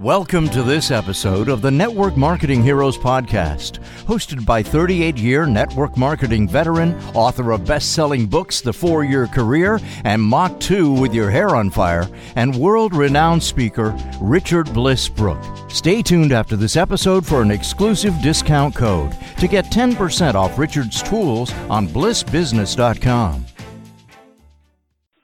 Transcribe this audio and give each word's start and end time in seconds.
Welcome 0.00 0.48
to 0.50 0.62
this 0.62 0.90
episode 0.90 1.50
of 1.50 1.60
the 1.60 1.70
Network 1.70 2.16
Marketing 2.16 2.62
Heroes 2.62 2.96
podcast, 2.96 3.80
hosted 4.06 4.46
by 4.46 4.62
38 4.62 5.18
year 5.18 5.44
network 5.44 5.98
marketing 5.98 6.48
veteran, 6.48 6.98
author 7.12 7.50
of 7.50 7.66
best 7.66 7.92
selling 7.92 8.26
books, 8.26 8.62
The 8.62 8.72
Four 8.72 9.04
Year 9.04 9.26
Career, 9.26 9.78
and 10.04 10.22
Mach 10.22 10.58
2 10.58 10.90
with 10.90 11.12
Your 11.12 11.28
Hair 11.28 11.54
on 11.54 11.68
Fire, 11.68 12.08
and 12.34 12.56
world 12.56 12.94
renowned 12.94 13.42
speaker, 13.42 13.94
Richard 14.22 14.72
Bliss 14.72 15.06
Brooke. 15.06 15.44
Stay 15.68 16.00
tuned 16.00 16.32
after 16.32 16.56
this 16.56 16.76
episode 16.76 17.26
for 17.26 17.42
an 17.42 17.50
exclusive 17.50 18.14
discount 18.22 18.74
code 18.74 19.14
to 19.36 19.46
get 19.46 19.66
10% 19.66 20.32
off 20.34 20.58
Richard's 20.58 21.02
tools 21.02 21.52
on 21.68 21.86
blissbusiness.com. 21.86 23.44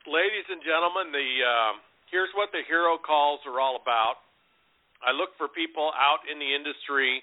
Ladies 0.06 0.46
and 0.50 0.61
gentlemen, 0.62 1.12
the 1.12 1.29
uh, 1.48 1.79
here's 2.11 2.29
what 2.34 2.52
the 2.52 2.61
hero 2.68 2.98
calls 2.98 3.40
are 3.46 3.58
all 3.58 3.80
about. 3.80 4.16
I 5.07 5.14
look 5.14 5.38
for 5.38 5.46
people 5.46 5.95
out 5.95 6.27
in 6.27 6.43
the 6.43 6.50
industry 6.50 7.23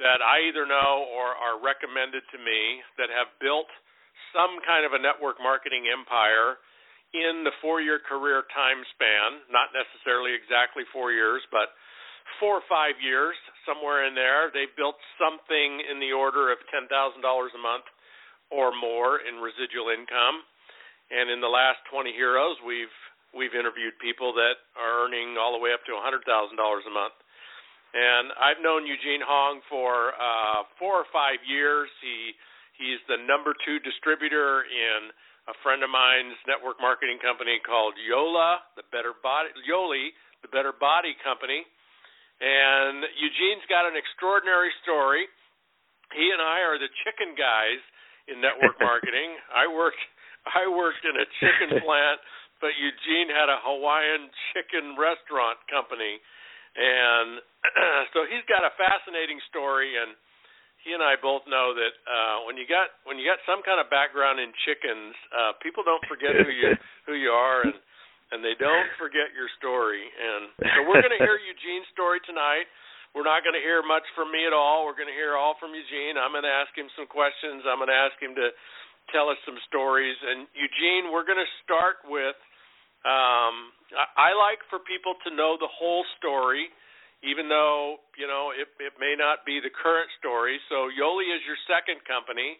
that 0.00 0.24
I 0.24 0.48
either 0.48 0.64
know 0.64 1.04
or 1.12 1.36
are 1.36 1.60
recommended 1.60 2.24
to 2.32 2.38
me 2.40 2.80
that 2.96 3.12
have 3.12 3.28
built 3.36 3.68
some 4.32 4.56
kind 4.64 4.88
of 4.88 4.96
a 4.96 5.00
network 5.00 5.36
marketing 5.36 5.92
empire 5.92 6.56
in 7.12 7.44
the 7.44 7.52
four 7.60 7.84
year 7.84 8.00
career 8.00 8.48
time 8.56 8.80
span, 8.96 9.44
not 9.52 9.76
necessarily 9.76 10.32
exactly 10.32 10.88
four 10.88 11.12
years, 11.12 11.44
but 11.52 11.76
four 12.40 12.64
or 12.64 12.66
five 12.72 12.96
years, 13.04 13.36
somewhere 13.68 14.08
in 14.08 14.16
there. 14.16 14.48
They've 14.48 14.72
built 14.72 14.96
something 15.20 15.84
in 15.84 16.00
the 16.00 16.16
order 16.16 16.48
of 16.48 16.58
$10,000 16.72 16.88
a 16.88 17.60
month 17.60 17.86
or 18.48 18.72
more 18.72 19.20
in 19.20 19.44
residual 19.44 19.92
income. 19.92 20.40
And 21.12 21.28
in 21.28 21.44
the 21.44 21.52
last 21.52 21.84
20 21.92 22.08
heroes, 22.16 22.56
we've 22.64 22.96
we've 23.32 23.56
interviewed 23.56 23.96
people 23.98 24.32
that 24.36 24.60
are 24.76 25.08
earning 25.08 25.40
all 25.40 25.56
the 25.56 25.60
way 25.60 25.72
up 25.72 25.84
to 25.88 25.92
$100,000 25.96 26.22
a 26.24 26.92
month. 26.92 27.16
And 27.92 28.32
I've 28.40 28.60
known 28.64 28.88
Eugene 28.88 29.20
Hong 29.20 29.60
for 29.68 30.16
uh, 30.16 30.64
four 30.80 30.96
or 30.96 31.08
five 31.12 31.44
years. 31.44 31.92
He 32.00 32.32
he's 32.80 33.00
the 33.04 33.20
number 33.28 33.52
two 33.68 33.84
distributor 33.84 34.64
in 34.64 35.12
a 35.44 35.54
friend 35.60 35.84
of 35.84 35.92
mine's 35.92 36.40
network 36.48 36.80
marketing 36.80 37.20
company 37.20 37.60
called 37.60 37.92
Yola, 38.00 38.64
the 38.80 38.86
Better 38.88 39.12
Body 39.20 39.52
Yoli, 39.68 40.16
the 40.40 40.48
Better 40.48 40.72
Body 40.72 41.12
Company. 41.20 41.68
And 42.40 43.04
Eugene's 43.20 43.66
got 43.68 43.84
an 43.84 43.92
extraordinary 43.92 44.72
story. 44.80 45.28
He 46.16 46.32
and 46.32 46.40
I 46.40 46.64
are 46.64 46.80
the 46.80 46.88
chicken 47.04 47.36
guys 47.36 47.80
in 48.24 48.40
network 48.40 48.80
marketing. 48.88 49.36
I 49.52 49.68
worked 49.68 50.00
I 50.48 50.64
worked 50.64 51.04
in 51.04 51.12
a 51.12 51.26
chicken 51.44 51.76
plant 51.84 52.18
but 52.62 52.78
Eugene 52.78 53.28
had 53.28 53.50
a 53.50 53.58
Hawaiian 53.66 54.30
chicken 54.54 54.94
restaurant 54.94 55.58
company, 55.66 56.22
and 56.78 57.42
so 58.14 58.22
he's 58.30 58.46
got 58.46 58.62
a 58.62 58.72
fascinating 58.78 59.42
story. 59.50 59.98
And 59.98 60.14
he 60.86 60.94
and 60.94 61.02
I 61.02 61.18
both 61.18 61.42
know 61.50 61.74
that 61.74 61.94
uh, 62.06 62.36
when 62.46 62.54
you 62.54 62.70
got 62.70 62.94
when 63.02 63.18
you 63.18 63.26
got 63.26 63.42
some 63.42 63.66
kind 63.66 63.82
of 63.82 63.90
background 63.90 64.38
in 64.38 64.54
chickens, 64.62 65.14
uh, 65.34 65.58
people 65.58 65.82
don't 65.82 66.02
forget 66.06 66.38
who 66.38 66.48
you 66.48 66.70
who 67.10 67.18
you 67.18 67.34
are, 67.34 67.66
and 67.66 67.74
and 68.30 68.40
they 68.40 68.54
don't 68.56 68.88
forget 68.96 69.34
your 69.34 69.50
story. 69.58 70.06
And 70.06 70.54
so 70.62 70.78
we're 70.86 71.02
going 71.02 71.12
to 71.12 71.20
hear 71.20 71.36
Eugene's 71.36 71.90
story 71.92 72.22
tonight. 72.24 72.70
We're 73.12 73.28
not 73.28 73.44
going 73.44 73.52
to 73.52 73.60
hear 73.60 73.84
much 73.84 74.08
from 74.16 74.32
me 74.32 74.48
at 74.48 74.56
all. 74.56 74.88
We're 74.88 74.96
going 74.96 75.10
to 75.10 75.18
hear 75.18 75.36
all 75.36 75.52
from 75.60 75.76
Eugene. 75.76 76.16
I'm 76.16 76.32
going 76.32 76.48
to 76.48 76.56
ask 76.64 76.72
him 76.72 76.88
some 76.96 77.04
questions. 77.04 77.60
I'm 77.68 77.76
going 77.76 77.92
to 77.92 78.00
ask 78.08 78.16
him 78.16 78.32
to 78.40 78.48
tell 79.12 79.28
us 79.28 79.36
some 79.44 79.60
stories. 79.68 80.16
And 80.16 80.48
Eugene, 80.56 81.12
we're 81.12 81.28
going 81.28 81.40
to 81.42 81.52
start 81.60 82.00
with 82.08 82.32
um, 83.02 83.74
I, 83.94 84.30
I 84.30 84.38
like 84.38 84.62
for 84.70 84.78
people 84.82 85.18
to 85.26 85.34
know 85.34 85.58
the 85.58 85.70
whole 85.70 86.06
story, 86.18 86.70
even 87.22 87.50
though 87.50 88.02
you 88.14 88.26
know 88.26 88.54
it, 88.54 88.70
it 88.78 88.94
may 88.98 89.14
not 89.18 89.42
be 89.42 89.58
the 89.58 89.70
current 89.70 90.10
story. 90.18 90.58
So 90.70 90.90
Yoli 90.90 91.30
is 91.30 91.42
your 91.42 91.58
second 91.66 92.02
company, 92.06 92.58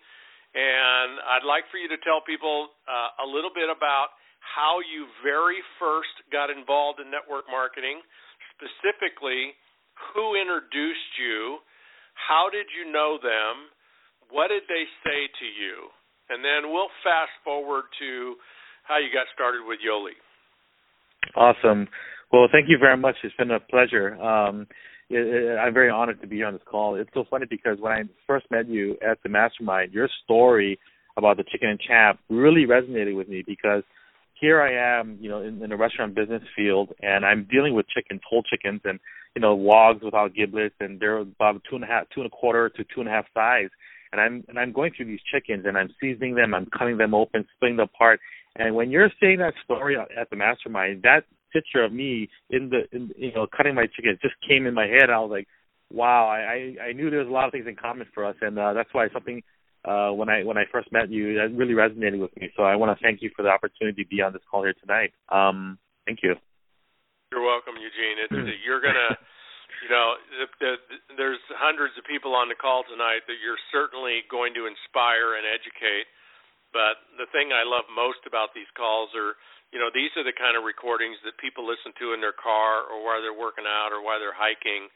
and 0.54 1.22
I'd 1.22 1.46
like 1.46 1.66
for 1.70 1.78
you 1.78 1.86
to 1.90 2.00
tell 2.02 2.22
people 2.26 2.74
uh, 2.90 3.22
a 3.22 3.26
little 3.26 3.54
bit 3.54 3.70
about 3.70 4.18
how 4.42 4.82
you 4.82 5.06
very 5.22 5.62
first 5.78 6.12
got 6.34 6.50
involved 6.50 6.98
in 6.98 7.06
network 7.06 7.46
marketing, 7.46 8.02
specifically 8.58 9.54
who 10.10 10.34
introduced 10.34 11.12
you, 11.22 11.62
how 12.18 12.50
did 12.50 12.66
you 12.74 12.90
know 12.90 13.22
them, 13.22 13.70
what 14.34 14.50
did 14.50 14.66
they 14.66 14.84
say 15.06 15.30
to 15.30 15.46
you, 15.46 15.86
and 16.28 16.42
then 16.42 16.74
we'll 16.74 16.90
fast 17.06 17.32
forward 17.46 17.86
to 18.02 18.34
how 18.82 18.98
you 18.98 19.14
got 19.14 19.30
started 19.30 19.62
with 19.62 19.78
Yoli. 19.78 20.18
Awesome. 21.34 21.88
Well, 22.32 22.48
thank 22.50 22.68
you 22.68 22.78
very 22.78 22.96
much. 22.96 23.16
It's 23.22 23.34
been 23.36 23.50
a 23.50 23.60
pleasure. 23.60 24.14
Um, 24.20 24.66
it, 25.10 25.18
it, 25.18 25.56
I'm 25.58 25.74
very 25.74 25.90
honored 25.90 26.20
to 26.22 26.26
be 26.26 26.42
on 26.42 26.54
this 26.54 26.62
call. 26.70 26.94
It's 26.94 27.10
so 27.12 27.24
funny 27.28 27.46
because 27.48 27.78
when 27.78 27.92
I 27.92 28.02
first 28.26 28.46
met 28.50 28.68
you 28.68 28.96
at 29.06 29.18
the 29.22 29.28
mastermind, 29.28 29.92
your 29.92 30.08
story 30.24 30.78
about 31.16 31.36
the 31.36 31.44
chicken 31.44 31.68
and 31.68 31.80
chap 31.80 32.18
really 32.30 32.64
resonated 32.66 33.16
with 33.16 33.28
me 33.28 33.42
because 33.46 33.82
here 34.40 34.60
I 34.60 34.98
am, 34.98 35.18
you 35.20 35.28
know, 35.28 35.42
in, 35.42 35.62
in 35.62 35.70
the 35.70 35.76
restaurant 35.76 36.14
business 36.14 36.42
field, 36.56 36.88
and 37.00 37.24
I'm 37.24 37.46
dealing 37.50 37.74
with 37.74 37.86
chickens, 37.88 38.22
whole 38.28 38.42
chickens, 38.42 38.80
and 38.84 38.98
you 39.36 39.40
know, 39.40 39.54
wogs 39.54 40.02
without 40.02 40.34
giblets, 40.34 40.74
and 40.80 41.00
they're 41.00 41.18
about 41.18 41.62
two 41.68 41.76
and 41.76 41.84
a 41.84 41.86
half, 41.86 42.04
two 42.14 42.20
and 42.20 42.26
a 42.26 42.30
quarter 42.30 42.68
to 42.68 42.84
two 42.84 43.00
and 43.00 43.08
a 43.08 43.12
half 43.12 43.26
size. 43.32 43.70
And 44.10 44.20
I'm 44.20 44.44
and 44.48 44.58
I'm 44.58 44.72
going 44.72 44.92
through 44.94 45.06
these 45.06 45.20
chickens, 45.32 45.64
and 45.66 45.78
I'm 45.78 45.94
seasoning 46.00 46.34
them, 46.34 46.54
I'm 46.54 46.66
cutting 46.76 46.98
them 46.98 47.14
open, 47.14 47.46
splitting 47.56 47.76
them 47.76 47.88
apart, 47.94 48.20
and 48.56 48.74
when 48.74 48.90
you're 48.90 49.10
saying 49.20 49.38
that 49.38 49.54
story 49.64 49.96
at 49.96 50.30
the 50.30 50.36
mastermind, 50.36 51.02
that 51.02 51.24
picture 51.52 51.84
of 51.84 51.92
me 51.92 52.28
in 52.50 52.70
the 52.70 52.84
in, 52.96 53.10
you 53.16 53.32
know 53.32 53.46
cutting 53.54 53.74
my 53.74 53.86
chicken 53.86 54.18
just 54.22 54.34
came 54.46 54.66
in 54.66 54.74
my 54.74 54.86
head. 54.86 55.10
I 55.10 55.18
was 55.20 55.30
like, 55.30 55.48
wow, 55.90 56.28
I 56.28 56.76
I 56.82 56.92
knew 56.92 57.10
there 57.10 57.20
was 57.20 57.28
a 57.28 57.32
lot 57.32 57.46
of 57.46 57.52
things 57.52 57.66
in 57.66 57.76
common 57.76 58.06
for 58.14 58.24
us, 58.24 58.36
and 58.40 58.58
uh, 58.58 58.72
that's 58.72 58.92
why 58.92 59.08
something 59.12 59.42
uh, 59.84 60.10
when 60.10 60.28
I 60.28 60.44
when 60.44 60.58
I 60.58 60.64
first 60.70 60.92
met 60.92 61.10
you 61.10 61.34
that 61.36 61.54
really 61.56 61.74
resonated 61.74 62.20
with 62.20 62.34
me. 62.36 62.50
So 62.56 62.62
I 62.62 62.76
want 62.76 62.96
to 62.96 63.02
thank 63.02 63.22
you 63.22 63.30
for 63.36 63.42
the 63.42 63.48
opportunity 63.48 64.04
to 64.04 64.08
be 64.08 64.20
on 64.20 64.32
this 64.32 64.42
call 64.50 64.64
here 64.64 64.74
tonight. 64.80 65.12
Um, 65.28 65.78
thank 66.06 66.20
you. 66.22 66.34
You're 67.32 67.44
welcome, 67.44 67.74
Eugene. 67.80 68.16
It's, 68.20 68.60
you're 68.64 68.80
gonna. 68.80 69.16
You 69.82 69.90
know, 69.90 70.14
the, 70.38 70.46
the, 70.62 70.72
there's 71.18 71.42
hundreds 71.58 71.98
of 71.98 72.06
people 72.06 72.38
on 72.38 72.46
the 72.46 72.54
call 72.54 72.86
tonight 72.86 73.26
that 73.26 73.42
you're 73.42 73.58
certainly 73.74 74.22
going 74.30 74.54
to 74.54 74.70
inspire 74.70 75.34
and 75.34 75.42
educate 75.42 76.06
but 76.72 77.04
the 77.20 77.28
thing 77.30 77.52
I 77.52 77.64
love 77.68 77.84
most 77.92 78.24
about 78.24 78.56
these 78.56 78.68
calls 78.72 79.12
are, 79.12 79.36
you 79.72 79.80
know, 79.80 79.92
these 79.92 80.12
are 80.16 80.24
the 80.24 80.36
kind 80.36 80.56
of 80.56 80.64
recordings 80.64 81.20
that 81.24 81.36
people 81.40 81.64
listen 81.64 81.92
to 82.00 82.16
in 82.16 82.20
their 82.20 82.36
car 82.36 82.88
or 82.88 83.04
while 83.04 83.20
they're 83.20 83.36
working 83.36 83.68
out 83.68 83.92
or 83.92 84.00
while 84.00 84.20
they're 84.20 84.36
hiking, 84.36 84.88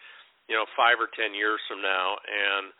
you 0.48 0.56
know, 0.56 0.64
five 0.76 0.96
or 0.96 1.12
ten 1.12 1.36
years 1.36 1.60
from 1.68 1.84
now, 1.84 2.16
and 2.24 2.72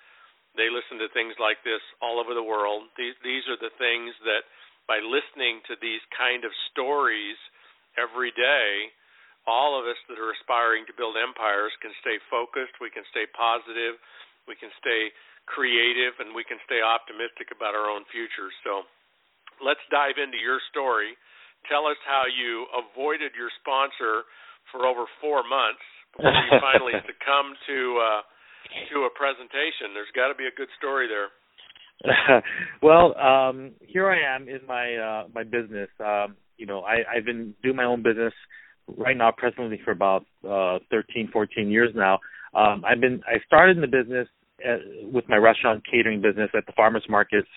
they 0.57 0.73
listen 0.73 0.97
to 0.97 1.13
things 1.13 1.37
like 1.37 1.61
this 1.63 1.85
all 2.01 2.17
over 2.17 2.33
the 2.33 2.45
world. 2.45 2.89
These 2.97 3.17
these 3.21 3.45
are 3.53 3.61
the 3.61 3.73
things 3.77 4.17
that 4.25 4.49
by 4.89 5.03
listening 5.05 5.61
to 5.69 5.77
these 5.83 6.01
kind 6.17 6.47
of 6.47 6.53
stories 6.73 7.37
every 8.01 8.33
day, 8.33 8.93
all 9.45 9.79
of 9.79 9.85
us 9.85 9.99
that 10.09 10.19
are 10.19 10.33
aspiring 10.33 10.87
to 10.87 10.95
build 10.97 11.19
empires 11.19 11.75
can 11.83 11.93
stay 12.01 12.19
focused, 12.31 12.77
we 12.81 12.91
can 12.91 13.05
stay 13.11 13.27
positive, 13.35 13.99
we 14.47 14.55
can 14.57 14.71
stay 14.79 15.11
creative 15.47 16.19
and 16.19 16.35
we 16.35 16.45
can 16.45 16.59
stay 16.67 16.83
optimistic 16.83 17.55
about 17.55 17.73
our 17.73 17.89
own 17.89 18.03
future. 18.11 18.51
So 18.67 18.87
let's 19.63 19.83
dive 19.89 20.19
into 20.19 20.37
your 20.39 20.59
story. 20.71 21.15
Tell 21.71 21.87
us 21.87 21.99
how 22.07 22.27
you 22.29 22.67
avoided 22.75 23.35
your 23.35 23.51
sponsor 23.63 24.27
for 24.71 24.87
over 24.87 25.07
four 25.23 25.43
months 25.47 25.83
before 26.15 26.35
you 26.35 26.59
finally 26.61 26.95
succumbed 27.09 27.57
to 27.67 27.79
uh, 27.99 28.23
to 28.93 28.97
a 29.07 29.13
presentation. 29.15 29.95
There's 29.95 30.11
got 30.15 30.29
to 30.29 30.37
be 30.37 30.47
a 30.47 30.55
good 30.55 30.71
story 30.79 31.09
there. 31.09 31.31
well, 32.83 33.17
um, 33.19 33.73
here 33.81 34.11
I 34.11 34.37
am 34.37 34.49
in 34.49 34.61
my 34.67 34.95
uh, 34.95 35.23
my 35.35 35.45
business. 35.45 35.89
Um, 35.99 36.37
you 36.57 36.67
know, 36.67 36.83
I, 36.83 37.03
I've 37.09 37.25
been 37.25 37.55
doing 37.63 37.77
my 37.77 37.85
own 37.85 38.03
business 38.03 38.33
right 38.87 39.17
now, 39.17 39.33
presently 39.37 39.81
for 39.85 39.91
about 39.91 40.25
uh, 40.49 40.79
13, 40.91 41.31
14 41.33 41.71
years 41.71 41.91
now. 41.95 42.19
Um, 42.55 42.85
I've 42.87 43.01
been 43.01 43.23
I 43.27 43.45
started 43.47 43.77
in 43.77 43.83
the 43.83 43.89
business 43.89 44.29
at, 44.65 44.81
with 45.13 45.29
my 45.29 45.37
restaurant 45.37 45.83
catering 45.91 46.21
business 46.21 46.51
at 46.57 46.67
the 46.67 46.73
farmers 46.73 47.05
markets 47.09 47.49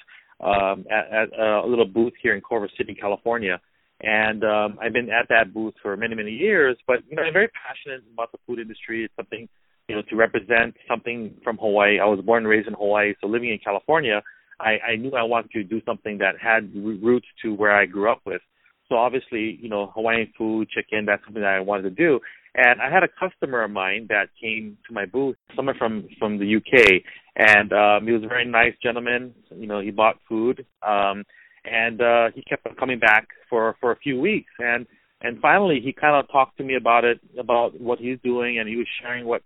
um, 0.42 0.86
at, 0.92 1.34
at 1.34 1.40
a 1.40 1.68
little 1.68 1.86
booth 1.86 2.14
here 2.22 2.36
in 2.36 2.42
Culver 2.42 2.70
City, 2.78 2.96
California. 2.96 3.60
And 4.02 4.44
um, 4.44 4.80
I've 4.82 4.94
been 4.94 5.10
at 5.10 5.28
that 5.30 5.54
booth 5.54 5.74
for 5.82 5.98
many, 5.98 6.16
many 6.16 6.32
years. 6.32 6.78
But 6.88 7.00
you 7.10 7.16
know, 7.16 7.24
I'm 7.24 7.34
very 7.34 7.50
passionate 7.50 8.04
about 8.14 8.32
the 8.32 8.38
food 8.48 8.60
industry. 8.60 9.04
It's 9.04 9.16
something 9.16 9.50
you 9.88 9.96
know 9.96 10.02
to 10.10 10.16
represent 10.16 10.76
something 10.88 11.36
from 11.44 11.58
Hawaii. 11.58 12.00
I 12.00 12.06
was 12.06 12.22
born 12.26 12.44
and 12.44 12.48
raised 12.48 12.68
in 12.68 12.76
Hawaii, 12.76 13.14
so 13.20 13.28
living 13.28 13.50
in 13.50 13.60
California, 13.64 14.22
I, 14.60 14.78
I 14.92 14.96
knew 14.96 15.12
I 15.12 15.24
wanted 15.24 15.52
to 15.52 15.64
do 15.64 15.82
something 15.86 16.20
that 16.20 16.36
had 16.42 16.74
roots 16.76 17.28
to 17.44 17.54
where 17.54 17.76
I 17.76 17.86
grew 17.86 18.10
up 18.10 18.22
with. 18.26 18.42
So 18.88 18.96
obviously, 18.96 19.60
you 19.62 19.70
know, 19.70 19.92
Hawaiian 19.94 20.34
food, 20.38 20.70
chicken, 20.70 21.06
that's 21.06 21.24
something 21.24 21.42
that 21.42 21.54
I 21.54 21.60
wanted 21.60 21.84
to 21.84 21.92
do. 21.92 22.20
And 22.56 22.82
I 22.82 22.92
had 22.92 23.04
a 23.04 23.08
customer 23.08 23.64
of 23.64 23.72
mine 23.72 24.08
that 24.10 24.30
came 24.42 24.78
to 24.88 24.94
my 24.94 25.06
booth, 25.06 25.38
someone 25.56 25.76
from 25.78 26.08
from 26.18 26.40
the 26.40 26.56
UK, 26.56 27.04
and 27.36 27.72
um, 27.72 28.06
he 28.06 28.12
was 28.12 28.24
a 28.24 28.28
very 28.28 28.46
nice 28.46 28.74
gentleman. 28.82 29.34
You 29.56 29.68
know, 29.68 29.80
he 29.80 29.92
bought 29.92 30.18
food, 30.28 30.66
um, 30.86 31.24
and 31.64 32.02
uh, 32.02 32.30
he 32.34 32.42
kept 32.42 32.66
on 32.66 32.76
coming 32.76 33.00
back 33.00 33.28
for 33.50 33.76
for 33.80 33.92
a 33.92 33.98
few 33.98 34.20
weeks. 34.20 34.52
And 34.60 34.88
and 35.22 35.40
finally 35.40 35.80
he 35.84 35.94
kind 35.94 36.16
of 36.16 36.32
talked 36.32 36.58
to 36.58 36.64
me 36.64 36.76
about 36.76 37.06
it, 37.06 37.20
about 37.38 37.80
what 37.80 38.00
he's 38.00 38.18
doing, 38.24 38.60
and 38.60 38.68
he 38.68 38.78
was 38.78 38.88
sharing 39.02 39.26
what 39.26 39.44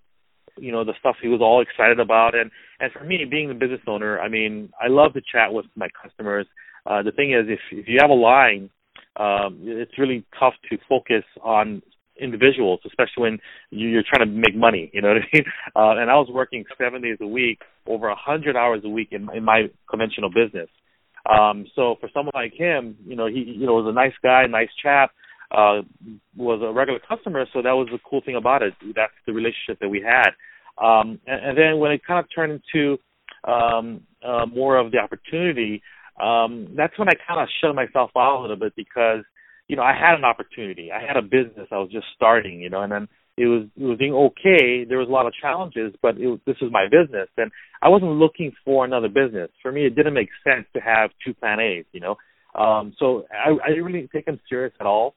you 0.58 0.72
know 0.72 0.84
the 0.84 0.94
stuff 1.00 1.16
he 1.22 1.28
was 1.28 1.42
all 1.42 1.62
excited 1.62 2.00
about 2.00 2.36
and 2.36 2.52
and 2.80 2.92
for 2.92 3.04
me 3.04 3.26
being 3.26 3.48
the 3.48 3.56
business 3.56 3.82
owner 3.88 4.20
i 4.20 4.28
mean 4.28 4.72
i 4.80 4.88
love 4.88 5.14
to 5.14 5.22
chat 5.22 5.52
with 5.52 5.66
my 5.76 5.88
customers 6.02 6.46
uh 6.86 7.02
the 7.02 7.12
thing 7.12 7.32
is 7.32 7.46
if 7.48 7.60
if 7.72 7.88
you 7.88 7.98
have 8.00 8.12
a 8.12 8.14
line 8.14 8.70
um 9.18 9.58
it's 9.64 9.98
really 9.98 10.24
tough 10.40 10.54
to 10.70 10.78
focus 10.88 11.24
on 11.42 11.82
individuals 12.20 12.80
especially 12.86 13.22
when 13.22 13.40
you're 13.72 14.04
trying 14.08 14.28
to 14.28 14.32
make 14.32 14.56
money 14.56 14.90
you 14.94 15.02
know 15.02 15.10
what 15.10 15.18
i 15.18 15.28
mean 15.34 15.46
uh 15.76 16.02
and 16.02 16.10
i 16.10 16.16
was 16.16 16.28
working 16.32 16.64
seven 16.78 17.02
days 17.02 17.18
a 17.22 17.28
week 17.28 17.60
over 17.88 18.08
a 18.08 18.16
hundred 18.16 18.56
hours 18.56 18.82
a 18.86 18.90
week 18.90 19.10
in 19.12 19.28
in 19.36 19.44
my 19.44 19.64
conventional 19.90 20.30
business 20.30 20.70
um 21.30 21.66
so 21.76 21.96
for 22.00 22.10
someone 22.14 22.34
like 22.36 22.54
him 22.54 22.96
you 23.06 23.16
know 23.16 23.28
he 23.28 23.56
you 23.58 23.66
know 23.66 23.74
was 23.74 23.90
a 23.90 23.94
nice 23.94 24.14
guy 24.24 24.46
nice 24.48 24.70
chap 24.82 25.12
uh, 25.54 25.82
was 26.36 26.62
a 26.64 26.74
regular 26.74 27.00
customer, 27.00 27.46
so 27.54 27.62
that 27.62 27.72
was 27.72 27.88
the 27.92 28.00
cool 28.10 28.22
thing 28.26 28.36
about 28.36 28.64
it. 28.64 28.74
That's 28.96 29.14
the 29.28 29.34
relationship 29.34 29.80
that 29.82 29.90
we 29.90 30.02
had. 30.02 30.32
Um, 30.84 31.20
and, 31.28 31.46
and 31.46 31.58
then 31.58 31.78
when 31.78 31.92
it 31.92 32.02
kind 32.06 32.20
of 32.20 32.26
turned 32.34 32.60
into 32.74 32.98
um, 33.44 34.02
uh, 34.26 34.48
more 34.48 34.78
of 34.78 34.92
the 34.92 34.98
opportunity, 34.98 35.84
um, 36.22 36.74
that's 36.76 36.98
when 36.98 37.08
I 37.08 37.14
kind 37.28 37.40
of 37.40 37.48
shut 37.62 37.76
myself 37.76 38.12
out 38.18 38.40
a 38.40 38.42
little 38.42 38.56
bit 38.56 38.74
because 38.76 39.24
you 39.68 39.76
know 39.76 39.84
I 39.84 39.94
had 39.94 40.16
an 40.16 40.26
opportunity, 40.26 40.92
I 40.92 41.06
had 41.06 41.18
a 41.18 41.22
business, 41.22 41.68
I 41.72 41.78
was 41.78 41.92
just 41.92 42.08
starting, 42.16 42.62
you 42.62 42.70
know, 42.70 42.82
and 42.82 42.92
then 42.92 43.08
it 43.38 43.48
was 43.48 43.68
it 43.76 43.84
was 43.84 43.98
doing 43.98 44.14
okay. 44.14 44.86
There 44.88 45.00
was 45.00 45.10
a 45.10 45.12
lot 45.12 45.26
of 45.26 45.34
challenges, 45.34 45.94
but 46.02 46.18
it, 46.18 46.42
this 46.46 46.58
was 46.62 46.72
my 46.72 46.86
business, 46.86 47.30
and 47.38 47.52
I 47.82 47.90
wasn't 47.90 48.12
looking 48.12 48.52
for 48.64 48.86
another 48.86 49.10
business. 49.10 49.50
For 49.62 49.72
me, 49.72 49.86
it 49.86 49.96
didn't 49.96 50.14
make 50.14 50.30
sense 50.44 50.66
to 50.74 50.80
have 50.80 51.10
two 51.26 51.34
plan 51.34 51.60
A's, 51.60 51.86
you 51.92 52.00
know. 52.00 52.16
Um, 52.56 52.94
so 53.00 53.26
I, 53.32 53.52
I 53.64 53.70
didn't 53.70 53.86
really 53.86 54.08
take 54.14 54.28
him 54.28 54.40
serious 54.48 54.74
at 54.80 54.86
all. 54.86 55.16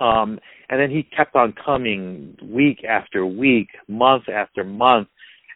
Um, 0.00 0.38
and 0.70 0.80
then 0.80 0.90
he 0.90 1.02
kept 1.02 1.34
on 1.34 1.54
coming 1.64 2.36
week 2.42 2.84
after 2.84 3.26
week, 3.26 3.68
month 3.88 4.28
after 4.28 4.64
month. 4.64 5.08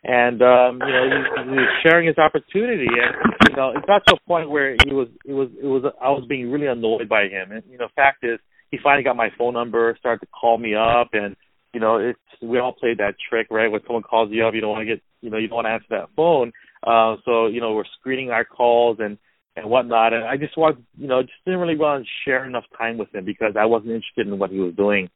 And 0.05 0.43
um, 0.43 0.81
you 0.85 0.93
know, 0.93 1.05
he, 1.07 1.51
he 1.51 1.57
was 1.57 1.83
sharing 1.83 2.09
his 2.09 2.19
opportunity, 2.19 2.89
and 2.89 3.15
you 3.49 3.57
know, 3.57 3.71
it 3.71 3.87
got 3.87 4.03
to 4.09 4.15
a 4.15 4.29
point 4.29 4.51
where 4.51 4.75
he 4.85 4.93
was, 4.93 5.07
it 5.25 5.33
was, 5.33 5.49
it 5.63 5.67
was, 5.67 5.85
I 6.01 6.11
was 6.11 6.25
being 6.29 6.51
really 6.51 6.67
annoyed 6.67 7.09
by 7.09 7.25
him. 7.25 7.53
And 7.53 7.63
you 7.71 7.79
know, 7.79 7.87
fact 7.95 8.25
is, 8.25 8.41
he 8.73 8.79
finally 8.83 9.05
got 9.05 9.17
my 9.17 9.29
phone 9.39 9.55
number, 9.55 9.95
started 10.01 10.27
to 10.27 10.33
call 10.33 10.59
me 10.59 10.75
up, 10.75 11.11
and 11.13 11.37
you 11.73 11.79
know, 11.79 11.99
it's 11.99 12.19
we 12.43 12.59
all 12.59 12.73
played 12.73 12.99
that 12.99 13.15
trick, 13.31 13.47
right? 13.51 13.71
When 13.71 13.81
someone 13.87 14.03
calls 14.03 14.31
you 14.33 14.45
up, 14.45 14.55
you 14.55 14.61
don't 14.61 14.71
want 14.71 14.89
to 14.89 14.95
get, 14.95 15.03
you 15.21 15.31
know, 15.31 15.39
you 15.39 15.47
don't 15.47 15.57
want 15.57 15.67
to 15.67 15.71
answer 15.71 15.87
that 15.91 16.09
phone. 16.17 16.51
Uh, 16.85 17.17
so 17.25 17.47
you 17.47 17.61
know, 17.61 17.73
we're 17.73 17.85
screening 18.01 18.31
our 18.31 18.45
calls, 18.45 18.97
and 18.99 19.19
and 19.57 19.67
whatnot. 19.67 20.13
And 20.13 20.25
I 20.25 20.37
just 20.37 20.57
want, 20.57 20.79
you 20.97 21.07
know, 21.07 21.23
just 21.23 21.35
didn't 21.45 21.61
really 21.61 21.77
want 21.77 22.05
to 22.05 22.11
share 22.25 22.45
enough 22.45 22.65
time 22.77 22.99
with 22.99 23.15
him 23.15 23.25
because 23.25 23.55
I 23.59 23.67
wasn't 23.67 23.93
interested 23.93 24.27
in 24.27 24.39
what 24.39 24.51
he 24.51 24.59
was 24.59 24.75
doing. 24.75 25.09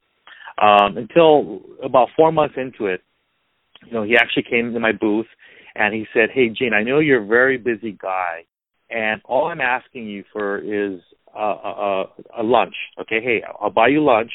Um, 0.61 0.97
until 0.97 1.61
about 1.83 2.09
four 2.17 2.33
months 2.33 2.55
into 2.57 2.87
it, 2.87 3.03
you 3.87 3.93
know, 3.93 4.03
he 4.03 4.17
actually 4.17 4.45
came 4.49 4.73
to 4.73 4.81
my 4.81 4.93
booth 4.93 5.27
and 5.75 5.95
he 5.95 6.07
said, 6.13 6.31
"Hey, 6.33 6.49
Gene, 6.49 6.73
I 6.75 6.83
know 6.83 6.99
you're 6.99 7.23
a 7.23 7.27
very 7.27 7.59
busy 7.59 7.93
guy, 7.93 8.45
and 8.91 9.21
all 9.25 9.47
I'm 9.47 9.61
asking 9.61 10.07
you 10.07 10.25
for 10.33 10.59
is 10.59 11.01
a, 11.35 11.41
a, 11.41 12.05
a 12.39 12.43
lunch. 12.43 12.75
Okay, 13.01 13.21
hey, 13.23 13.43
I'll 13.61 13.71
buy 13.71 13.89
you 13.89 14.03
lunch. 14.05 14.31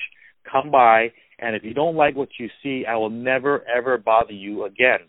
Come 0.52 0.72
by, 0.72 1.12
and 1.40 1.56
if 1.56 1.64
you 1.64 1.74
don't 1.74 1.96
like 1.96 2.16
what 2.16 2.30
you 2.40 2.50
see, 2.64 2.86
I 2.88 2.96
will 2.96 3.10
never 3.10 3.64
ever 3.68 3.98
bother 3.98 4.34
you 4.34 4.66
again." 4.66 5.00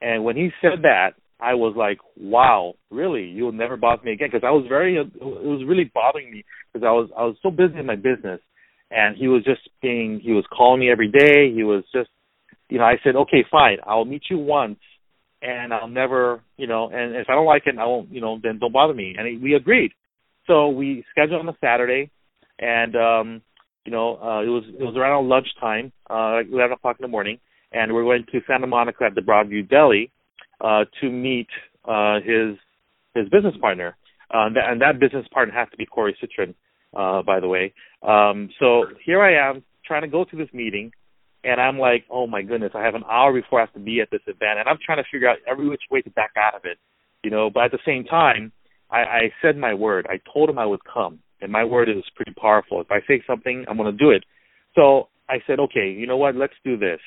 And 0.00 0.24
when 0.24 0.36
he 0.36 0.50
said 0.60 0.82
that, 0.82 1.10
I 1.42 1.54
was 1.54 1.74
like, 1.76 1.98
wow, 2.16 2.74
really? 2.90 3.24
You'll 3.24 3.52
never 3.52 3.76
bother 3.76 4.02
me 4.04 4.12
again? 4.12 4.28
Because 4.32 4.46
I 4.46 4.50
was 4.50 4.66
very, 4.68 4.96
it 4.96 5.12
was 5.20 5.64
really 5.66 5.90
bothering 5.92 6.30
me 6.30 6.44
because 6.72 6.86
I 6.86 6.90
was, 6.92 7.10
I 7.16 7.24
was 7.24 7.36
so 7.42 7.50
busy 7.50 7.78
in 7.78 7.86
my 7.86 7.96
business, 7.96 8.40
and 8.90 9.16
he 9.16 9.28
was 9.28 9.42
just 9.44 9.68
being, 9.80 10.20
he 10.22 10.32
was 10.32 10.44
calling 10.56 10.80
me 10.80 10.90
every 10.90 11.10
day. 11.10 11.52
He 11.52 11.64
was 11.64 11.84
just, 11.92 12.10
you 12.72 12.78
know, 12.78 12.84
I 12.84 12.96
said, 13.04 13.16
okay, 13.16 13.44
fine, 13.50 13.76
I'll 13.86 14.06
meet 14.06 14.22
you 14.30 14.38
once, 14.38 14.78
and 15.42 15.74
I'll 15.74 15.88
never, 15.88 16.40
you 16.56 16.66
know, 16.66 16.88
and 16.88 17.14
if 17.14 17.26
I 17.28 17.34
don't 17.34 17.44
like 17.44 17.64
it, 17.66 17.76
I 17.78 17.84
won't, 17.84 18.10
you 18.10 18.22
know, 18.22 18.40
then 18.42 18.58
don't 18.58 18.72
bother 18.72 18.94
me. 18.94 19.14
And 19.18 19.42
we 19.42 19.52
agreed. 19.54 19.92
So 20.46 20.70
we 20.70 21.04
scheduled 21.10 21.40
on 21.40 21.48
a 21.50 21.56
Saturday, 21.60 22.10
and 22.58 22.96
um, 22.96 23.42
you 23.84 23.92
know, 23.92 24.16
uh, 24.16 24.40
it 24.40 24.48
was 24.48 24.64
it 24.66 24.82
was 24.82 24.96
around 24.96 25.28
lunchtime, 25.28 25.92
uh, 26.08 26.36
like 26.36 26.46
eleven 26.50 26.72
o'clock 26.72 26.96
in 26.98 27.02
the 27.02 27.08
morning, 27.08 27.38
and 27.72 27.92
we 27.92 27.98
we're 27.98 28.04
going 28.04 28.24
to 28.32 28.40
Santa 28.46 28.66
Monica 28.66 29.04
at 29.04 29.14
the 29.14 29.20
Broadway 29.20 29.60
Deli 29.60 30.10
uh, 30.62 30.84
to 31.02 31.10
meet 31.10 31.48
uh, 31.84 32.20
his 32.24 32.56
his 33.14 33.28
business 33.28 33.54
partner, 33.60 33.96
uh, 34.32 34.46
and, 34.46 34.56
that, 34.56 34.64
and 34.70 34.80
that 34.80 34.98
business 34.98 35.26
partner 35.30 35.52
has 35.54 35.68
to 35.72 35.76
be 35.76 35.84
Corey 35.84 36.16
Citron, 36.20 36.54
uh, 36.96 37.20
by 37.22 37.38
the 37.38 37.48
way. 37.48 37.74
Um, 38.02 38.48
so 38.58 38.86
here 39.04 39.20
I 39.20 39.50
am 39.50 39.62
trying 39.84 40.02
to 40.02 40.08
go 40.08 40.24
to 40.24 40.36
this 40.36 40.48
meeting, 40.54 40.90
and 41.44 41.60
I'm 41.60 41.78
like, 41.78 42.04
oh 42.10 42.26
my 42.26 42.42
goodness, 42.42 42.72
I 42.74 42.82
have 42.84 42.94
an 42.94 43.04
hour 43.10 43.32
before 43.32 43.60
I 43.60 43.64
have 43.64 43.72
to 43.74 43.80
be 43.80 44.00
at 44.00 44.10
this 44.10 44.22
event, 44.26 44.58
and 44.58 44.68
I'm 44.68 44.78
trying 44.84 44.98
to 44.98 45.08
figure 45.10 45.28
out 45.28 45.38
every 45.50 45.68
which 45.68 45.82
way 45.90 46.02
to 46.02 46.10
back 46.10 46.32
out 46.36 46.54
of 46.54 46.62
it, 46.64 46.78
you 47.22 47.30
know. 47.30 47.50
But 47.50 47.64
at 47.64 47.70
the 47.72 47.78
same 47.86 48.04
time, 48.04 48.52
I, 48.90 48.98
I 48.98 49.20
said 49.40 49.56
my 49.56 49.74
word. 49.74 50.06
I 50.08 50.20
told 50.32 50.48
him 50.50 50.58
I 50.58 50.66
would 50.66 50.84
come, 50.84 51.18
and 51.40 51.50
my 51.50 51.64
word 51.64 51.88
is 51.88 52.04
pretty 52.14 52.32
powerful. 52.40 52.80
If 52.80 52.90
I 52.90 53.00
say 53.08 53.22
something, 53.26 53.64
I'm 53.68 53.76
going 53.76 53.90
to 53.90 54.04
do 54.04 54.10
it. 54.10 54.24
So 54.74 55.08
I 55.28 55.36
said, 55.46 55.58
okay, 55.60 55.90
you 55.90 56.06
know 56.06 56.16
what? 56.16 56.36
Let's 56.36 56.54
do 56.64 56.76
this. 56.76 57.00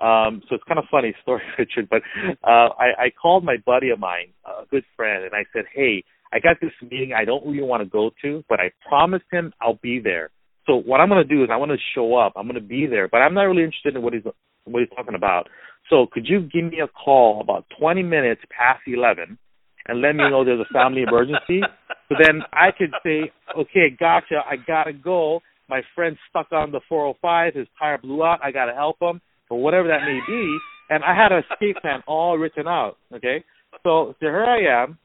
Um, 0.00 0.42
so 0.48 0.54
it's 0.54 0.64
kind 0.64 0.78
of 0.78 0.84
funny 0.90 1.14
story, 1.22 1.42
Richard. 1.58 1.88
But 1.90 2.02
uh, 2.44 2.68
I, 2.78 3.06
I 3.06 3.10
called 3.10 3.44
my 3.44 3.56
buddy 3.64 3.90
of 3.90 3.98
mine, 3.98 4.32
a 4.44 4.66
good 4.66 4.84
friend, 4.96 5.24
and 5.24 5.32
I 5.34 5.44
said, 5.52 5.64
"Hey, 5.74 6.04
I 6.32 6.38
got 6.38 6.56
this 6.60 6.72
meeting 6.82 7.12
I 7.16 7.24
don't 7.24 7.46
really 7.46 7.62
want 7.62 7.82
to 7.82 7.88
go 7.88 8.10
to, 8.22 8.44
but 8.48 8.60
I 8.60 8.70
promised 8.88 9.24
him 9.30 9.52
I'll 9.60 9.78
be 9.82 10.00
there. 10.00 10.30
So 10.66 10.76
what 10.76 11.00
I'm 11.00 11.08
going 11.08 11.26
to 11.26 11.34
do 11.34 11.44
is 11.44 11.50
I 11.52 11.56
want 11.56 11.70
to 11.70 11.78
show 11.94 12.16
up. 12.16 12.32
I'm 12.36 12.46
going 12.46 12.60
to 12.60 12.66
be 12.66 12.86
there, 12.86 13.08
but 13.08 13.18
I'm 13.18 13.34
not 13.34 13.42
really 13.42 13.62
interested 13.62 13.94
in 13.96 14.02
what 14.02 14.12
he's 14.12 14.24
what 14.64 14.80
he's 14.80 14.90
talking 14.96 15.14
about. 15.14 15.48
So 15.88 16.06
could 16.10 16.26
you 16.26 16.40
give 16.40 16.64
me 16.64 16.80
a 16.80 16.88
call 16.88 17.40
about 17.40 17.66
20 17.78 18.02
minutes 18.02 18.42
past 18.50 18.80
11 18.86 19.38
and 19.86 20.00
let 20.00 20.16
me 20.16 20.28
know 20.28 20.44
there's 20.44 20.60
a 20.60 20.72
family 20.72 21.02
emergency? 21.02 21.62
So 22.08 22.16
then 22.20 22.42
I 22.52 22.70
could 22.76 22.90
say, 23.04 23.32
okay, 23.58 23.96
gotcha. 23.98 24.42
I 24.48 24.56
gotta 24.56 24.92
go. 24.92 25.40
My 25.68 25.82
friend's 25.94 26.18
stuck 26.30 26.52
on 26.52 26.72
the 26.72 26.80
405. 26.88 27.54
His 27.54 27.66
tire 27.78 27.98
blew 27.98 28.24
out. 28.24 28.40
I 28.42 28.50
gotta 28.50 28.74
help 28.74 28.96
him 29.00 29.20
or 29.50 29.60
whatever 29.60 29.88
that 29.88 30.02
may 30.02 30.20
be. 30.26 30.58
And 30.90 31.02
I 31.04 31.14
had 31.14 31.32
a 31.32 31.38
escape 31.38 31.76
plan 31.82 32.02
all 32.06 32.38
written 32.38 32.66
out. 32.66 32.96
Okay, 33.12 33.44
so, 33.84 34.14
so 34.20 34.26
here 34.26 34.44
I 34.44 34.82
am. 34.82 34.98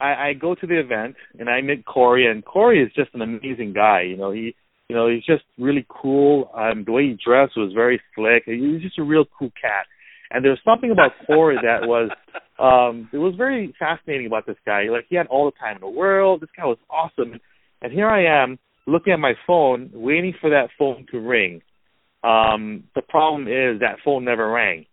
I, 0.00 0.28
I 0.28 0.32
go 0.34 0.54
to 0.54 0.66
the 0.66 0.78
event 0.78 1.16
and 1.38 1.48
I 1.48 1.60
meet 1.60 1.86
Corey, 1.86 2.30
and 2.30 2.44
Corey 2.44 2.82
is 2.82 2.92
just 2.94 3.14
an 3.14 3.22
amazing 3.22 3.72
guy. 3.72 4.02
You 4.02 4.16
know, 4.16 4.30
he, 4.32 4.54
you 4.92 4.98
know, 4.98 5.08
he's 5.08 5.24
just 5.24 5.44
really 5.56 5.86
cool. 5.88 6.50
Um, 6.54 6.84
the 6.84 6.92
way 6.92 7.04
he 7.04 7.16
dressed 7.24 7.56
was 7.56 7.72
very 7.72 7.98
slick. 8.14 8.42
He 8.44 8.60
was 8.60 8.82
just 8.82 8.98
a 8.98 9.02
real 9.02 9.24
cool 9.38 9.50
cat. 9.58 9.86
And 10.30 10.44
there 10.44 10.50
was 10.50 10.60
something 10.66 10.90
about 10.90 11.12
Corey 11.26 11.56
that 11.62 11.88
was, 11.88 12.10
um, 12.58 13.08
it 13.10 13.16
was 13.16 13.34
very 13.34 13.74
fascinating 13.78 14.26
about 14.26 14.44
this 14.44 14.58
guy. 14.66 14.82
Like 14.90 15.06
he 15.08 15.16
had 15.16 15.28
all 15.28 15.46
the 15.46 15.58
time 15.58 15.76
in 15.76 15.80
the 15.80 15.88
world. 15.88 16.42
This 16.42 16.50
guy 16.54 16.66
was 16.66 16.76
awesome. 16.90 17.40
And 17.80 17.90
here 17.90 18.06
I 18.06 18.42
am 18.42 18.58
looking 18.86 19.14
at 19.14 19.18
my 19.18 19.32
phone, 19.46 19.88
waiting 19.94 20.34
for 20.38 20.50
that 20.50 20.68
phone 20.78 21.06
to 21.10 21.18
ring. 21.18 21.62
Um, 22.22 22.84
the 22.94 23.00
problem 23.00 23.48
is 23.48 23.80
that 23.80 23.96
phone 24.04 24.26
never 24.26 24.46
rang. 24.46 24.84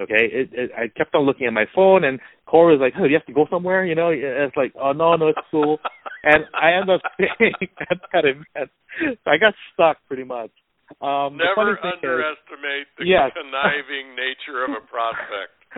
Okay, 0.00 0.32
it, 0.32 0.48
it, 0.52 0.70
I 0.72 0.88
kept 0.88 1.14
on 1.14 1.26
looking 1.26 1.46
at 1.46 1.52
my 1.52 1.66
phone, 1.74 2.04
and 2.04 2.20
Corey 2.46 2.76
was 2.76 2.80
like, 2.80 2.94
"Oh, 2.98 3.04
you 3.04 3.14
have 3.14 3.26
to 3.26 3.34
go 3.34 3.46
somewhere?" 3.50 3.84
You 3.84 3.94
know, 3.94 4.08
it's 4.08 4.56
like, 4.56 4.72
"Oh 4.80 4.92
no, 4.92 5.14
no, 5.16 5.28
it's 5.28 5.38
cool." 5.50 5.78
and 6.24 6.44
I 6.54 6.72
ended 6.72 6.96
up 6.96 7.02
staying 7.14 7.52
at 7.90 8.00
that 8.12 8.24
event. 8.24 8.70
So 9.00 9.30
I 9.30 9.36
got 9.36 9.54
stuck 9.74 9.98
pretty 10.08 10.24
much. 10.24 10.50
Um, 11.00 11.36
Never 11.36 11.78
underestimate 11.78 12.88
is, 12.88 12.98
the 12.98 13.06
yes. 13.06 13.30
conniving 13.36 14.16
nature 14.18 14.64
of 14.64 14.70
a 14.74 14.82
prospect. 14.88 15.54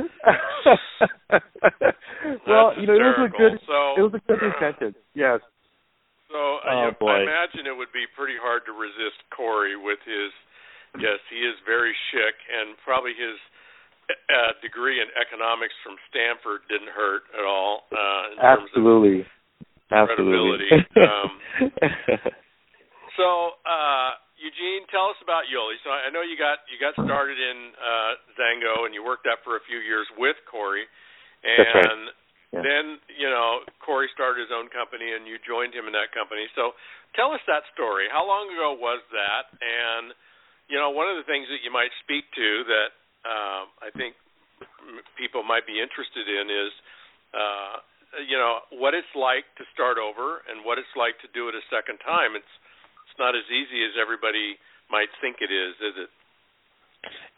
well, 2.49 2.73
you 2.81 2.87
know, 2.89 2.97
it 2.97 3.05
was 3.13 3.29
a 3.29 3.33
good, 3.37 3.61
so, 3.69 4.01
it 4.01 4.03
was 4.09 4.15
a 4.17 4.23
good 4.25 4.41
incentive. 4.49 4.95
Yes. 5.13 5.45
So 6.33 6.65
uh, 6.65 6.97
oh, 6.97 7.07
I 7.13 7.29
imagine 7.29 7.69
it 7.69 7.77
would 7.77 7.93
be 7.93 8.09
pretty 8.17 8.41
hard 8.41 8.65
to 8.65 8.73
resist 8.73 9.21
Corey 9.37 9.77
with 9.77 10.01
his 10.09 10.33
Yes, 11.01 11.25
he 11.33 11.41
is 11.41 11.57
very 11.65 11.97
chic, 12.13 12.37
and 12.53 12.77
probably 12.85 13.17
his 13.17 13.41
uh, 14.31 14.53
degree 14.61 15.01
in 15.01 15.09
economics 15.19 15.75
from 15.83 15.97
Stanford 16.09 16.63
didn't 16.69 16.93
hurt 16.93 17.27
at 17.35 17.45
all. 17.45 17.89
Uh, 17.93 18.33
in 18.33 18.37
Absolutely. 18.41 19.19
Terms 19.23 20.09
of 20.09 20.17
credibility. 20.17 20.71
um, 21.05 21.31
so, 23.19 23.59
uh, 23.69 24.17
Eugene, 24.41 24.89
tell 24.89 25.13
us 25.13 25.21
about 25.21 25.47
Yoli. 25.47 25.77
So 25.85 25.93
I 25.93 26.09
know 26.09 26.25
you 26.25 26.35
got 26.35 26.65
you 26.67 26.81
got 26.81 26.97
started 26.97 27.37
in 27.37 27.77
uh, 27.77 28.13
Xango, 28.35 28.89
and 28.89 28.97
you 28.97 29.05
worked 29.05 29.29
that 29.29 29.45
for 29.45 29.61
a 29.61 29.63
few 29.69 29.79
years 29.79 30.09
with 30.17 30.35
Corey, 30.49 30.89
and 31.45 31.63
That's 31.63 31.77
right. 31.79 32.21
Yeah. 32.53 32.61
then 32.61 32.85
you 33.17 33.33
know 33.33 33.65
Corey 33.81 34.13
started 34.13 34.45
his 34.45 34.53
own 34.53 34.69
company, 34.69 35.13
and 35.15 35.25
you 35.25 35.39
joined 35.45 35.73
him 35.73 35.87
in 35.89 35.95
that 35.95 36.11
company. 36.11 36.49
So 36.59 36.77
tell 37.15 37.31
us 37.33 37.41
that 37.47 37.65
story. 37.73 38.11
How 38.11 38.27
long 38.27 38.51
ago 38.51 38.75
was 38.75 39.01
that, 39.15 39.53
and 39.61 40.13
you 40.73 40.81
know, 40.81 40.89
one 40.89 41.05
of 41.05 41.21
the 41.21 41.29
things 41.29 41.53
that 41.53 41.61
you 41.61 41.69
might 41.69 41.93
speak 42.01 42.25
to 42.33 42.49
that 42.73 42.97
uh, 43.25 43.69
I 43.83 43.91
think 43.95 44.15
people 45.19 45.43
might 45.43 45.67
be 45.67 45.79
interested 45.79 46.27
in 46.27 46.51
is, 46.51 46.73
uh, 47.35 47.75
you 48.29 48.37
know, 48.37 48.63
what 48.75 48.95
it's 48.95 49.11
like 49.15 49.47
to 49.57 49.65
start 49.73 49.97
over 49.97 50.43
and 50.51 50.65
what 50.67 50.79
it's 50.79 50.93
like 50.97 51.17
to 51.23 51.29
do 51.33 51.49
it 51.49 51.55
a 51.55 51.65
second 51.71 51.99
time. 52.05 52.35
It's 52.37 52.55
it's 53.09 53.19
not 53.19 53.37
as 53.37 53.45
easy 53.53 53.85
as 53.85 53.93
everybody 54.01 54.57
might 54.91 55.09
think 55.21 55.37
it 55.41 55.53
is, 55.53 55.75
is 55.81 55.95
it? 56.09 56.11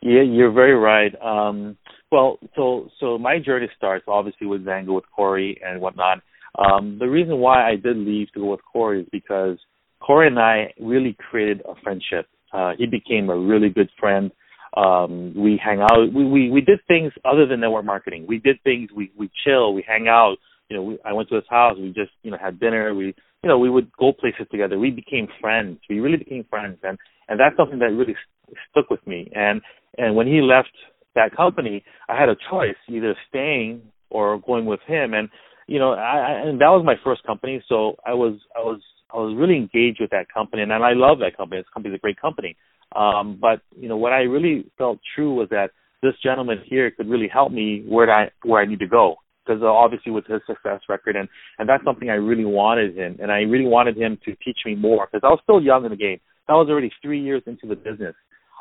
Yeah, 0.03 0.23
you're 0.23 0.53
very 0.53 0.75
right. 0.75 1.15
Um, 1.23 1.77
well, 2.13 2.39
so 2.55 2.89
so 3.01 3.19
my 3.19 3.39
journey 3.39 3.69
starts 3.77 4.05
obviously 4.09 4.47
with 4.47 4.65
Xango 4.65 4.95
with 4.95 5.05
Corey 5.15 5.61
and 5.65 5.81
whatnot. 5.81 6.19
Um, 6.59 6.99
the 7.01 7.09
reason 7.09 7.39
why 7.39 7.69
I 7.69 7.77
did 7.77 7.97
leave 7.97 8.31
to 8.33 8.41
go 8.41 8.51
with 8.53 8.61
Corey 8.71 9.03
is 9.03 9.09
because 9.11 9.59
Corey 10.01 10.29
and 10.29 10.39
I 10.39 10.73
really 10.79 11.17
created 11.31 11.63
a 11.63 11.75
friendship. 11.83 12.27
Uh, 12.53 12.73
he 12.79 12.87
became 12.87 13.31
a 13.31 13.37
really 13.37 13.69
good 13.69 13.91
friend. 13.99 14.31
Um, 14.77 15.35
we 15.37 15.61
hang 15.63 15.81
out. 15.81 16.13
We, 16.13 16.25
we 16.25 16.51
we 16.51 16.61
did 16.61 16.81
things 16.89 17.13
other 17.25 17.47
than 17.47 17.61
network 17.61 17.85
marketing. 17.85 18.27
We 18.29 18.39
did 18.39 18.63
things. 18.65 18.91
We 18.95 19.13
we 19.17 19.31
chill. 19.45 19.73
We 19.73 19.85
hang 19.87 20.09
out. 20.09 20.37
You 20.69 20.77
know, 20.77 20.83
we, 20.83 20.99
I 21.05 21.13
went 21.13 21.29
to 21.29 21.37
his 21.37 21.45
house. 21.49 21.77
We 21.79 21.89
just 21.89 22.11
you 22.23 22.31
know 22.31 22.39
had 22.41 22.59
dinner. 22.59 22.95
We 22.95 23.15
you 23.43 23.49
know 23.49 23.59
we 23.59 23.71
would 23.71 23.93
go 23.97 24.13
places 24.13 24.47
together. 24.51 24.79
We 24.79 24.91
became 24.91 25.29
friends. 25.41 25.79
We 25.89 26.01
really 26.01 26.17
became 26.17 26.45
friends, 26.51 26.79
and 26.83 26.99
and 27.29 27.39
that's 27.39 27.57
something 27.57 27.79
that 27.79 27.93
really 27.93 28.15
st- 28.15 28.59
stuck 28.71 28.91
with 28.91 29.07
me. 29.07 29.31
And 29.35 29.61
and 29.97 30.17
when 30.17 30.27
he 30.27 30.41
left 30.41 30.73
that 31.15 31.37
company, 31.37 31.85
I 32.09 32.19
had 32.19 32.29
a 32.29 32.37
choice 32.51 32.77
either 32.89 33.15
staying 33.29 33.83
or 34.11 34.41
going 34.41 34.67
with 34.67 34.81
him. 34.87 35.15
And 35.15 35.29
you 35.69 35.79
know, 35.79 35.93
I, 35.93 36.19
I 36.19 36.31
and 36.49 36.61
that 36.61 36.69
was 36.69 36.83
my 36.85 36.97
first 37.05 37.23
company, 37.25 37.63
so 37.69 37.97
I 38.05 38.15
was 38.15 38.35
I 38.57 38.61
was 38.61 38.81
I 39.13 39.19
was 39.19 39.37
really 39.39 39.57
engaged 39.57 40.01
with 40.01 40.11
that 40.11 40.27
company, 40.33 40.63
and 40.63 40.73
I 40.73 40.93
love 40.95 41.19
that 41.21 41.37
company. 41.37 41.61
This 41.61 41.69
company 41.73 41.95
is 41.95 41.99
a 41.99 42.03
great 42.03 42.21
company. 42.21 42.57
Um, 42.95 43.39
but 43.41 43.61
you 43.79 43.89
know, 43.89 43.97
what 43.97 44.13
I 44.13 44.21
really 44.23 44.71
felt 44.79 44.99
true 45.15 45.35
was 45.35 45.49
that 45.51 45.71
this 46.03 46.15
gentleman 46.23 46.63
here 46.65 46.91
could 46.91 47.09
really 47.09 47.29
help 47.29 47.53
me 47.53 47.85
where 47.89 48.11
I 48.11 48.31
where 48.43 48.61
I 48.61 48.67
need 48.67 48.81
to 48.81 48.87
go. 48.87 49.17
Because 49.45 49.63
uh, 49.63 49.67
obviously 49.67 50.11
with 50.11 50.27
his 50.27 50.41
success 50.47 50.81
record, 50.89 51.17
and 51.17 51.29
and 51.59 51.69
that's 51.69 51.85
something 51.85 52.09
I 52.09 52.15
really 52.15 52.45
wanted 52.45 52.97
him, 52.97 53.19
and 53.21 53.31
I 53.31 53.41
really 53.41 53.67
wanted 53.67 53.97
him 53.97 54.19
to 54.25 54.35
teach 54.45 54.59
me 54.65 54.75
more 54.75 55.07
because 55.11 55.27
I 55.27 55.29
was 55.29 55.41
still 55.43 55.61
young 55.61 55.85
in 55.85 55.91
the 55.91 55.97
game. 55.97 56.21
I 56.49 56.53
was 56.53 56.69
already 56.69 56.91
three 57.03 57.21
years 57.21 57.43
into 57.47 57.67
the 57.67 57.77
business. 57.77 58.15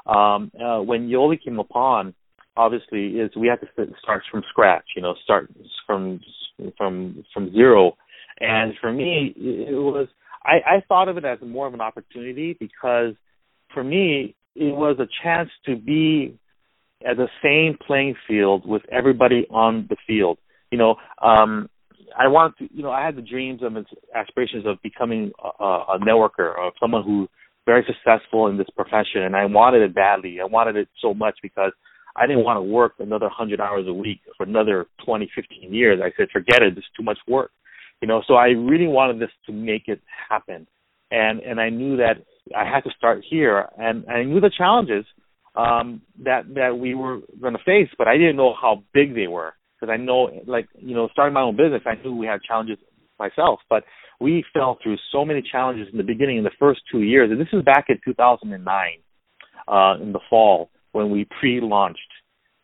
Um, 0.06 0.52
uh, 0.60 0.80
when 0.82 1.10
Yoli 1.10 1.42
came 1.42 1.60
upon, 1.60 2.14
obviously 2.58 3.20
is 3.20 3.32
we 3.36 3.48
had 3.48 3.60
to 3.62 3.68
start 4.02 4.24
from 4.32 4.44
scratch. 4.50 4.86
You 4.96 5.02
know, 5.02 5.16
start 5.24 5.50
from 5.86 6.20
from 6.78 7.24
from 7.34 7.52
zero. 7.52 7.96
And 8.40 8.74
for 8.82 8.92
me, 8.92 9.34
it 9.38 9.76
was 9.76 10.08
I, 10.44 10.78
I 10.78 10.84
thought 10.88 11.08
of 11.08 11.18
it 11.18 11.26
as 11.26 11.40
more 11.42 11.68
of 11.68 11.74
an 11.74 11.82
opportunity 11.82 12.58
because 12.60 13.16
for 13.74 13.84
me 13.84 14.36
it 14.56 14.76
was 14.76 14.98
a 15.00 15.08
chance 15.24 15.50
to 15.66 15.76
be 15.76 16.38
at 17.06 17.18
the 17.18 17.28
same 17.44 17.78
playing 17.86 18.16
field 18.28 18.68
with 18.68 18.84
everybody 18.92 19.46
on 19.50 19.88
the 19.90 19.98
field. 20.08 20.38
You 20.72 20.78
know, 20.78 20.96
um, 21.22 21.70
I 22.18 22.28
wanted 22.28 22.58
to, 22.60 22.76
you 22.76 22.84
know, 22.84 22.92
I 22.92 23.06
had 23.06 23.16
the 23.16 23.22
dreams 23.22 23.62
and 23.64 23.86
aspirations 24.16 24.66
of 24.66 24.82
becoming 24.82 25.32
a, 25.60 25.64
a 25.64 26.00
networker 26.00 26.56
or 26.56 26.72
someone 26.80 27.04
who 27.04 27.28
very 27.66 27.86
successful 27.88 28.48
in 28.48 28.58
this 28.58 28.68
profession, 28.76 29.22
and 29.24 29.36
I 29.36 29.46
wanted 29.46 29.82
it 29.82 29.96
badly. 29.96 30.40
I 30.42 30.46
wanted 30.46 30.76
it 30.76 30.90
so 31.02 31.14
much 31.14 31.38
because 31.42 31.72
I 32.16 32.28
didn't 32.28 32.44
want 32.44 32.58
to 32.58 32.62
work 32.62 32.94
another 33.00 33.26
100 33.26 33.60
hours 33.60 33.86
a 33.88 33.94
week 33.94 34.20
for 34.38 34.44
another 34.44 34.86
20, 35.06 35.32
15 35.34 35.74
years. 35.74 36.00
I 36.04 36.12
said, 36.18 36.28
forget 36.32 36.62
it. 36.62 36.78
It's 36.78 36.86
too 36.96 37.04
much 37.04 37.18
work. 37.28 37.52
You 38.02 38.08
know, 38.08 38.22
so 38.28 38.36
I 38.36 38.48
really 38.48 38.88
wanted 38.88 39.20
this 39.20 39.30
to 39.46 39.54
make 39.54 39.88
it 39.88 40.02
happen. 40.30 40.68
And 41.10 41.40
and 41.42 41.62
I 41.62 41.70
knew 41.70 41.98
that 41.98 42.18
I 42.56 42.66
had 42.66 42.84
to 42.84 42.92
start 42.98 43.24
here 43.28 43.68
and 43.78 44.06
I 44.10 44.24
knew 44.24 44.40
the 44.40 44.52
challenges 44.56 45.06
um 45.56 46.02
that 46.24 46.54
that 46.56 46.78
we 46.78 46.96
were 46.96 47.20
going 47.42 47.54
to 47.54 47.64
face, 47.64 47.90
but 47.98 48.08
I 48.08 48.18
didn't 48.18 48.36
know 48.38 48.54
how 48.60 48.84
big 48.94 49.16
they 49.16 49.28
were 49.28 49.54
because 49.80 49.94
I 49.94 49.98
know 49.98 50.30
like, 50.48 50.68
you 50.80 50.96
know, 50.96 51.10
starting 51.12 51.34
my 51.34 51.42
own 51.42 51.56
business, 51.56 51.82
I 51.86 51.96
knew 52.02 52.16
we 52.16 52.26
had 52.26 52.42
challenges 52.42 52.78
myself, 53.20 53.60
but 53.70 53.84
we 54.20 54.44
fell 54.54 54.80
through 54.82 54.98
so 55.12 55.26
many 55.26 55.42
challenges 55.42 55.88
in 55.92 55.98
the 55.98 56.04
beginning 56.04 56.38
in 56.38 56.44
the 56.44 56.52
first 56.60 56.82
2 56.92 57.02
years. 57.02 57.30
And 57.32 57.40
this 57.40 57.48
is 57.54 57.64
back 57.64 57.86
in 57.90 58.00
2009 58.04 59.00
uh 59.68 59.96
in 60.02 60.12
the 60.12 60.20
fall 60.30 60.70
when 60.92 61.10
we 61.10 61.26
pre-launched 61.40 62.00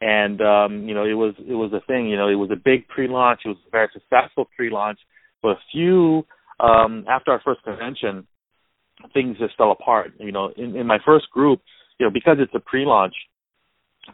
and 0.02 0.42
um 0.42 0.88
you 0.88 0.94
know 0.94 1.06
it 1.06 1.14
was 1.14 1.34
it 1.40 1.54
was 1.54 1.72
a 1.74 1.86
thing 1.88 2.08
you 2.08 2.18
know 2.18 2.28
it 2.28 2.36
was 2.36 2.50
a 2.52 2.56
big 2.56 2.88
pre-launch 2.88 3.42
it 3.46 3.50
was 3.50 3.58
a 3.68 3.72
very 3.72 3.88
successful 3.94 4.48
pre-launch 4.56 5.00
but 5.42 5.50
a 5.50 5.60
few 5.72 6.26
um 6.60 7.06
after 7.10 7.32
our 7.32 7.42
first 7.44 7.62
convention 7.64 8.26
things 9.14 9.38
just 9.38 9.56
fell 9.58 9.72
apart 9.72 10.14
you 10.20 10.32
know 10.32 10.52
in 10.58 10.76
in 10.76 10.88
my 10.88 10.98
first 11.06 11.30
group 11.32 11.62
you 12.00 12.06
know 12.06 12.12
because 12.12 12.38
it's 12.40 12.54
a 12.56 12.60
pre-launch 12.60 13.14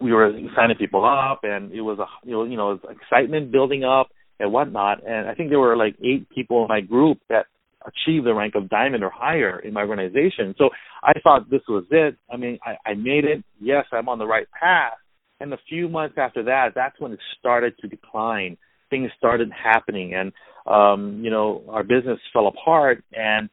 we 0.02 0.12
were 0.12 0.32
signing 0.56 0.78
people 0.78 1.06
up 1.06 1.40
and 1.44 1.72
it 1.72 1.82
was 1.82 2.00
a 2.00 2.06
you 2.28 2.34
know 2.34 2.44
you 2.44 2.58
know 2.58 2.80
excitement 2.90 3.52
building 3.52 3.84
up 3.84 4.08
and 4.40 4.52
whatnot 4.52 5.06
and 5.08 5.28
i 5.28 5.34
think 5.34 5.50
there 5.50 5.60
were 5.60 5.78
like 5.78 5.96
eight 6.04 6.30
people 6.30 6.62
in 6.64 6.68
my 6.68 6.82
group 6.82 7.20
that 7.30 7.46
achieved 7.86 8.26
the 8.26 8.34
rank 8.34 8.56
of 8.56 8.70
diamond 8.70 9.04
or 9.04 9.10
higher 9.10 9.60
in 9.60 9.74
my 9.74 9.82
organization. 9.84 10.56
So 10.58 10.70
I 11.04 11.14
thought 11.24 11.50
this 11.50 11.62
was 11.68 11.86
it. 11.92 12.18
I 12.32 12.38
mean, 12.38 12.60
I, 12.66 12.90
I 12.90 12.94
made 12.96 13.26
it. 13.26 13.44
Yes, 13.60 13.86
I'm 13.92 14.10
on 14.10 14.20
the 14.20 14.26
right 14.26 14.48
path. 14.60 14.94
And 15.40 15.54
a 15.54 15.58
few 15.70 15.90
months 15.90 16.16
after 16.18 16.44
that, 16.44 16.70
that's 16.76 17.00
when 17.00 17.12
it 17.12 17.20
started 17.40 17.74
to 17.80 17.88
decline. 17.88 18.58
Things 18.90 19.12
started 19.18 19.50
happening, 19.52 20.14
and 20.14 20.32
um, 20.66 21.22
you 21.24 21.30
know, 21.30 21.64
our 21.70 21.84
business 21.84 22.20
fell 22.32 22.48
apart. 22.48 23.04
And 23.14 23.50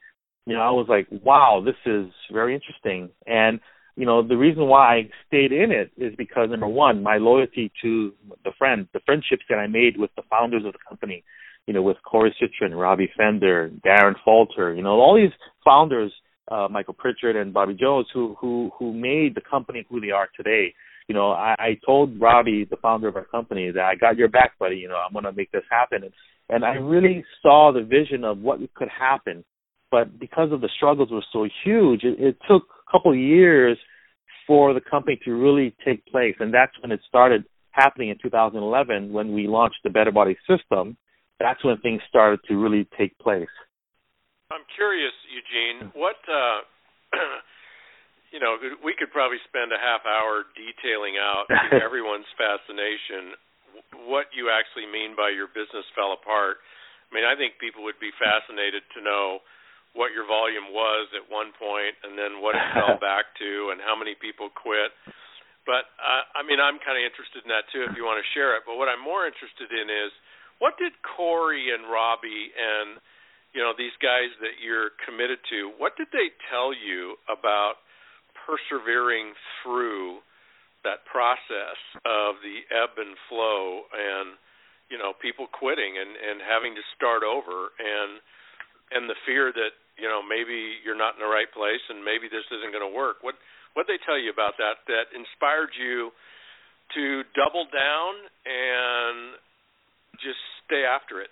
you 0.47 0.55
know, 0.55 0.61
I 0.61 0.71
was 0.71 0.87
like, 0.89 1.07
wow, 1.25 1.63
this 1.65 1.77
is 1.87 2.07
very 2.33 2.55
interesting. 2.55 3.11
And 3.27 3.61
you 3.95 4.07
know, 4.07 4.27
the 4.27 4.37
reason 4.37 4.67
why 4.67 4.97
I 4.97 5.11
stayed 5.27 5.53
in 5.53 5.71
it 5.71 5.93
is 5.99 6.15
because 6.17 6.49
number 6.51 6.67
one, 6.67 7.03
my 7.03 7.19
loyalty 7.19 7.71
to 7.83 8.13
the 8.43 8.53
friends, 8.59 8.89
the 8.95 9.01
friendships 9.05 9.45
that 9.51 9.57
I 9.57 9.67
made 9.67 9.99
with 9.99 10.11
the 10.17 10.23
founders 10.31 10.65
of 10.65 10.73
the 10.73 10.79
company 10.89 11.25
you 11.67 11.75
know, 11.75 11.83
with 11.83 11.97
Corey 12.05 12.35
Citron, 12.41 12.75
Robbie 12.75 13.11
Fender, 13.17 13.71
Darren 13.87 14.15
Falter, 14.25 14.75
you 14.75 14.83
know, 14.83 14.91
all 14.91 15.17
these 15.17 15.33
founders, 15.65 16.13
uh, 16.51 16.69
Michael 16.71 16.95
Pritchard 16.95 17.37
and 17.37 17.53
Bobby 17.53 17.75
Jones, 17.75 18.07
who 18.13 18.37
who 18.41 18.71
who 18.79 18.93
made 18.93 19.35
the 19.35 19.41
company 19.49 19.87
who 19.89 20.01
they 20.01 20.11
are 20.11 20.29
today. 20.37 20.75
You 21.09 21.15
know, 21.15 21.33
I, 21.33 21.55
I 21.59 21.79
told 21.85 22.21
Robbie, 22.21 22.67
the 22.69 22.77
founder 22.77 23.09
of 23.09 23.17
our 23.17 23.25
company, 23.25 23.71
that 23.71 23.83
I 23.83 23.95
got 23.95 24.17
your 24.17 24.29
back, 24.29 24.59
buddy. 24.59 24.77
You 24.77 24.89
know, 24.89 24.97
I'm 24.97 25.13
going 25.13 25.25
to 25.25 25.33
make 25.33 25.51
this 25.51 25.65
happen. 25.71 26.05
And, 26.05 26.13
and 26.49 26.65
I 26.65 26.75
really 26.75 27.25
saw 27.43 27.73
the 27.73 27.83
vision 27.83 28.25
of 28.25 28.39
what 28.39 28.61
could 28.75 28.89
happen. 28.89 29.45
But 29.93 30.19
because 30.19 30.51
of 30.51 30.61
the 30.61 30.71
struggles 30.75 31.13
were 31.13 31.25
so 31.33 31.47
huge, 31.63 32.03
it, 32.03 32.19
it 32.19 32.37
took 32.49 32.65
a 32.65 32.91
couple 32.91 33.13
of 33.13 33.19
years 33.19 33.79
for 34.45 34.75
the 34.75 34.81
company 34.81 35.21
to 35.25 35.33
really 35.35 35.77
take 35.85 36.05
place. 36.07 36.35
And 36.41 36.53
that's 36.53 36.73
when 36.83 36.91
it 36.91 37.01
started 37.07 37.45
happening 37.71 38.09
in 38.09 38.17
2011 38.21 39.13
when 39.13 39.33
we 39.33 39.47
launched 39.47 39.79
the 39.85 39.91
Better 39.91 40.11
Body 40.11 40.37
system 40.49 40.97
that's 41.43 41.63
when 41.67 41.75
things 41.83 41.99
started 42.07 42.39
to 42.47 42.55
really 42.55 42.87
take 42.95 43.19
place. 43.19 43.51
I'm 44.55 44.63
curious, 44.79 45.13
Eugene, 45.27 45.91
what 45.99 46.23
uh 46.31 46.63
you 48.33 48.41
know, 48.41 48.57
we 48.81 48.95
could 48.97 49.11
probably 49.13 49.43
spend 49.45 49.75
a 49.75 49.81
half 49.83 50.07
hour 50.07 50.47
detailing 50.57 51.19
out 51.19 51.51
everyone's 51.85 52.31
fascination 52.39 53.35
what 54.07 54.29
you 54.37 54.53
actually 54.53 54.85
mean 54.89 55.17
by 55.17 55.33
your 55.33 55.49
business 55.49 55.85
fell 55.97 56.13
apart. 56.13 56.61
I 57.09 57.11
mean, 57.13 57.25
I 57.25 57.37
think 57.37 57.57
people 57.57 57.85
would 57.85 58.01
be 58.01 58.13
fascinated 58.17 58.85
to 58.97 59.01
know 59.01 59.41
what 59.93 60.17
your 60.17 60.25
volume 60.25 60.73
was 60.73 61.09
at 61.13 61.25
one 61.29 61.53
point 61.57 61.93
and 62.05 62.17
then 62.17 62.41
what 62.41 62.57
it 62.57 62.65
fell 62.73 62.97
back 63.05 63.33
to 63.37 63.73
and 63.73 63.81
how 63.81 63.93
many 63.93 64.17
people 64.17 64.49
quit. 64.53 64.93
But 65.69 65.93
uh, 66.01 66.27
I 66.35 66.43
mean, 66.43 66.59
I'm 66.59 66.83
kind 66.83 66.99
of 66.99 67.05
interested 67.07 67.47
in 67.47 67.51
that 67.53 67.69
too 67.71 67.87
if 67.87 67.95
you 67.95 68.03
want 68.03 68.19
to 68.19 68.29
share 68.35 68.59
it. 68.59 68.67
But 68.67 68.81
what 68.81 68.91
I'm 68.91 69.03
more 69.03 69.29
interested 69.29 69.71
in 69.71 69.87
is 69.87 70.11
what 70.59 70.75
did 70.81 70.97
Corey 71.07 71.71
and 71.71 71.87
Robbie 71.87 72.51
and 72.55 72.99
you 73.55 73.61
know 73.61 73.77
these 73.77 73.95
guys 74.03 74.33
that 74.43 74.59
you're 74.59 74.97
committed 75.07 75.39
to? 75.55 75.71
What 75.79 75.95
did 75.95 76.11
they 76.11 76.35
tell 76.51 76.75
you 76.75 77.21
about 77.31 77.85
persevering 78.43 79.39
through 79.63 80.25
that 80.83 81.07
process 81.07 81.79
of 82.03 82.43
the 82.43 82.67
ebb 82.75 82.99
and 82.99 83.15
flow 83.31 83.87
and 83.95 84.35
you 84.91 84.99
know 84.99 85.15
people 85.23 85.47
quitting 85.47 85.95
and 85.95 86.19
and 86.19 86.43
having 86.43 86.75
to 86.75 86.83
start 86.99 87.23
over 87.23 87.71
and 87.79 88.19
and 88.91 89.07
the 89.09 89.19
fear 89.25 89.55
that 89.55 89.79
you 90.01 90.09
know 90.09 90.25
maybe 90.25 90.81
you're 90.85 90.99
not 90.99 91.15
in 91.17 91.21
the 91.21 91.31
right 91.31 91.51
place 91.53 91.83
and 91.89 92.05
maybe 92.05 92.29
this 92.29 92.47
isn't 92.51 92.73
going 92.73 92.85
to 92.85 92.95
work 92.95 93.21
what 93.21 93.37
what 93.75 93.89
they 93.89 93.97
tell 94.05 94.19
you 94.21 94.29
about 94.29 94.57
that 94.61 94.85
that 94.89 95.13
inspired 95.17 95.73
you 95.77 96.13
to 96.95 97.23
double 97.35 97.65
down 97.73 98.13
and 98.45 99.37
just 100.21 100.41
stay 100.67 100.85
after 100.85 101.21
it. 101.21 101.31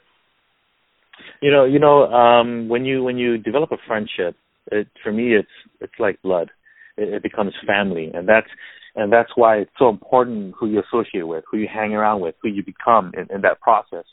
You 1.43 1.51
know, 1.51 1.65
you 1.65 1.79
know, 1.79 2.07
um, 2.07 2.69
when 2.69 2.85
you 2.85 3.03
when 3.03 3.19
you 3.19 3.37
develop 3.37 3.73
a 3.73 3.77
friendship, 3.87 4.37
it, 4.73 4.89
for 5.03 5.13
me, 5.13 5.35
it's 5.35 5.49
it's 5.81 5.93
like 5.99 6.21
blood. 6.23 6.51
It, 6.97 7.15
it 7.15 7.23
becomes 7.23 7.53
family, 7.67 8.11
and 8.13 8.29
that's 8.29 8.49
and 8.97 9.13
that's 9.13 9.31
why 9.35 9.59
it's 9.59 9.71
so 9.79 9.89
important 9.89 10.55
who 10.59 10.69
you 10.69 10.81
associate 10.81 11.27
with, 11.27 11.45
who 11.51 11.59
you 11.59 11.69
hang 11.73 11.93
around 11.93 12.21
with, 12.21 12.35
who 12.43 12.49
you 12.49 12.65
become 12.65 13.13
in, 13.15 13.27
in 13.35 13.43
that 13.43 13.61
process. 13.61 14.05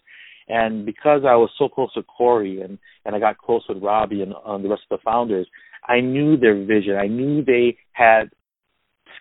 And 0.49 0.85
because 0.85 1.21
I 1.27 1.35
was 1.35 1.49
so 1.57 1.67
close 1.67 1.93
to 1.93 2.03
Corey 2.03 2.61
and 2.61 2.77
and 3.05 3.15
I 3.15 3.19
got 3.19 3.37
close 3.37 3.63
with 3.67 3.81
Robbie 3.81 4.21
and 4.21 4.33
um, 4.45 4.63
the 4.63 4.69
rest 4.69 4.83
of 4.89 4.99
the 4.99 5.03
founders, 5.03 5.47
I 5.87 5.99
knew 5.99 6.37
their 6.37 6.55
vision. 6.65 6.95
I 6.95 7.07
knew 7.07 7.43
they 7.43 7.77
had 7.93 8.29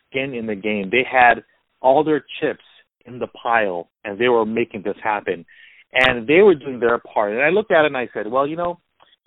skin 0.09 0.35
in 0.35 0.47
the 0.47 0.54
game. 0.54 0.90
They 0.90 1.04
had 1.11 1.42
all 1.80 2.04
their 2.04 2.25
chips 2.40 2.64
in 3.04 3.18
the 3.18 3.28
pile 3.28 3.88
and 4.04 4.18
they 4.18 4.28
were 4.28 4.45
making 4.45 4.83
this 4.85 4.97
happen 5.02 5.45
and 5.92 6.26
they 6.26 6.42
were 6.42 6.56
doing 6.56 6.80
their 6.80 6.99
part 6.99 7.33
and 7.33 7.40
i 7.40 7.50
looked 7.50 7.71
at 7.71 7.85
it 7.85 7.87
and 7.87 7.97
i 7.97 8.09
said 8.12 8.26
well 8.26 8.45
you 8.45 8.56
know 8.56 8.80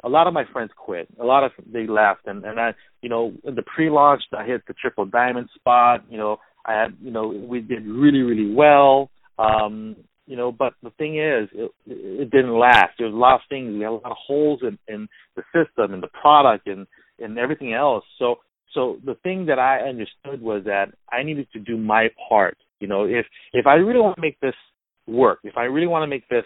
a 0.03 0.09
lot 0.09 0.27
of 0.27 0.33
my 0.33 0.43
friends 0.51 0.71
quit. 0.75 1.07
A 1.19 1.25
lot 1.25 1.43
of 1.43 1.51
they 1.71 1.87
left, 1.87 2.21
and 2.25 2.43
and 2.45 2.59
I, 2.59 2.73
you 3.01 3.09
know, 3.09 3.33
in 3.43 3.55
the 3.55 3.63
pre-launch, 3.63 4.23
I 4.37 4.45
hit 4.45 4.65
the 4.67 4.73
triple 4.73 5.05
diamond 5.05 5.49
spot. 5.55 6.05
You 6.09 6.17
know, 6.17 6.37
I 6.65 6.73
had, 6.73 6.97
you 7.01 7.11
know, 7.11 7.27
we 7.27 7.61
did 7.61 7.85
really 7.85 8.21
really 8.21 8.53
well. 8.53 9.09
Um, 9.37 9.95
you 10.29 10.35
know, 10.35 10.51
but 10.51 10.73
the 10.83 10.91
thing 10.91 11.17
is, 11.17 11.49
it, 11.53 11.71
it 11.87 12.29
didn't 12.29 12.53
last. 12.53 12.93
There 12.99 13.07
was 13.07 13.15
a 13.15 13.17
lot 13.17 13.33
of 13.33 13.41
things. 13.49 13.73
We 13.73 13.79
had 13.79 13.89
a 13.89 13.93
lot 13.93 14.11
of 14.11 14.17
holes 14.27 14.59
in 14.61 14.77
in 14.87 15.07
the 15.35 15.41
system 15.51 15.91
and 15.91 16.03
the 16.03 16.07
product 16.21 16.67
and 16.67 16.85
and 17.17 17.39
everything 17.39 17.73
else. 17.73 18.03
So 18.19 18.35
so 18.75 18.99
the 19.03 19.15
thing 19.23 19.47
that 19.47 19.57
I 19.57 19.79
understood 19.79 20.39
was 20.39 20.65
that 20.65 20.93
I 21.11 21.23
needed 21.23 21.47
to 21.53 21.59
do 21.59 21.77
my 21.77 22.09
part. 22.29 22.57
You 22.79 22.87
know, 22.87 23.05
if 23.05 23.25
if 23.53 23.65
I 23.65 23.73
really 23.73 24.01
want 24.01 24.17
to 24.17 24.21
make 24.21 24.39
this 24.39 24.53
work, 25.07 25.39
if 25.43 25.57
I 25.57 25.63
really 25.63 25.87
want 25.87 26.03
to 26.03 26.07
make 26.07 26.29
this 26.29 26.45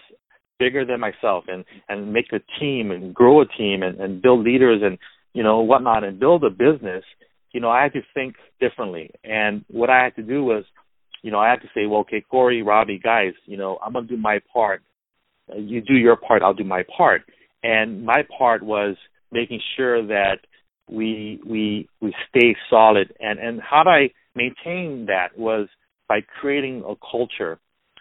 bigger 0.59 0.85
than 0.85 1.01
myself 1.01 1.43
and 1.49 1.65
and 1.89 2.13
make 2.13 2.31
a 2.31 2.39
team 2.61 2.89
and 2.91 3.13
grow 3.13 3.41
a 3.41 3.45
team 3.45 3.83
and, 3.83 3.99
and 3.99 4.21
build 4.21 4.45
leaders 4.45 4.81
and 4.81 4.97
you 5.33 5.43
know 5.43 5.59
whatnot 5.59 6.05
and 6.05 6.21
build 6.21 6.43
a 6.45 6.49
business 6.49 7.03
you 7.51 7.59
know 7.59 7.69
i 7.69 7.81
had 7.81 7.91
to 7.91 8.01
think 8.13 8.35
differently 8.61 9.09
and 9.23 9.65
what 9.67 9.89
i 9.89 10.03
had 10.03 10.15
to 10.15 10.21
do 10.21 10.43
was 10.43 10.63
you 11.23 11.31
know 11.31 11.39
i 11.39 11.49
had 11.49 11.61
to 11.61 11.67
say 11.73 11.85
well 11.87 12.01
okay 12.01 12.21
corey 12.21 12.61
robbie 12.61 12.99
guys 13.03 13.33
you 13.45 13.57
know 13.57 13.79
i'm 13.83 13.93
going 13.93 14.07
to 14.07 14.15
do 14.15 14.21
my 14.21 14.39
part 14.53 14.81
you 15.55 15.81
do 15.81 15.95
your 15.95 16.15
part 16.15 16.43
i'll 16.43 16.53
do 16.53 16.63
my 16.63 16.83
part 16.95 17.23
and 17.63 18.05
my 18.05 18.23
part 18.37 18.61
was 18.61 18.95
making 19.31 19.59
sure 19.75 20.05
that 20.05 20.37
we 20.89 21.41
we 21.45 21.89
we 22.01 22.13
stay 22.29 22.55
solid 22.69 23.11
and 23.19 23.39
and 23.39 23.59
how 23.61 23.83
do 23.83 23.89
i 23.89 24.09
maintain 24.35 25.05
that 25.07 25.37
was 25.37 25.67
by 26.07 26.19
creating 26.39 26.83
a 26.87 26.93
culture 27.09 27.59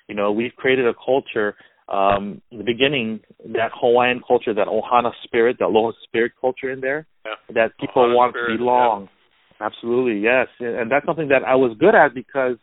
you 0.09 0.15
know 0.15 0.31
we've 0.31 0.55
created 0.57 0.87
a 0.87 0.95
culture 0.95 1.55
um, 1.93 2.41
in 2.51 2.59
the 2.59 2.65
beginning, 2.65 3.21
that 3.53 3.71
Hawaiian 3.75 4.23
culture, 4.27 4.55
that 4.55 4.67
Ohana 4.67 5.11
spirit, 5.25 5.57
that 5.59 5.67
Aloha 5.67 5.93
spirit 6.05 6.33
culture 6.41 6.71
in 6.71 6.81
there, 6.81 7.07
yeah. 7.25 7.33
that 7.55 7.79
people 7.79 8.03
Ohana 8.03 8.17
want 8.17 8.33
spirit, 8.33 8.53
to 8.53 8.59
belong. 8.59 9.03
Yeah. 9.03 9.67
Absolutely, 9.67 10.21
yes, 10.21 10.49
and 10.59 10.91
that's 10.91 11.07
something 11.07 11.29
that 11.29 11.45
I 11.47 11.55
was 11.55 11.77
good 11.79 11.95
at 11.95 12.15
because 12.15 12.57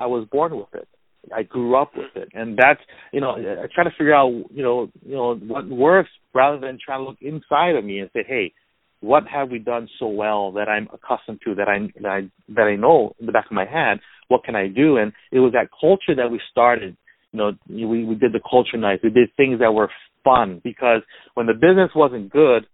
I 0.00 0.06
was 0.06 0.26
born 0.30 0.56
with 0.56 0.74
it. 0.74 0.88
I 1.34 1.42
grew 1.42 1.76
up 1.76 1.92
with 1.94 2.16
it, 2.16 2.30
and 2.32 2.56
that's 2.56 2.80
you 3.12 3.20
know 3.20 3.32
I 3.32 3.66
try 3.72 3.84
to 3.84 3.90
figure 3.90 4.14
out 4.14 4.32
you 4.50 4.62
know 4.62 4.90
you 5.04 5.14
know 5.14 5.34
what 5.36 5.68
works 5.68 6.10
rather 6.34 6.58
than 6.58 6.78
trying 6.84 7.00
to 7.00 7.04
look 7.04 7.18
inside 7.20 7.76
of 7.76 7.84
me 7.84 7.98
and 7.98 8.10
say, 8.12 8.24
hey, 8.26 8.52
what 9.00 9.24
have 9.28 9.50
we 9.50 9.58
done 9.58 9.88
so 9.98 10.08
well 10.08 10.52
that 10.52 10.68
I'm 10.68 10.88
accustomed 10.92 11.40
to 11.44 11.54
that 11.56 11.68
I 11.68 11.92
that 12.00 12.08
I 12.08 12.20
that 12.54 12.62
I 12.62 12.76
know 12.76 13.14
in 13.20 13.26
the 13.26 13.32
back 13.32 13.46
of 13.46 13.52
my 13.52 13.66
head? 13.66 14.00
What 14.28 14.44
can 14.44 14.56
I 14.56 14.68
do? 14.68 14.96
And 14.96 15.12
it 15.30 15.40
was 15.40 15.52
that 15.52 15.68
culture 15.78 16.16
that 16.16 16.30
we 16.30 16.40
started 16.50 16.96
you 17.32 17.38
know, 17.38 17.52
we 17.68 18.04
we 18.04 18.14
did 18.14 18.32
the 18.32 18.40
culture 18.48 18.76
nights. 18.76 19.02
We 19.02 19.10
did 19.10 19.28
things 19.36 19.60
that 19.60 19.72
were 19.72 19.90
fun 20.24 20.60
because 20.62 21.02
when 21.34 21.46
the 21.46 21.54
business 21.54 21.90
wasn't 21.94 22.30
good, 22.30 22.66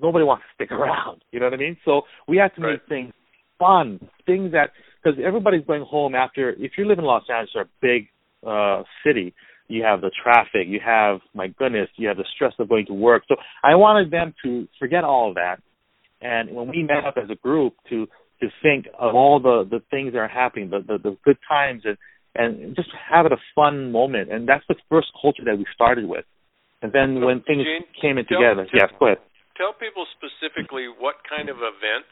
nobody 0.00 0.24
wants 0.24 0.44
to 0.44 0.54
stick 0.54 0.72
around. 0.76 1.22
You 1.30 1.40
know 1.40 1.46
what 1.46 1.54
I 1.54 1.58
mean? 1.58 1.76
So 1.84 2.02
we 2.26 2.38
had 2.38 2.54
to 2.56 2.62
right. 2.62 2.72
make 2.72 2.88
things 2.88 3.12
fun, 3.58 4.00
things 4.26 4.52
that 4.52 4.70
because 5.02 5.18
everybody's 5.24 5.64
going 5.66 5.82
home 5.82 6.14
after. 6.14 6.50
If 6.50 6.72
you 6.78 6.86
live 6.86 6.98
in 6.98 7.04
Los 7.04 7.24
Angeles 7.28 7.50
or 7.54 7.62
a 7.62 7.68
big 7.80 8.08
uh 8.46 8.82
city, 9.04 9.34
you 9.68 9.82
have 9.84 10.00
the 10.00 10.10
traffic, 10.22 10.66
you 10.66 10.80
have 10.84 11.20
my 11.34 11.48
goodness, 11.48 11.88
you 11.96 12.08
have 12.08 12.16
the 12.16 12.26
stress 12.34 12.52
of 12.58 12.68
going 12.68 12.86
to 12.86 12.94
work. 12.94 13.22
So 13.28 13.36
I 13.62 13.74
wanted 13.74 14.10
them 14.10 14.34
to 14.44 14.68
forget 14.78 15.04
all 15.04 15.30
of 15.30 15.36
that, 15.36 15.56
and 16.20 16.54
when 16.54 16.68
we 16.68 16.82
met 16.82 17.04
up 17.06 17.14
as 17.16 17.30
a 17.30 17.36
group 17.36 17.74
to 17.90 18.06
to 18.40 18.48
think 18.62 18.86
of 18.98 19.14
all 19.14 19.40
the 19.40 19.64
the 19.68 19.82
things 19.90 20.12
that 20.12 20.18
are 20.18 20.28
happening, 20.28 20.70
the 20.70 20.80
the, 20.80 20.98
the 20.98 21.16
good 21.24 21.38
times 21.48 21.82
and 21.84 21.96
and 22.34 22.74
just 22.74 22.88
have 22.96 23.26
it 23.26 23.32
a 23.32 23.40
fun 23.54 23.92
moment. 23.92 24.32
And 24.32 24.48
that's 24.48 24.64
the 24.68 24.76
first 24.88 25.08
culture 25.20 25.44
that 25.44 25.56
we 25.56 25.66
started 25.74 26.08
with. 26.08 26.24
And 26.80 26.92
then 26.92 27.18
so, 27.20 27.26
when 27.26 27.42
things 27.42 27.64
Gene, 27.64 27.84
came 28.00 28.18
in 28.18 28.24
tell, 28.26 28.40
together, 28.40 28.66
tell, 28.66 28.88
yes, 28.88 28.90
go 28.98 29.06
ahead. 29.06 29.22
Tell 29.56 29.72
people 29.76 30.06
specifically 30.16 30.88
what 30.88 31.20
kind 31.28 31.48
of 31.48 31.60
events 31.60 32.10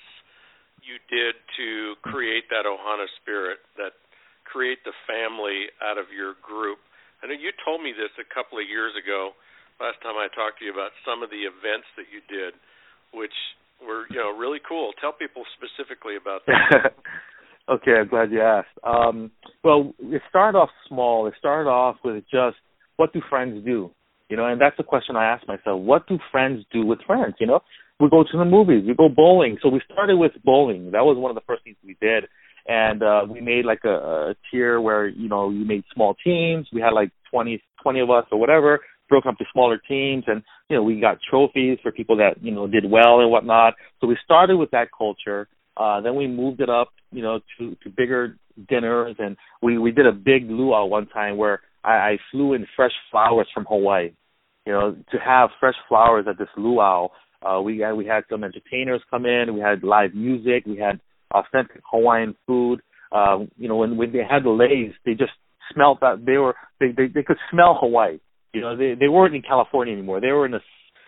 you 0.90 0.98
did 1.06 1.38
to 1.54 1.94
create 2.02 2.50
that 2.50 2.66
Ohana 2.66 3.06
spirit, 3.22 3.62
that 3.78 3.94
create 4.42 4.82
the 4.82 4.94
family 5.06 5.70
out 5.78 5.94
of 5.94 6.10
your 6.10 6.34
group. 6.42 6.82
I 7.22 7.30
know 7.30 7.38
you 7.38 7.54
told 7.62 7.78
me 7.86 7.94
this 7.94 8.10
a 8.18 8.26
couple 8.26 8.58
of 8.58 8.66
years 8.66 8.98
ago, 8.98 9.38
last 9.78 10.02
time 10.02 10.18
I 10.18 10.26
talked 10.34 10.58
to 10.58 10.66
you 10.66 10.74
about 10.74 10.90
some 11.06 11.22
of 11.22 11.30
the 11.30 11.46
events 11.46 11.86
that 11.94 12.10
you 12.10 12.18
did, 12.26 12.58
which 13.14 13.34
were 13.78 14.10
you 14.10 14.18
know 14.18 14.34
really 14.34 14.58
cool. 14.66 14.90
Tell 14.98 15.14
people 15.14 15.46
specifically 15.54 16.18
about 16.18 16.42
that. 16.50 16.98
Okay, 17.68 17.92
I'm 18.00 18.08
glad 18.08 18.32
you 18.32 18.40
asked. 18.40 18.66
Um, 18.82 19.30
well, 19.62 19.94
it 20.00 20.22
started 20.28 20.58
off 20.58 20.70
small. 20.88 21.28
It 21.28 21.34
started 21.38 21.70
off 21.70 21.96
with 22.04 22.24
just 22.24 22.56
what 22.96 23.12
do 23.12 23.20
friends 23.30 23.64
do? 23.64 23.92
You 24.30 24.36
know, 24.36 24.46
and 24.46 24.60
that's 24.60 24.76
the 24.76 24.84
question 24.84 25.16
I 25.16 25.26
ask 25.26 25.46
myself. 25.48 25.80
What 25.80 26.06
do 26.06 26.18
friends 26.30 26.64
do 26.72 26.86
with 26.86 27.00
friends? 27.06 27.34
You 27.40 27.48
know, 27.48 27.60
we 27.98 28.08
go 28.08 28.22
to 28.22 28.38
the 28.38 28.44
movies, 28.44 28.84
we 28.86 28.94
go 28.94 29.08
bowling. 29.08 29.58
So 29.60 29.68
we 29.68 29.82
started 29.92 30.16
with 30.16 30.32
bowling. 30.44 30.92
That 30.92 31.04
was 31.04 31.18
one 31.18 31.30
of 31.30 31.34
the 31.34 31.42
first 31.46 31.64
things 31.64 31.76
we 31.84 31.96
did. 32.00 32.24
And 32.68 33.02
uh 33.02 33.22
we 33.28 33.40
made 33.40 33.64
like 33.64 33.84
a, 33.84 33.96
a 34.30 34.34
tier 34.50 34.80
where, 34.80 35.08
you 35.08 35.28
know, 35.28 35.50
you 35.50 35.64
made 35.64 35.84
small 35.92 36.14
teams. 36.24 36.68
We 36.72 36.80
had 36.80 36.92
like 36.92 37.10
twenty 37.30 37.62
twenty 37.82 38.00
of 38.00 38.10
us 38.10 38.24
or 38.30 38.38
whatever, 38.38 38.80
broke 39.08 39.26
up 39.26 39.36
to 39.38 39.44
smaller 39.52 39.78
teams 39.88 40.24
and, 40.28 40.42
you 40.68 40.76
know, 40.76 40.84
we 40.84 41.00
got 41.00 41.18
trophies 41.28 41.78
for 41.82 41.90
people 41.90 42.16
that, 42.18 42.34
you 42.40 42.52
know, 42.52 42.68
did 42.68 42.84
well 42.88 43.20
and 43.20 43.30
whatnot. 43.30 43.74
So 44.00 44.06
we 44.06 44.16
started 44.24 44.56
with 44.56 44.70
that 44.70 44.88
culture 44.96 45.48
uh, 45.76 46.00
then 46.00 46.14
we 46.14 46.26
moved 46.26 46.60
it 46.60 46.68
up, 46.68 46.92
you 47.10 47.22
know, 47.22 47.40
to 47.58 47.76
to 47.82 47.90
bigger 47.90 48.36
dinners, 48.68 49.16
and 49.18 49.36
we 49.62 49.78
we 49.78 49.90
did 49.90 50.06
a 50.06 50.12
big 50.12 50.50
luau 50.50 50.84
one 50.84 51.06
time 51.06 51.36
where 51.38 51.60
I, 51.84 51.90
I 51.90 52.18
flew 52.30 52.54
in 52.54 52.66
fresh 52.76 52.92
flowers 53.10 53.48
from 53.52 53.66
Hawaii. 53.66 54.10
You 54.66 54.72
know, 54.72 54.96
to 55.12 55.18
have 55.18 55.50
fresh 55.58 55.74
flowers 55.88 56.26
at 56.28 56.38
this 56.38 56.48
luau, 56.56 57.08
uh, 57.44 57.60
we 57.60 57.78
had 57.78 57.92
we 57.92 58.06
had 58.06 58.24
some 58.30 58.44
entertainers 58.44 59.00
come 59.10 59.24
in, 59.26 59.54
we 59.54 59.60
had 59.60 59.82
live 59.82 60.14
music, 60.14 60.64
we 60.66 60.76
had 60.76 61.00
authentic 61.32 61.82
Hawaiian 61.90 62.34
food. 62.46 62.80
Uh, 63.10 63.40
you 63.56 63.68
know, 63.68 63.76
when 63.76 63.96
when 63.96 64.12
they 64.12 64.18
had 64.18 64.44
the 64.44 64.50
leis, 64.50 64.92
they 65.04 65.12
just 65.12 65.32
smelled 65.72 65.98
that 66.02 66.24
they 66.26 66.36
were 66.36 66.54
they 66.78 66.88
they, 66.88 67.06
they 67.06 67.22
could 67.22 67.38
smell 67.50 67.78
Hawaii. 67.80 68.18
You 68.52 68.60
know, 68.60 68.76
they 68.76 68.94
they 68.98 69.08
weren't 69.08 69.34
in 69.34 69.42
California 69.42 69.94
anymore. 69.94 70.20
They 70.20 70.32
were 70.32 70.46
in 70.46 70.52
the 70.52 70.60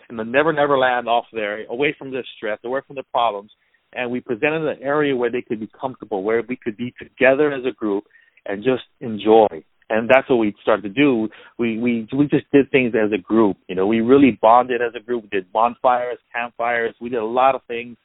in 0.09 0.17
the 0.17 0.25
Never 0.25 0.53
Never 0.53 0.79
Land 0.79 1.09
off 1.09 1.27
there, 1.33 1.65
away 1.67 1.95
from 1.99 2.11
the 2.11 2.23
stress, 2.37 2.59
away 2.65 2.81
from 2.87 2.97
the 2.97 3.05
problems 3.13 3.51
and 3.95 4.11
we 4.11 4.21
presented 4.21 4.67
an 4.67 4.83
area 4.83 5.15
where 5.15 5.31
they 5.31 5.43
could 5.43 5.61
be 5.61 5.69
comfortable, 5.79 6.23
where 6.23 6.43
we 6.47 6.57
could 6.57 6.77
be 6.77 6.95
together 6.99 7.53
as 7.53 7.65
a 7.65 7.73
group 7.73 8.05
and 8.47 8.65
just 8.65 8.85
enjoy. 9.01 9.47
And 9.91 10.09
that's 10.09 10.29
what 10.31 10.37
we 10.37 10.55
started 10.63 10.83
to 10.83 10.89
do. 10.89 11.29
We 11.59 11.79
we 11.79 12.09
we 12.17 12.27
just 12.27 12.51
did 12.53 12.71
things 12.71 12.95
as 12.95 13.13
a 13.13 13.21
group. 13.21 13.57
You 13.69 13.75
know, 13.75 13.87
we 13.87 14.01
really 14.01 14.39
bonded 14.41 14.81
as 14.81 14.93
a 14.97 15.01
group. 15.01 15.25
We 15.25 15.29
did 15.29 15.53
bonfires, 15.53 16.19
campfires. 16.35 16.95
We 17.01 17.11
did 17.11 17.19
a 17.19 17.25
lot 17.25 17.55
of 17.55 17.63
things, 17.69 17.97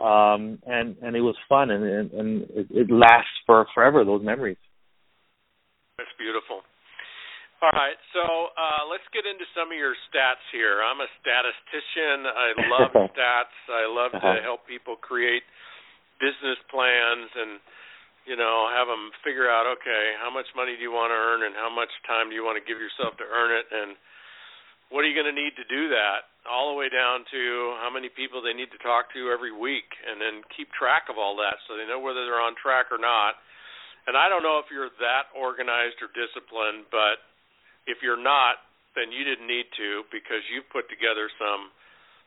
um, 0.00 0.58
and 0.66 0.96
and 1.02 1.16
it 1.16 1.22
was 1.22 1.36
fun, 1.48 1.70
and 1.70 1.84
and, 1.84 2.10
and 2.12 2.42
it, 2.50 2.66
it 2.70 2.90
lasts 2.90 3.40
for 3.46 3.66
forever. 3.74 4.04
Those 4.04 4.22
memories. 4.22 4.58
That's 5.98 6.10
beautiful. 6.18 6.62
All 7.60 7.76
right, 7.76 8.00
so 8.16 8.24
uh, 8.56 8.88
let's 8.88 9.04
get 9.12 9.28
into 9.28 9.44
some 9.52 9.68
of 9.68 9.76
your 9.76 9.92
stats 10.08 10.40
here. 10.48 10.80
I'm 10.80 10.96
a 10.96 11.10
statistician. 11.20 12.24
I 12.24 12.48
love 12.72 12.88
stats. 13.12 13.56
I 13.68 13.84
love 13.84 14.16
uh-huh. 14.16 14.32
to 14.32 14.40
help 14.40 14.64
people 14.64 14.96
create 14.96 15.44
business 16.16 16.56
plans 16.72 17.28
and 17.36 17.60
you 18.30 18.38
know 18.38 18.70
have 18.70 18.86
them 18.86 19.10
figure 19.26 19.50
out 19.50 19.66
okay 19.66 20.14
how 20.22 20.30
much 20.30 20.46
money 20.54 20.78
do 20.78 20.82
you 20.86 20.94
want 20.94 21.10
to 21.10 21.18
earn 21.18 21.42
and 21.42 21.58
how 21.58 21.66
much 21.66 21.90
time 22.06 22.30
do 22.30 22.34
you 22.38 22.46
want 22.46 22.54
to 22.54 22.62
give 22.62 22.78
yourself 22.78 23.18
to 23.18 23.26
earn 23.26 23.50
it 23.50 23.66
and 23.74 23.98
what 24.90 25.06
are 25.06 25.08
you 25.10 25.14
going 25.14 25.30
to 25.30 25.34
need 25.34 25.54
to 25.54 25.66
do 25.70 25.86
that? 25.94 26.34
All 26.50 26.74
the 26.74 26.74
way 26.74 26.90
down 26.90 27.22
to 27.30 27.42
how 27.78 27.94
many 27.94 28.10
people 28.10 28.42
they 28.42 28.50
need 28.50 28.74
to 28.74 28.80
talk 28.82 29.14
to 29.14 29.30
every 29.30 29.54
week 29.54 29.86
and 30.02 30.18
then 30.18 30.42
keep 30.50 30.66
track 30.74 31.06
of 31.06 31.14
all 31.14 31.38
that 31.38 31.62
so 31.64 31.78
they 31.78 31.86
know 31.86 32.02
whether 32.02 32.26
they're 32.26 32.42
on 32.42 32.58
track 32.58 32.90
or 32.90 32.98
not. 32.98 33.38
And 34.10 34.18
I 34.18 34.26
don't 34.26 34.42
know 34.42 34.58
if 34.58 34.66
you're 34.66 34.90
that 34.98 35.30
organized 35.30 36.02
or 36.02 36.10
disciplined 36.10 36.90
but 36.90 37.22
if 37.86 38.02
you're 38.02 38.18
not, 38.18 38.66
then 38.98 39.14
you 39.14 39.22
didn't 39.22 39.46
need 39.46 39.70
to 39.78 40.02
because 40.10 40.42
you've 40.50 40.66
put 40.74 40.90
together 40.90 41.30
some 41.38 41.70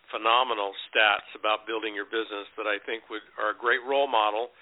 phenomenal 0.07 0.71
stats 0.87 1.27
about 1.35 1.67
building 1.67 1.91
your 1.91 2.07
business 2.07 2.47
that 2.55 2.63
I 2.63 2.79
think 2.87 3.11
would 3.11 3.27
are 3.35 3.51
a 3.51 3.57
great 3.59 3.83
role 3.83 4.07
model 4.07 4.55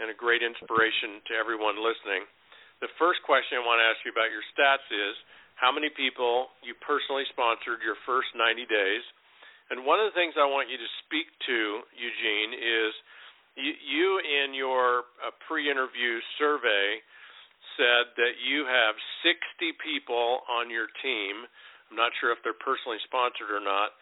and 0.00 0.08
a 0.08 0.16
great 0.16 0.40
inspiration 0.40 1.20
to 1.28 1.36
everyone 1.36 1.76
listening. 1.76 2.24
The 2.80 2.88
first 2.96 3.20
question 3.28 3.60
I 3.60 3.62
want 3.62 3.84
to 3.84 3.86
ask 3.86 4.00
you 4.08 4.10
about 4.10 4.32
your 4.32 4.40
stats 4.56 4.88
is 4.88 5.14
how 5.60 5.68
many 5.68 5.92
people 5.92 6.48
you 6.64 6.72
personally 6.80 7.28
sponsored 7.28 7.84
your 7.84 8.00
first 8.08 8.32
90 8.32 8.64
days. 8.64 9.04
And 9.68 9.84
one 9.84 10.00
of 10.00 10.08
the 10.08 10.16
things 10.16 10.34
I 10.40 10.48
want 10.48 10.72
you 10.72 10.80
to 10.80 10.90
speak 11.04 11.28
to, 11.46 11.84
Eugene, 11.92 12.56
is 12.56 12.90
you, 13.60 13.72
you 13.76 14.08
in 14.24 14.56
your 14.56 15.04
uh, 15.20 15.36
pre-interview 15.44 16.18
survey 16.40 17.04
said 17.76 18.16
that 18.16 18.40
you 18.40 18.64
have 18.64 18.96
60 19.22 19.36
people 19.84 20.42
on 20.48 20.72
your 20.72 20.88
team. 21.04 21.44
I'm 21.92 21.98
not 22.00 22.16
sure 22.18 22.32
if 22.32 22.40
they're 22.40 22.56
personally 22.56 22.98
sponsored 23.04 23.52
or 23.52 23.60
not 23.60 23.92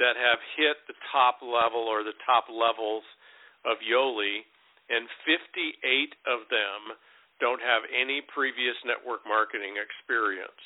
that 0.00 0.16
have 0.16 0.40
hit 0.56 0.80
the 0.88 0.96
top 1.12 1.44
level 1.44 1.84
or 1.84 2.00
the 2.00 2.16
top 2.24 2.48
levels 2.48 3.04
of 3.68 3.78
Yoli, 3.84 4.48
and 4.92 5.08
58 5.24 6.14
of 6.28 6.44
them 6.52 6.94
don't 7.40 7.64
have 7.64 7.82
any 7.88 8.22
previous 8.22 8.76
network 8.84 9.24
marketing 9.26 9.80
experience. 9.80 10.62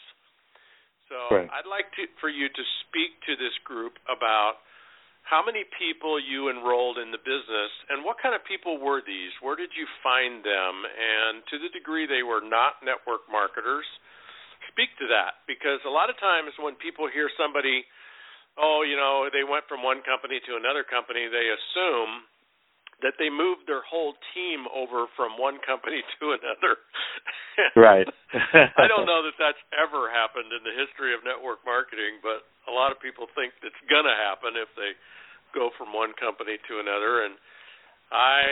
So 1.09 1.17
right. 1.31 1.49
I'd 1.49 1.71
like 1.71 1.87
to, 1.97 2.11
for 2.19 2.29
you 2.29 2.51
to 2.51 2.65
speak 2.85 3.15
to 3.31 3.39
this 3.39 3.55
group 3.62 3.97
about 4.11 4.61
how 5.27 5.43
many 5.43 5.67
people 5.75 6.23
you 6.23 6.51
enrolled 6.51 6.99
in 7.03 7.11
the 7.11 7.19
business 7.19 7.73
and 7.91 8.07
what 8.07 8.19
kind 8.23 8.35
of 8.35 8.47
people 8.47 8.79
were 8.79 9.03
these? 9.03 9.35
Where 9.43 9.59
did 9.59 9.75
you 9.75 9.87
find 10.03 10.43
them? 10.43 10.75
And 10.87 11.43
to 11.51 11.59
the 11.59 11.71
degree 11.75 12.07
they 12.07 12.23
were 12.23 12.43
not 12.43 12.83
network 12.83 13.27
marketers, 13.27 13.87
speak 14.71 14.95
to 15.03 15.07
that 15.11 15.43
because 15.51 15.83
a 15.83 15.91
lot 15.91 16.11
of 16.11 16.19
times 16.23 16.55
when 16.62 16.79
people 16.79 17.11
hear 17.11 17.27
somebody, 17.35 17.83
oh, 18.55 18.87
you 18.87 18.95
know, 18.95 19.27
they 19.31 19.43
went 19.43 19.67
from 19.67 19.83
one 19.83 20.03
company 20.07 20.39
to 20.47 20.59
another 20.59 20.87
company, 20.87 21.27
they 21.27 21.51
assume 21.51 22.27
that 23.05 23.17
they 23.21 23.29
moved 23.29 23.69
their 23.69 23.85
whole 23.85 24.17
team 24.33 24.65
over 24.73 25.05
from 25.17 25.37
one 25.37 25.61
company 25.65 26.01
to 26.21 26.33
another. 26.33 26.81
right. 27.77 28.09
I 28.79 28.89
don't 28.89 29.05
know 29.05 29.21
that 29.25 29.37
that's 29.37 29.61
ever 29.77 30.09
happened 30.09 30.49
in 30.53 30.65
the 30.65 30.73
history 30.73 31.13
of 31.13 31.21
network 31.25 31.61
marketing, 31.69 32.25
but 32.25 32.49
a 32.69 32.73
lot 32.73 32.93
of 32.93 33.01
people 33.01 33.29
think 33.37 33.53
it's 33.61 33.83
going 33.89 34.09
to 34.09 34.17
happen 34.17 34.57
if 34.57 34.69
they 34.81 34.97
go 35.53 35.71
from 35.77 35.93
one 35.93 36.13
company 36.17 36.61
to 36.69 36.81
another 36.81 37.25
and 37.25 37.37
I 38.07 38.47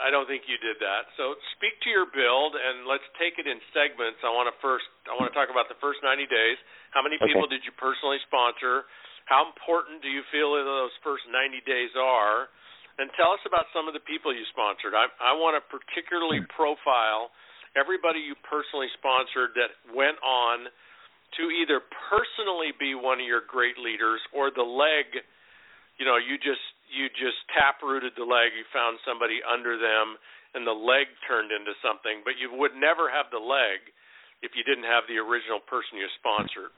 I 0.00 0.08
don't 0.08 0.24
think 0.24 0.48
you 0.48 0.56
did 0.64 0.80
that. 0.80 1.12
So 1.20 1.36
speak 1.52 1.76
to 1.84 1.92
your 1.92 2.08
build 2.08 2.56
and 2.56 2.88
let's 2.88 3.04
take 3.20 3.36
it 3.36 3.44
in 3.44 3.60
segments. 3.76 4.24
I 4.24 4.32
want 4.32 4.48
to 4.48 4.56
first 4.64 4.88
I 5.04 5.12
want 5.12 5.28
to 5.28 5.36
talk 5.36 5.52
about 5.52 5.68
the 5.68 5.76
first 5.76 6.00
90 6.00 6.24
days. 6.24 6.56
How 6.96 7.04
many 7.04 7.20
people 7.20 7.44
okay. 7.44 7.60
did 7.60 7.68
you 7.68 7.72
personally 7.76 8.16
sponsor? 8.24 8.88
How 9.28 9.44
important 9.44 10.00
do 10.00 10.08
you 10.08 10.24
feel 10.32 10.56
those 10.56 10.94
first 11.04 11.28
90 11.28 11.60
days 11.68 11.92
are? 12.00 12.48
And 12.98 13.06
tell 13.14 13.30
us 13.30 13.42
about 13.46 13.70
some 13.70 13.86
of 13.86 13.94
the 13.94 14.02
people 14.02 14.34
you 14.34 14.42
sponsored. 14.50 14.92
I, 14.92 15.06
I 15.22 15.32
want 15.38 15.54
to 15.54 15.62
particularly 15.70 16.42
hmm. 16.42 16.50
profile 16.50 17.30
everybody 17.78 18.18
you 18.18 18.34
personally 18.42 18.90
sponsored 18.98 19.54
that 19.54 19.70
went 19.94 20.18
on 20.20 20.66
to 21.36 21.42
either 21.52 21.84
personally 22.08 22.72
be 22.74 22.96
one 22.96 23.20
of 23.20 23.26
your 23.28 23.44
great 23.44 23.76
leaders 23.78 24.18
or 24.32 24.50
the 24.50 24.64
leg. 24.64 25.06
You 26.00 26.08
know, 26.08 26.16
you 26.16 26.40
just 26.40 26.62
you 26.88 27.12
just 27.14 27.38
tap 27.52 27.84
rooted 27.84 28.16
the 28.16 28.24
leg. 28.24 28.56
You 28.56 28.64
found 28.72 28.96
somebody 29.04 29.44
under 29.44 29.76
them, 29.76 30.16
and 30.56 30.64
the 30.64 30.74
leg 30.74 31.06
turned 31.28 31.52
into 31.52 31.76
something. 31.84 32.24
But 32.24 32.40
you 32.40 32.48
would 32.56 32.72
never 32.72 33.12
have 33.12 33.28
the 33.28 33.42
leg 33.42 33.92
if 34.40 34.56
you 34.56 34.64
didn't 34.64 34.88
have 34.88 35.04
the 35.10 35.20
original 35.20 35.60
person 35.60 36.00
you 36.00 36.08
sponsored. 36.16 36.72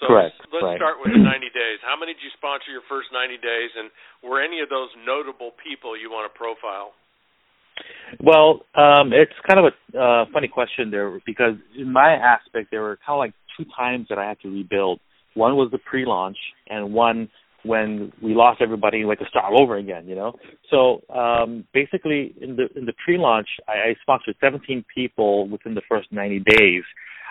So 0.00 0.06
Correct. 0.06 0.36
let's, 0.52 0.62
right. 0.62 0.78
start 0.78 1.00
with 1.00 1.12
the 1.12 1.18
90 1.18 1.48
days. 1.50 1.80
How 1.82 1.96
many 1.98 2.12
did 2.12 2.22
you 2.22 2.30
sponsor 2.36 2.70
your 2.70 2.84
first 2.88 3.08
90 3.12 3.40
days, 3.40 3.70
and 3.76 3.90
were 4.22 4.40
any 4.40 4.60
of 4.60 4.68
those 4.68 4.92
notable 5.06 5.52
people 5.58 5.96
you 5.96 6.10
want 6.10 6.30
to 6.30 6.32
profile? 6.36 6.92
Well, 8.20 8.66
um, 8.74 9.12
it's 9.12 9.32
kind 9.46 9.58
of 9.58 9.72
a 9.72 9.98
uh, 9.98 10.24
funny 10.32 10.48
question 10.48 10.90
there 10.90 11.18
because 11.24 11.54
in 11.76 11.92
my 11.92 12.12
aspect, 12.14 12.68
there 12.70 12.82
were 12.82 12.98
kind 13.04 13.16
of 13.16 13.18
like 13.18 13.34
two 13.56 13.64
times 13.76 14.06
that 14.08 14.18
I 14.18 14.28
had 14.28 14.40
to 14.40 14.48
rebuild. 14.48 15.00
One 15.34 15.56
was 15.56 15.70
the 15.70 15.78
pre-launch, 15.78 16.36
and 16.68 16.92
one 16.92 17.28
when 17.64 18.12
we 18.22 18.34
lost 18.34 18.60
everybody, 18.60 19.04
like 19.04 19.18
to 19.18 19.26
start 19.28 19.52
over 19.58 19.76
again. 19.76 20.06
You 20.06 20.16
know, 20.16 20.32
so 20.70 21.02
um, 21.14 21.64
basically 21.72 22.34
in 22.40 22.56
the 22.56 22.68
in 22.76 22.86
the 22.86 22.94
pre-launch, 23.04 23.48
I, 23.68 23.90
I 23.90 23.94
sponsored 24.02 24.36
17 24.40 24.84
people 24.92 25.48
within 25.48 25.74
the 25.74 25.82
first 25.88 26.10
90 26.12 26.40
days. 26.40 26.82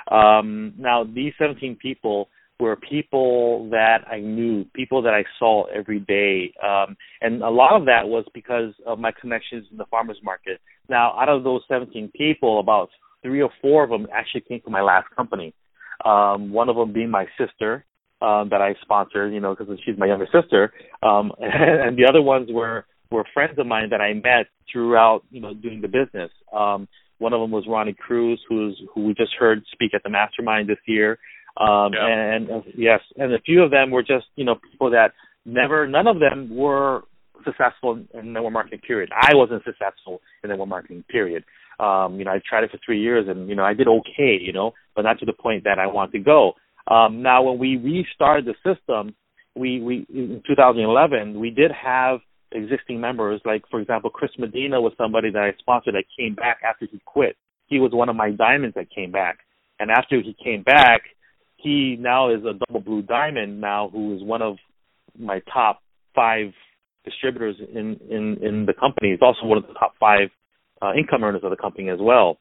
Um, 0.10 0.74
now, 0.78 1.04
these 1.04 1.34
17 1.38 1.78
people 1.82 2.30
were 2.60 2.76
people 2.76 3.70
that 3.70 4.00
I 4.12 4.20
knew, 4.20 4.66
people 4.74 5.02
that 5.04 5.14
I 5.14 5.24
saw 5.38 5.66
every 5.66 6.00
day. 6.00 6.54
Um, 6.64 6.98
and 7.22 7.44
a 7.44 7.50
lot 7.50 7.76
of 7.80 7.86
that 7.86 8.08
was 8.08 8.26
because 8.34 8.74
of 8.86 9.00
my 9.00 9.12
connections 9.20 9.68
in 9.72 9.78
the 9.78 9.86
farmers 9.86 10.20
market. 10.24 10.60
Now, 10.90 11.18
out 11.20 11.30
of 11.30 11.44
those 11.44 11.62
17 11.68 12.12
people, 12.16 12.60
about 12.60 12.90
three 13.22 13.42
or 13.42 13.52
four 13.62 13.84
of 13.84 13.90
them 13.90 14.08
actually 14.12 14.42
came 14.42 14.62
from 14.62 14.74
my 14.74 14.82
last 14.82 15.08
company. 15.16 15.54
Um, 16.04 16.52
one 16.52 16.70
of 16.70 16.76
them 16.76 16.94
being 16.94 17.12
my 17.12 17.26
sister 17.38 17.86
um, 18.22 18.50
that 18.50 18.62
I 18.62 18.74
sponsored, 18.82 19.34
you 19.34 19.40
know, 19.40 19.56
because 19.56 19.80
she's 19.86 19.98
my 19.98 20.08
younger 20.08 20.28
sister. 20.32 20.74
Um, 21.04 21.32
and, 21.40 21.82
and 21.90 21.98
the 21.98 22.06
other 22.10 22.22
ones 22.22 22.50
were 22.52 22.86
were 23.10 23.26
friends 23.34 23.58
of 23.58 23.66
mine 23.66 23.90
that 23.92 24.02
I 24.02 24.14
met 24.14 24.48
throughout, 24.72 25.22
you 25.32 25.40
know, 25.40 25.54
doing 25.54 25.80
the 25.80 25.88
business. 25.88 26.30
Um, 26.54 26.90
one 27.20 27.34
of 27.34 27.40
them 27.40 27.52
was 27.52 27.66
Ronnie 27.68 27.96
Cruz, 27.98 28.42
who's 28.50 28.80
who 28.94 29.06
we 29.06 29.14
just 29.14 29.34
heard 29.40 29.64
speak 29.72 29.94
at 29.94 30.04
the 30.04 30.10
mastermind 30.10 30.70
this 30.70 30.78
year. 30.86 31.18
Um, 31.60 31.94
yeah. 31.94 32.08
and, 32.08 32.50
and 32.50 32.64
yes, 32.76 33.00
and 33.18 33.34
a 33.34 33.40
few 33.40 33.64
of 33.64 33.72
them 33.72 33.90
were 33.92 34.04
just 34.04 34.26
you 34.36 34.46
know 34.46 34.56
people 34.56 34.92
that 34.92 35.14
never, 35.48 35.88
none 35.88 36.08
of 36.08 36.20
them 36.20 36.56
were 36.56 37.04
successful 37.46 38.00
in 38.14 38.34
network 38.34 38.54
marketing 38.54 38.82
period. 38.86 39.10
I 39.16 39.34
wasn't 39.34 39.64
successful 39.64 40.22
in 40.44 40.50
network 40.50 40.68
marketing 40.68 41.04
period. 41.10 41.44
Um, 41.80 42.18
you 42.20 42.26
know, 42.26 42.32
I 42.32 42.42
tried 42.48 42.64
it 42.64 42.72
for 42.72 42.80
three 42.86 43.00
years 43.00 43.28
and, 43.28 43.48
you 43.48 43.56
know, 43.56 43.64
I 43.64 43.74
did 43.74 43.88
okay, 43.88 44.38
you 44.40 44.52
know, 44.52 44.74
but 44.96 45.04
not 45.04 45.20
to 45.20 45.26
the 45.26 45.34
point 45.34 45.64
that 45.64 45.80
I 45.80 45.88
want 45.88 46.12
to 46.12 46.20
go. 46.20 46.54
Um, 46.88 47.22
now 47.22 47.44
when 47.44 47.60
we 47.60 47.78
restarted 47.78 48.46
the 48.46 48.56
system, 48.64 49.16
we, 49.56 49.82
we, 49.82 50.06
in 50.10 50.42
2011, 50.48 51.40
we 51.40 51.50
did 51.50 51.72
have 51.72 52.20
existing 52.52 53.00
members. 53.00 53.42
Like, 53.46 53.64
for 53.70 53.80
example, 53.80 54.10
Chris 54.10 54.32
Medina 54.38 54.82
was 54.82 54.94
somebody 54.98 55.32
that 55.32 55.42
I 55.42 55.52
sponsored 55.60 55.96
that 55.96 56.06
came 56.18 56.36
back 56.36 56.60
after 56.68 56.88
he 56.92 57.00
quit. 57.06 57.36
He 57.68 57.80
was 57.80 57.92
one 57.94 58.10
of 58.10 58.16
my 58.16 58.32
diamonds 58.32 58.76
that 58.76 58.88
came 58.94 59.12
back. 59.12 59.40
And 59.80 59.92
after 59.92 60.20
he 60.20 60.36
came 60.44 60.64
back, 60.64 61.02
he 61.58 61.98
now 62.00 62.34
is 62.34 62.42
a 62.46 62.54
double 62.66 62.82
blue 62.82 63.02
diamond 63.02 63.60
now 63.60 63.90
who 63.92 64.16
is 64.16 64.24
one 64.24 64.42
of 64.42 64.58
my 65.18 65.42
top 65.52 65.82
five 66.16 66.54
distributors 67.04 67.56
in 67.60 68.00
in 68.10 68.38
in 68.42 68.66
the 68.66 68.74
company. 68.74 69.12
He's 69.12 69.22
also 69.22 69.46
one 69.46 69.58
of 69.58 69.68
the 69.68 69.74
top 69.74 69.94
five 70.00 70.30
uh, 70.82 70.94
income 70.94 71.24
earners 71.24 71.42
of 71.44 71.50
the 71.50 71.58
company 71.58 71.90
as 71.90 72.00
well. 72.00 72.38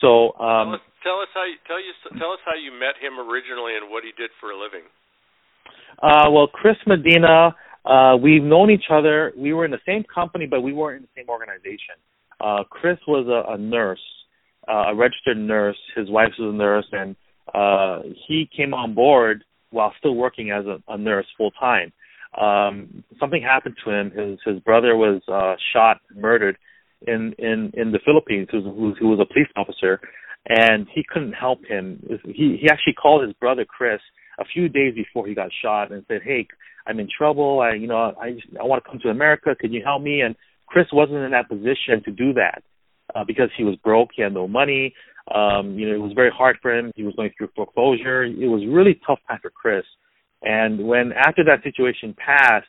So 0.00 0.38
um, 0.38 0.74
tell, 0.74 0.74
us, 0.74 0.80
tell 1.02 1.18
us 1.20 1.28
how 1.34 1.44
you 1.44 1.56
tell 1.66 1.80
you 1.80 1.92
tell 2.18 2.32
us 2.32 2.40
how 2.44 2.54
you 2.54 2.70
met 2.72 2.94
him 3.00 3.18
originally 3.18 3.74
and 3.80 3.90
what 3.90 4.04
he 4.04 4.12
did 4.20 4.30
for 4.40 4.50
a 4.50 4.58
living. 4.58 4.86
Uh, 6.02 6.30
well, 6.30 6.46
Chris 6.46 6.76
Medina, 6.86 7.56
uh, 7.84 8.16
we've 8.16 8.42
known 8.42 8.70
each 8.70 8.90
other. 8.90 9.32
We 9.36 9.52
were 9.52 9.64
in 9.64 9.70
the 9.70 9.82
same 9.86 10.04
company, 10.04 10.46
but 10.46 10.60
we 10.60 10.72
weren't 10.72 10.98
in 10.98 11.02
the 11.02 11.20
same 11.20 11.28
organization. 11.28 11.98
Uh, 12.40 12.62
Chris 12.70 12.98
was 13.08 13.26
a, 13.26 13.54
a 13.54 13.58
nurse, 13.58 14.02
uh, 14.68 14.92
a 14.92 14.94
registered 14.94 15.36
nurse. 15.36 15.76
His 15.96 16.08
wife 16.08 16.30
was 16.38 16.54
a 16.54 16.56
nurse, 16.56 16.86
and 16.92 17.16
uh, 17.54 18.00
he 18.26 18.48
came 18.54 18.74
on 18.74 18.94
board 18.94 19.44
while 19.70 19.92
still 19.98 20.14
working 20.14 20.50
as 20.50 20.64
a, 20.66 20.78
a 20.88 20.98
nurse 20.98 21.26
full 21.36 21.50
time. 21.52 21.92
Um, 22.40 23.04
something 23.18 23.42
happened 23.42 23.76
to 23.84 23.90
him. 23.90 24.10
His 24.10 24.38
his 24.44 24.60
brother 24.60 24.96
was 24.96 25.22
uh, 25.28 25.54
shot, 25.72 26.00
murdered 26.14 26.58
in 27.06 27.34
in 27.38 27.72
in 27.74 27.92
the 27.92 28.00
Philippines. 28.04 28.48
Who 28.50 28.60
was 28.60 28.96
who 29.00 29.08
was 29.08 29.20
a 29.20 29.32
police 29.32 29.48
officer, 29.56 30.00
and 30.48 30.86
he 30.94 31.04
couldn't 31.08 31.32
help 31.32 31.64
him. 31.64 32.02
He 32.24 32.58
he 32.60 32.68
actually 32.70 32.94
called 32.94 33.24
his 33.24 33.32
brother 33.34 33.64
Chris 33.64 34.00
a 34.38 34.44
few 34.44 34.68
days 34.68 34.94
before 34.94 35.26
he 35.26 35.34
got 35.34 35.50
shot 35.62 35.90
and 35.90 36.04
said, 36.06 36.20
"Hey, 36.22 36.46
I'm 36.86 37.00
in 37.00 37.08
trouble. 37.16 37.60
I 37.60 37.74
you 37.74 37.86
know 37.86 38.14
I 38.20 38.36
I 38.60 38.64
want 38.64 38.84
to 38.84 38.90
come 38.90 39.00
to 39.00 39.08
America. 39.08 39.54
Can 39.58 39.72
you 39.72 39.82
help 39.82 40.02
me?" 40.02 40.20
And 40.20 40.36
Chris 40.66 40.86
wasn't 40.92 41.18
in 41.18 41.30
that 41.30 41.48
position 41.48 42.02
to 42.04 42.10
do 42.10 42.34
that 42.34 42.62
uh, 43.14 43.24
because 43.24 43.50
he 43.56 43.64
was 43.64 43.76
broke. 43.76 44.10
He 44.14 44.22
had 44.22 44.34
no 44.34 44.48
money. 44.48 44.94
Um, 45.34 45.78
you 45.78 45.88
know, 45.88 45.94
it 45.94 46.00
was 46.00 46.12
very 46.14 46.30
hard 46.30 46.56
for 46.62 46.76
him. 46.76 46.90
He 46.96 47.02
was 47.02 47.14
going 47.14 47.30
through 47.36 47.48
foreclosure. 47.54 48.24
It 48.24 48.48
was 48.48 48.62
really 48.66 49.00
tough 49.06 49.18
time 49.28 49.38
for 49.42 49.50
Chris. 49.50 49.84
And 50.42 50.86
when 50.86 51.12
after 51.12 51.44
that 51.44 51.62
situation 51.62 52.14
passed, 52.16 52.68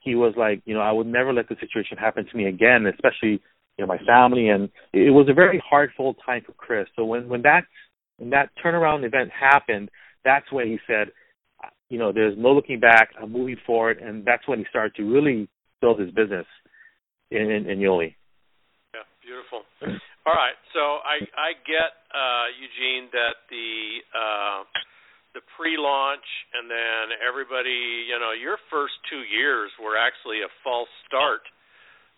he 0.00 0.14
was 0.14 0.34
like, 0.36 0.62
you 0.64 0.74
know, 0.74 0.80
I 0.80 0.92
would 0.92 1.06
never 1.06 1.32
let 1.32 1.48
the 1.48 1.56
situation 1.60 1.96
happen 1.96 2.26
to 2.26 2.36
me 2.36 2.46
again, 2.46 2.86
especially 2.86 3.40
you 3.76 3.84
know 3.84 3.86
my 3.86 3.98
family. 3.98 4.48
And 4.48 4.68
it 4.92 5.10
was 5.10 5.28
a 5.30 5.34
very 5.34 5.62
hard, 5.68 5.90
full 5.96 6.14
time 6.14 6.42
for 6.44 6.52
Chris. 6.52 6.86
So 6.96 7.04
when 7.04 7.28
when 7.28 7.42
that 7.42 7.62
when 8.16 8.30
that 8.30 8.50
turnaround 8.62 9.04
event 9.04 9.30
happened, 9.30 9.90
that's 10.24 10.50
when 10.52 10.66
he 10.66 10.78
said, 10.86 11.08
you 11.88 11.98
know, 11.98 12.12
there's 12.12 12.36
no 12.36 12.52
looking 12.52 12.80
back. 12.80 13.10
I'm 13.20 13.32
moving 13.32 13.56
forward, 13.66 13.98
and 13.98 14.24
that's 14.24 14.46
when 14.46 14.58
he 14.58 14.66
started 14.68 14.94
to 14.96 15.02
really 15.04 15.48
build 15.80 16.00
his 16.00 16.10
business 16.10 16.46
in 17.30 17.50
in, 17.50 17.68
in 17.68 17.78
Yoli. 17.78 18.14
All 20.28 20.36
right, 20.36 20.60
so 20.76 21.00
I 21.08 21.24
I 21.40 21.56
get 21.64 22.04
uh, 22.12 22.46
Eugene 22.52 23.08
that 23.16 23.48
the 23.48 23.72
uh, 24.12 24.60
the 25.32 25.40
pre-launch 25.56 26.28
and 26.52 26.68
then 26.68 27.16
everybody, 27.24 28.04
you 28.04 28.20
know, 28.20 28.36
your 28.36 28.60
first 28.68 28.92
two 29.08 29.24
years 29.24 29.72
were 29.80 29.96
actually 29.96 30.44
a 30.44 30.52
false 30.60 30.92
start. 31.08 31.40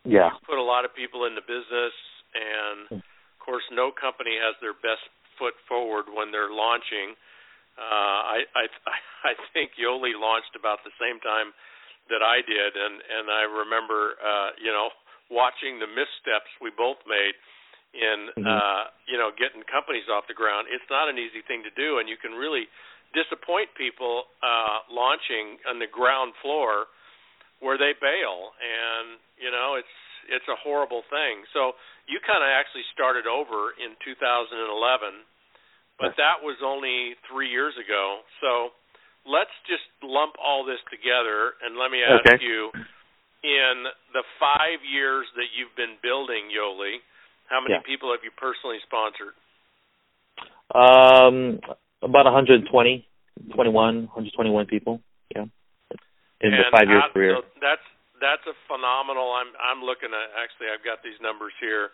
Yeah, 0.03 0.27
you 0.27 0.43
put 0.43 0.59
a 0.59 0.67
lot 0.67 0.83
of 0.83 0.91
people 0.91 1.23
into 1.31 1.39
business, 1.47 1.95
and 2.35 2.99
of 2.99 3.39
course, 3.39 3.63
no 3.71 3.95
company 3.95 4.35
has 4.43 4.59
their 4.59 4.75
best 4.75 5.07
foot 5.39 5.55
forward 5.71 6.11
when 6.11 6.35
they're 6.35 6.51
launching. 6.51 7.15
Uh, 7.79 8.43
I 8.43 8.43
I 8.59 8.65
I 9.31 9.39
think 9.55 9.79
Yoli 9.79 10.19
launched 10.19 10.59
about 10.59 10.83
the 10.83 10.91
same 10.99 11.23
time 11.23 11.55
that 12.11 12.27
I 12.27 12.43
did, 12.43 12.75
and 12.75 13.07
and 13.07 13.31
I 13.31 13.47
remember, 13.47 14.19
uh, 14.19 14.51
you 14.59 14.75
know, 14.75 14.91
watching 15.31 15.79
the 15.79 15.87
missteps 15.87 16.51
we 16.59 16.75
both 16.75 16.99
made 17.07 17.39
in 17.95 18.31
mm-hmm. 18.35 18.47
uh, 18.47 18.91
you 19.11 19.19
know 19.19 19.35
getting 19.35 19.63
companies 19.67 20.07
off 20.11 20.29
the 20.31 20.37
ground. 20.37 20.71
It's 20.71 20.87
not 20.91 21.11
an 21.11 21.19
easy 21.19 21.43
thing 21.47 21.63
to 21.67 21.73
do, 21.75 21.99
and 21.99 22.09
you 22.09 22.19
can 22.21 22.35
really 22.35 22.71
disappoint 23.13 23.75
people 23.75 24.31
uh, 24.43 24.87
launching 24.87 25.59
on 25.67 25.83
the 25.83 25.91
ground 25.91 26.35
floor 26.39 26.87
where 27.59 27.77
they 27.77 27.93
bail, 27.99 28.55
and 28.59 29.19
you 29.39 29.51
know 29.51 29.75
it's 29.79 29.97
it's 30.31 30.47
a 30.47 30.59
horrible 30.63 31.03
thing. 31.11 31.43
So 31.51 31.75
you 32.07 32.23
kind 32.23 32.43
of 32.43 32.51
actually 32.51 32.87
started 32.95 33.27
over 33.27 33.75
in 33.79 33.99
2011 34.03 35.27
but 36.01 36.17
that 36.17 36.41
was 36.41 36.57
only 36.65 37.13
three 37.29 37.53
years 37.53 37.77
ago. 37.77 38.25
So 38.41 38.73
let's 39.29 39.53
just 39.69 39.85
lump 40.01 40.33
all 40.41 40.65
this 40.65 40.81
together 40.89 41.61
and 41.61 41.77
let 41.77 41.93
me 41.93 42.01
ask 42.01 42.25
okay. 42.25 42.41
you 42.41 42.73
in 43.45 43.85
the 44.17 44.25
five 44.41 44.81
years 44.81 45.29
that 45.37 45.53
you've 45.53 45.77
been 45.77 46.01
building 46.01 46.49
Yoli, 46.49 47.05
how 47.51 47.61
many 47.61 47.75
Yeah. 47.75 47.83
people 47.85 48.11
have 48.15 48.23
you 48.23 48.31
personally 48.31 48.79
sponsored? 48.87 49.35
Um, 50.71 51.59
about 52.01 52.25
120, 52.31 52.65
21, 53.53 54.07
121 54.07 54.67
people. 54.67 55.03
Yeah, 55.35 55.47
in 56.41 56.51
the 56.55 56.65
five 56.71 56.89
years 56.89 57.03
out- 57.05 57.13
career. 57.13 57.37
so 57.37 57.45
that's 57.61 57.83
that's 58.23 58.47
a 58.47 58.55
phenomenal. 58.71 59.33
I'm 59.35 59.51
I'm 59.59 59.83
looking 59.83 60.15
at 60.15 60.29
actually 60.39 60.71
I've 60.71 60.85
got 60.85 61.03
these 61.03 61.19
numbers 61.21 61.53
here. 61.61 61.91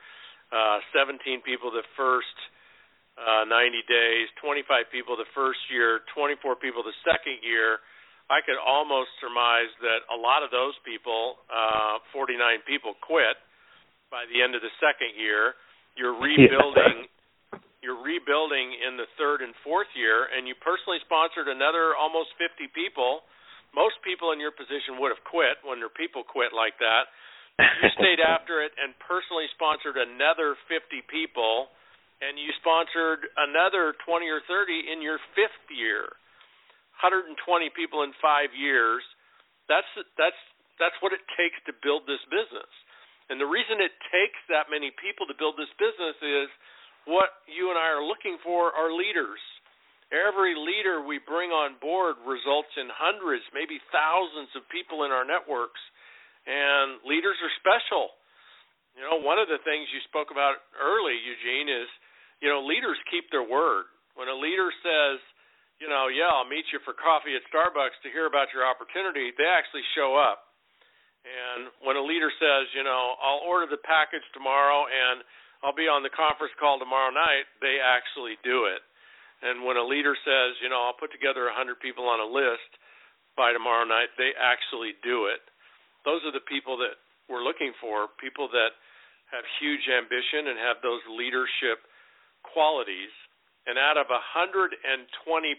Uh, 0.52 0.78
17 0.94 1.40
people 1.42 1.70
the 1.72 1.82
first 1.96 2.36
uh, 3.18 3.44
90 3.48 3.82
days, 3.88 4.28
25 4.40 4.86
people 4.92 5.16
the 5.16 5.26
first 5.34 5.58
year, 5.72 6.02
24 6.14 6.54
people 6.56 6.82
the 6.84 6.94
second 7.02 7.40
year. 7.42 7.80
I 8.30 8.40
could 8.44 8.58
almost 8.60 9.10
surmise 9.20 9.70
that 9.80 10.04
a 10.12 10.16
lot 10.18 10.42
of 10.42 10.50
those 10.50 10.74
people, 10.84 11.38
uh, 11.50 11.98
49 12.12 12.60
people, 12.66 12.94
quit 13.00 13.36
by 14.10 14.26
the 14.30 14.42
end 14.42 14.54
of 14.54 14.62
the 14.62 14.72
second 14.78 15.14
year. 15.18 15.54
You're 15.96 16.16
rebuilding. 16.16 17.08
You're 17.80 18.02
rebuilding 18.02 18.74
in 18.82 18.98
the 18.98 19.06
third 19.14 19.46
and 19.46 19.54
fourth 19.62 19.90
year, 19.94 20.26
and 20.26 20.48
you 20.50 20.58
personally 20.58 20.98
sponsored 21.06 21.46
another 21.46 21.94
almost 21.94 22.34
50 22.34 22.66
people. 22.74 23.22
Most 23.70 24.02
people 24.02 24.34
in 24.34 24.42
your 24.42 24.50
position 24.50 24.98
would 24.98 25.14
have 25.14 25.22
quit 25.22 25.62
when 25.62 25.78
their 25.78 25.92
people 25.92 26.26
quit 26.26 26.50
like 26.50 26.74
that. 26.82 27.06
You 27.60 27.88
stayed 27.94 28.18
after 28.34 28.58
it 28.64 28.74
and 28.74 28.90
personally 28.98 29.46
sponsored 29.54 29.94
another 29.94 30.58
50 30.66 31.04
people, 31.06 31.70
and 32.18 32.34
you 32.40 32.50
sponsored 32.58 33.28
another 33.38 33.94
20 34.02 34.26
or 34.34 34.42
30 34.50 34.90
in 34.90 34.98
your 34.98 35.22
fifth 35.38 35.70
year. 35.70 36.10
120 37.04 37.36
people 37.76 38.02
in 38.02 38.10
five 38.18 38.50
years. 38.56 39.04
That's 39.68 39.88
that's 40.16 40.40
that's 40.80 40.96
what 41.04 41.12
it 41.12 41.20
takes 41.36 41.60
to 41.68 41.72
build 41.84 42.08
this 42.08 42.22
business. 42.32 42.68
And 43.28 43.42
the 43.42 43.48
reason 43.48 43.82
it 43.82 43.94
takes 44.12 44.38
that 44.50 44.70
many 44.70 44.94
people 45.02 45.26
to 45.26 45.34
build 45.34 45.58
this 45.58 45.70
business 45.78 46.14
is 46.22 46.48
what 47.10 47.42
you 47.50 47.70
and 47.74 47.78
I 47.78 47.90
are 47.90 48.04
looking 48.04 48.38
for 48.42 48.70
are 48.70 48.94
leaders. 48.94 49.42
Every 50.14 50.54
leader 50.54 51.02
we 51.02 51.18
bring 51.18 51.50
on 51.50 51.82
board 51.82 52.22
results 52.22 52.70
in 52.78 52.86
hundreds, 52.94 53.42
maybe 53.50 53.82
thousands 53.90 54.54
of 54.54 54.62
people 54.70 55.02
in 55.02 55.10
our 55.10 55.26
networks. 55.26 55.82
And 56.46 57.02
leaders 57.02 57.34
are 57.42 57.50
special. 57.58 58.14
You 58.94 59.02
know, 59.02 59.18
one 59.18 59.42
of 59.42 59.50
the 59.50 59.58
things 59.66 59.90
you 59.90 59.98
spoke 60.06 60.30
about 60.30 60.62
early, 60.78 61.18
Eugene, 61.18 61.66
is 61.66 61.90
you 62.40 62.48
know, 62.48 62.60
leaders 62.64 62.98
keep 63.08 63.28
their 63.32 63.44
word. 63.44 63.88
When 64.16 64.28
a 64.28 64.36
leader 64.36 64.68
says, 64.80 65.20
you 65.80 65.88
know, 65.88 66.08
yeah, 66.08 66.32
I'll 66.32 66.48
meet 66.48 66.64
you 66.72 66.80
for 66.84 66.96
coffee 66.96 67.36
at 67.36 67.44
Starbucks 67.52 68.00
to 68.04 68.08
hear 68.08 68.24
about 68.28 68.52
your 68.52 68.64
opportunity, 68.64 69.32
they 69.36 69.48
actually 69.48 69.84
show 69.92 70.16
up. 70.16 70.45
And 71.26 71.74
when 71.82 71.98
a 71.98 72.04
leader 72.06 72.30
says, 72.38 72.70
you 72.70 72.86
know, 72.86 73.18
I'll 73.18 73.42
order 73.42 73.66
the 73.66 73.82
package 73.82 74.22
tomorrow 74.30 74.86
and 74.86 75.26
I'll 75.66 75.74
be 75.74 75.90
on 75.90 76.06
the 76.06 76.14
conference 76.14 76.54
call 76.62 76.78
tomorrow 76.78 77.10
night, 77.10 77.50
they 77.58 77.82
actually 77.82 78.38
do 78.46 78.70
it. 78.70 78.78
And 79.42 79.66
when 79.66 79.76
a 79.76 79.82
leader 79.82 80.14
says, 80.14 80.54
you 80.62 80.70
know, 80.70 80.78
I'll 80.78 80.96
put 80.96 81.10
together 81.10 81.50
a 81.50 81.54
100 81.54 81.82
people 81.82 82.06
on 82.06 82.22
a 82.22 82.28
list 82.28 82.70
by 83.34 83.50
tomorrow 83.52 83.84
night, 83.84 84.14
they 84.16 84.32
actually 84.38 84.94
do 85.02 85.26
it. 85.26 85.42
Those 86.06 86.22
are 86.22 86.32
the 86.32 86.46
people 86.46 86.78
that 86.78 86.96
we're 87.26 87.42
looking 87.42 87.74
for, 87.82 88.06
people 88.22 88.46
that 88.54 88.78
have 89.34 89.42
huge 89.58 89.90
ambition 89.90 90.54
and 90.54 90.56
have 90.62 90.78
those 90.80 91.02
leadership 91.10 91.82
qualities. 92.46 93.10
And 93.66 93.74
out 93.74 93.98
of 93.98 94.06
120 94.06 94.78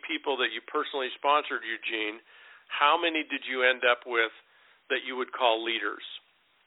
people 0.07 0.39
that 0.39 0.55
you 0.55 0.63
personally 0.71 1.11
sponsored, 1.19 1.67
Eugene, 1.67 2.23
how 2.71 2.95
many 2.95 3.27
did 3.27 3.43
you 3.43 3.67
end 3.67 3.83
up 3.83 4.07
with 4.07 4.31
that 4.89 5.03
you 5.05 5.15
would 5.15 5.31
call 5.31 5.63
leaders 5.63 6.03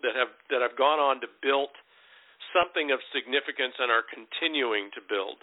that 0.03 0.17
have 0.17 0.33
that 0.49 0.61
have 0.61 0.77
gone 0.77 0.99
on 0.99 1.21
to 1.21 1.29
build 1.43 1.71
something 2.53 2.91
of 2.91 2.99
significance 3.15 3.75
and 3.79 3.91
are 3.91 4.05
continuing 4.07 4.91
to 4.95 5.01
build? 5.09 5.39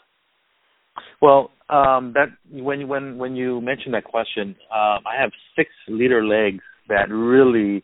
Well, 1.21 1.51
um, 1.69 2.13
that 2.13 2.29
when 2.51 2.87
when 2.87 3.17
when 3.17 3.35
you 3.35 3.61
mentioned 3.61 3.93
that 3.93 4.03
question, 4.03 4.55
um, 4.71 5.05
I 5.05 5.19
have 5.19 5.31
six 5.55 5.69
leader 5.87 6.25
legs 6.25 6.63
that 6.89 7.09
really 7.09 7.83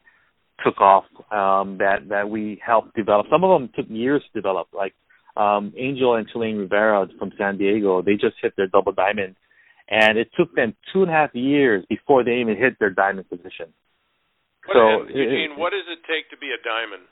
took 0.64 0.80
off. 0.82 1.06
Um, 1.32 1.78
that 1.78 2.10
that 2.10 2.30
we 2.30 2.62
helped 2.66 2.96
develop. 2.96 3.28
Some 3.32 3.44
of 3.44 3.60
them 3.60 3.70
took 3.76 3.86
years 3.90 4.22
to 4.24 4.42
develop. 4.42 4.68
Like 4.74 4.94
um, 5.38 5.74
Angel 5.78 6.16
and 6.16 6.28
Tulane 6.32 6.58
Rivera 6.58 7.08
from 7.20 7.32
San 7.38 7.58
Diego, 7.58 8.02
they 8.02 8.14
just 8.14 8.36
hit 8.42 8.54
their 8.56 8.68
double 8.68 8.92
diamond, 8.92 9.36
and 9.90 10.18
it 10.18 10.30
took 10.38 10.56
them 10.56 10.76
two 10.92 11.02
and 11.02 11.10
a 11.10 11.14
half 11.14 11.34
years 11.34 11.86
before 11.90 12.24
they 12.24 12.38
even 12.38 12.58
hit 12.58 12.80
their 12.80 12.92
diamond 12.92 13.30
position. 13.30 13.74
What, 14.66 14.76
so, 14.76 15.04
Eugene, 15.10 15.52
it, 15.52 15.60
what 15.60 15.72
does 15.72 15.88
it 15.92 16.00
take 16.08 16.30
to 16.32 16.38
be 16.38 16.52
a 16.52 16.60
diamond? 16.64 17.04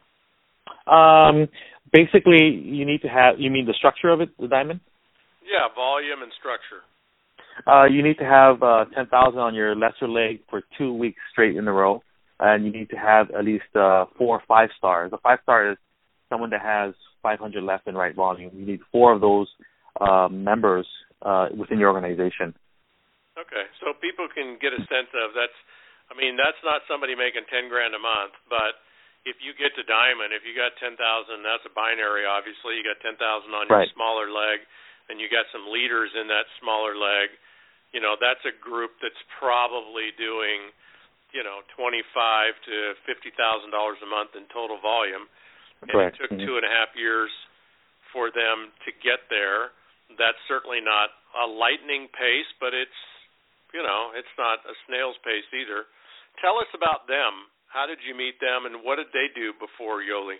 Um, 0.88 1.50
basically, 1.92 2.48
you 2.48 2.86
need 2.86 3.02
to 3.02 3.10
have. 3.10 3.40
You 3.40 3.52
mean 3.52 3.66
the 3.66 3.74
structure 3.74 4.10
of 4.10 4.22
it, 4.22 4.30
the 4.40 4.48
diamond? 4.48 4.80
Yeah, 5.44 5.68
volume 5.76 6.22
and 6.22 6.32
structure. 6.40 6.84
Uh, 7.68 7.86
you 7.86 8.02
need 8.02 8.18
to 8.18 8.24
have 8.24 8.64
uh, 8.64 8.86
10,000 8.96 9.38
on 9.38 9.54
your 9.54 9.76
lesser 9.76 10.08
leg 10.08 10.40
for 10.50 10.64
two 10.78 10.94
weeks 10.94 11.20
straight 11.32 11.56
in 11.56 11.68
a 11.68 11.72
row, 11.72 12.02
and 12.40 12.66
you 12.66 12.72
need 12.72 12.90
to 12.90 12.96
have 12.96 13.30
at 13.32 13.44
least 13.44 13.68
uh, 13.76 14.06
four 14.18 14.38
or 14.38 14.44
five 14.48 14.70
stars. 14.78 15.12
A 15.14 15.18
five 15.18 15.40
star 15.44 15.72
is 15.72 15.78
someone 16.30 16.50
that 16.52 16.62
has 16.62 16.94
500 17.22 17.62
left 17.62 17.88
and 17.88 17.98
right 17.98 18.16
volume. 18.16 18.52
You 18.56 18.66
need 18.66 18.80
four 18.92 19.14
of 19.14 19.22
those 19.22 19.48
uh, 20.00 20.28
members 20.32 20.88
uh, 21.22 21.50
within 21.56 21.78
your 21.78 21.90
organization. 21.90 22.56
Okay, 23.38 23.66
so 23.80 23.94
people 24.02 24.28
can 24.34 24.58
get 24.62 24.74
a 24.74 24.82
sense 24.88 25.12
of 25.16 25.32
that's. 25.36 25.56
I 26.12 26.13
mean, 26.19 26.36
that's 26.36 26.60
not 26.67 26.84
somebody 26.91 27.15
making 27.15 27.47
10 27.47 27.71
grand 27.71 27.95
a 27.95 28.04
month, 28.04 28.36
but 28.52 28.84
if 29.24 29.39
you 29.39 29.56
get 29.56 29.71
to 29.80 29.84
diamond, 29.88 30.36
if 30.36 30.43
you 30.43 30.52
got 30.52 30.76
10,000, 30.76 31.00
that's 31.39 31.63
a 31.63 31.71
binary. 31.71 32.28
Obviously, 32.28 32.76
you 32.76 32.84
got 32.84 33.00
10,000 33.00 33.15
on 33.56 33.71
your 33.71 33.80
Right. 33.80 33.91
smaller 33.95 34.28
leg, 34.30 34.60
and 35.08 35.21
you 35.24 35.30
got 35.30 35.47
some 35.56 35.71
leaders 35.71 36.13
in 36.15 36.28
that 36.28 36.47
smaller 36.60 36.95
leg. 37.00 37.32
You 37.93 38.02
know, 38.04 38.15
that's 38.19 38.43
a 38.43 38.52
group 38.52 39.00
that's 39.00 39.21
probably 39.39 40.12
doing, 40.19 40.74
you 41.32 41.43
know, 41.43 41.62
25 41.76 42.60
to 42.62 42.95
50 43.06 43.32
thousand 43.32 43.71
dollars 43.71 44.02
a 44.02 44.06
month 44.06 44.36
in 44.36 44.47
total 44.47 44.78
volume. 44.78 45.30
And 45.82 45.91
Correct. 45.91 46.15
it 46.15 46.19
took 46.19 46.32
Mhm. 46.32 46.45
two 46.45 46.58
and 46.58 46.65
a 46.65 46.69
half 46.69 46.95
years 46.95 47.32
for 48.12 48.30
them 48.32 48.71
to 48.86 48.91
get 48.91 49.30
there. 49.30 49.71
That's 50.12 50.39
certainly 50.47 50.82
not 50.82 51.13
a 51.36 51.47
lightning 51.47 52.08
pace, 52.10 52.52
but 52.60 52.74
it's, 52.74 52.95
you 53.74 53.82
know, 53.82 54.12
it's 54.15 54.38
not 54.38 54.65
a 54.65 54.76
snail's 54.86 55.17
pace 55.19 55.45
either. 55.54 55.88
Tell 56.39 56.58
us 56.58 56.70
about 56.74 57.08
them. 57.08 57.50
How 57.67 57.86
did 57.88 58.00
you 58.08 58.15
meet 58.15 58.39
them, 58.39 58.65
and 58.65 58.84
what 58.84 58.98
did 58.98 59.08
they 59.13 59.28
do 59.34 59.54
before 59.60 60.02
Yoli? 60.02 60.39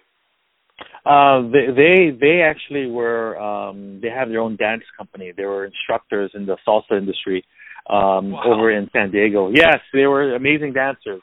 Uh, 1.06 1.49
they 1.51 1.67
they 1.73 2.17
they 2.19 2.41
actually 2.41 2.88
were 2.89 3.38
um, 3.39 3.99
they 4.01 4.10
have 4.10 4.30
their 4.30 4.39
own 4.39 4.56
dance 4.56 4.84
company. 4.97 5.32
They 5.36 5.45
were 5.45 5.65
instructors 5.65 6.32
in 6.34 6.45
the 6.45 6.58
salsa 6.67 6.97
industry 6.97 7.43
um, 7.89 8.32
Wow. 8.32 8.43
over 8.45 8.71
in 8.71 8.89
San 8.93 9.12
Diego. 9.12 9.49
Yes, 9.54 9.80
they 9.93 10.06
were 10.08 10.36
amazing 10.36 10.73
dancers, 10.73 11.21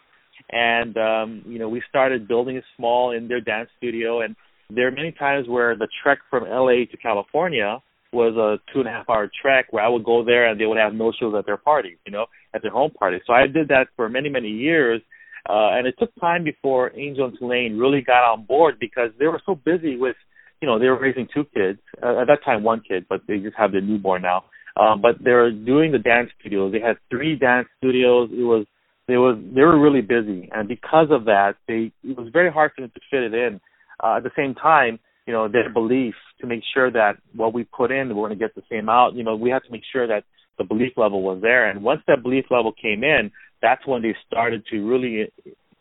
and 0.51 0.97
um, 0.97 1.43
you 1.47 1.59
know 1.59 1.69
we 1.69 1.83
started 1.89 2.27
building 2.29 2.61
small 2.77 3.13
in 3.13 3.29
their 3.29 3.41
dance 3.41 3.69
studio. 3.77 4.21
And 4.23 4.37
there 4.71 4.87
are 4.89 4.93
many 4.93 5.13
times 5.13 5.49
where 5.49 5.77
the 5.77 5.89
trek 6.03 6.19
from 6.31 6.45
LA 6.45 6.85
to 6.91 6.97
California 7.03 7.81
was 8.13 8.35
a 8.37 8.59
two 8.73 8.81
and 8.81 8.89
a 8.89 8.93
half 8.93 9.09
hour 9.09 9.31
trek 9.43 9.67
where 9.71 9.85
I 9.85 9.89
would 9.89 10.05
go 10.05 10.25
there 10.25 10.49
and 10.49 10.61
they 10.61 10.67
would 10.67 10.79
have 10.79 10.95
no 10.95 11.13
shows 11.19 11.35
at 11.39 11.47
their 11.47 11.57
parties, 11.57 11.99
you 12.07 12.13
know, 12.13 12.27
at 12.55 12.63
their 12.63 12.71
home 12.71 12.91
parties. 12.91 13.23
So 13.27 13.33
I 13.33 13.47
did 13.47 13.69
that 13.69 13.89
for 13.97 14.09
many 14.09 14.29
many 14.29 14.49
years. 14.49 15.03
Uh, 15.49 15.71
and 15.73 15.87
it 15.87 15.95
took 15.99 16.11
time 16.21 16.45
before 16.45 16.93
Angel 16.99 17.25
and 17.27 17.39
Tulane 17.39 17.79
really 17.79 18.03
got 18.03 18.23
on 18.31 18.45
board 18.45 18.75
because 18.79 19.11
they 19.19 19.27
were 19.27 19.41
so 19.47 19.55
busy 19.55 19.97
with, 19.97 20.17
you 20.61 20.69
know, 20.69 20.79
they 20.79 20.87
were 20.87 21.01
raising 21.01 21.27
two 21.33 21.45
kids 21.55 21.79
uh, 22.03 22.21
at 22.21 22.27
that 22.27 22.45
time, 22.45 22.63
one 22.63 22.83
kid, 22.87 23.07
but 23.09 23.23
they 23.27 23.39
just 23.39 23.57
have 23.57 23.73
their 23.73 23.81
newborn 23.81 24.21
now. 24.23 24.45
Um, 24.79 25.01
but 25.01 25.23
they 25.23 25.31
were 25.31 25.51
doing 25.51 25.91
the 25.91 25.99
dance 25.99 26.31
studios. 26.39 26.73
They 26.73 26.81
had 26.81 26.97
three 27.09 27.35
dance 27.37 27.67
studios. 27.79 28.29
It 28.31 28.43
was, 28.43 28.67
they 29.07 29.17
was, 29.17 29.39
they 29.55 29.63
were 29.63 29.81
really 29.81 30.03
busy, 30.03 30.51
and 30.53 30.69
because 30.69 31.07
of 31.11 31.25
that, 31.25 31.55
they 31.67 31.93
it 32.05 32.19
was 32.19 32.29
very 32.31 32.53
hard 32.53 32.73
for 32.75 32.83
them 32.83 32.93
to 32.95 33.01
fit 33.11 33.23
it 33.23 33.33
in. 33.33 33.59
Uh, 34.05 34.19
at 34.19 34.23
the 34.23 34.31
same 34.37 34.55
time, 34.55 34.99
you 35.29 35.35
know, 35.35 35.47
their 35.47 35.69
belief 35.69 36.15
to 36.41 36.47
make 36.47 36.63
sure 36.73 36.91
that 36.91 37.19
what 37.37 37.53
we 37.53 37.63
put 37.65 37.93
in, 37.93 38.09
we're 38.09 38.27
going 38.29 38.39
to 38.39 38.45
get 38.45 38.55
the 38.55 38.63
same 38.73 38.89
out. 38.89 39.15
You 39.15 39.23
know, 39.23 39.37
we 39.37 39.51
had 39.51 39.63
to 39.65 39.71
make 39.71 39.83
sure 39.93 40.07
that 40.07 40.25
the 40.57 40.65
belief 40.65 40.93
level 40.97 41.21
was 41.23 41.39
there, 41.43 41.69
and 41.69 41.83
once 41.83 42.01
that 42.09 42.23
belief 42.23 42.47
level 42.51 42.73
came 42.73 43.05
in, 43.05 43.31
that's 43.61 43.87
when 43.87 44.01
they 44.01 44.17
started 44.27 44.65
to 44.71 44.89
really 44.89 45.31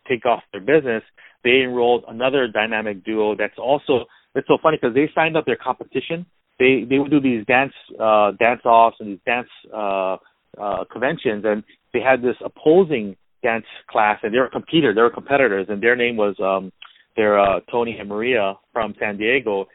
take 0.06 0.26
off 0.26 0.42
their 0.52 0.60
business. 0.60 1.02
They 1.44 1.62
enrolled 1.62 2.04
another 2.08 2.46
dynamic 2.46 3.02
duo 3.04 3.34
that's 3.36 3.58
also 3.58 4.04
it's 4.34 4.46
so 4.46 4.58
funny 4.62 4.76
because 4.78 4.94
they 4.94 5.08
signed 5.14 5.34
up 5.34 5.46
their 5.46 5.56
competition. 5.56 6.26
They 6.58 6.84
they 6.88 6.98
would 6.98 7.10
do 7.10 7.20
these 7.20 7.46
dance 7.46 7.72
uh 7.98 8.32
dance 8.32 8.60
offs 8.66 8.98
and 9.00 9.08
these 9.08 9.24
dance 9.24 9.48
uh 9.74 10.16
uh 10.60 10.84
conventions 10.92 11.44
and 11.46 11.64
they 11.94 12.00
had 12.00 12.20
this 12.20 12.36
opposing 12.44 13.16
dance 13.42 13.64
class 13.88 14.18
and 14.22 14.34
they 14.34 14.38
were 14.38 14.50
competitors, 14.50 14.94
they 14.94 15.00
were 15.00 15.10
competitors 15.10 15.66
and 15.70 15.82
their 15.82 15.96
name 15.96 16.16
was 16.16 16.36
um 16.38 16.70
they're 17.18 17.38
uh 17.38 17.60
Tony 17.70 17.98
and 18.00 18.08
Maria 18.08 18.54
from 18.72 18.94
San 18.98 19.18
Diego. 19.18 19.66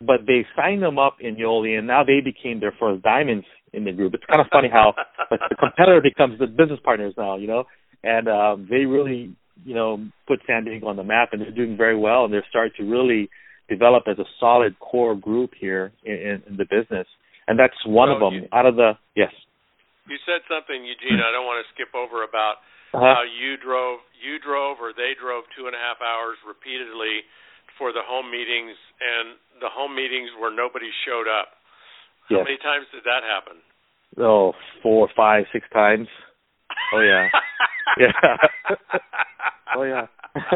But 0.00 0.20
they 0.26 0.46
signed 0.56 0.82
them 0.82 0.98
up 0.98 1.16
in 1.20 1.36
Yoli 1.36 1.76
and 1.76 1.86
now 1.86 2.04
they 2.04 2.20
became 2.24 2.60
their 2.60 2.74
first 2.78 3.02
diamonds 3.02 3.44
in 3.72 3.84
the 3.84 3.92
group. 3.92 4.14
It's 4.14 4.24
kind 4.24 4.40
of 4.40 4.46
funny 4.52 4.68
how 4.70 4.94
like, 5.30 5.40
the 5.48 5.56
competitor 5.56 6.00
becomes 6.00 6.38
the 6.38 6.46
business 6.46 6.80
partners 6.84 7.14
now, 7.16 7.36
you 7.36 7.46
know, 7.46 7.64
and 8.02 8.28
um, 8.28 8.66
they 8.70 8.84
really, 8.86 9.34
you 9.64 9.74
know, 9.74 9.98
put 10.26 10.40
San 10.46 10.64
Diego 10.64 10.86
on 10.86 10.96
the 10.96 11.04
map, 11.04 11.30
and 11.32 11.40
they're 11.40 11.50
doing 11.50 11.76
very 11.76 11.96
well, 11.96 12.24
and 12.24 12.32
they're 12.32 12.46
starting 12.48 12.72
to 12.78 12.84
really 12.84 13.28
develop 13.68 14.04
as 14.10 14.18
a 14.18 14.24
solid 14.38 14.78
core 14.80 15.14
group 15.14 15.50
here 15.58 15.92
in, 16.04 16.14
in, 16.14 16.42
in 16.48 16.56
the 16.56 16.64
business, 16.64 17.06
and 17.46 17.58
that's 17.58 17.76
one 17.86 18.10
of 18.10 18.18
them. 18.18 18.34
You, 18.34 18.48
out 18.52 18.66
of 18.66 18.76
the 18.76 18.92
yes, 19.14 19.32
you 20.08 20.16
said 20.26 20.42
something, 20.50 20.82
Eugene. 20.82 21.22
I 21.22 21.30
don't 21.30 21.46
want 21.46 21.62
to 21.62 21.68
skip 21.74 21.94
over 21.94 22.24
about 22.24 22.64
uh-huh. 22.92 23.02
how 23.02 23.22
you 23.22 23.56
drove, 23.56 24.02
you 24.18 24.38
drove, 24.42 24.78
or 24.82 24.90
they 24.92 25.14
drove 25.14 25.46
two 25.54 25.66
and 25.70 25.74
a 25.74 25.80
half 25.80 26.02
hours 26.02 26.38
repeatedly 26.42 27.22
for 27.78 27.94
the 27.94 28.04
home 28.04 28.28
meetings, 28.28 28.76
and 29.00 29.38
the 29.62 29.70
home 29.72 29.96
meetings 29.96 30.28
where 30.36 30.52
nobody 30.52 30.90
showed 31.06 31.30
up. 31.30 31.56
How 32.28 32.46
many 32.46 32.62
times 32.62 32.86
did 32.94 33.02
that 33.10 33.26
happen? 33.26 33.58
Oh, 34.18 34.54
four, 34.82 35.08
five, 35.16 35.50
six 35.52 35.66
times. 35.72 36.06
Oh 36.94 37.02
yeah, 37.02 37.26
yeah. 37.98 38.36
oh 39.76 39.82
yeah. 39.82 40.06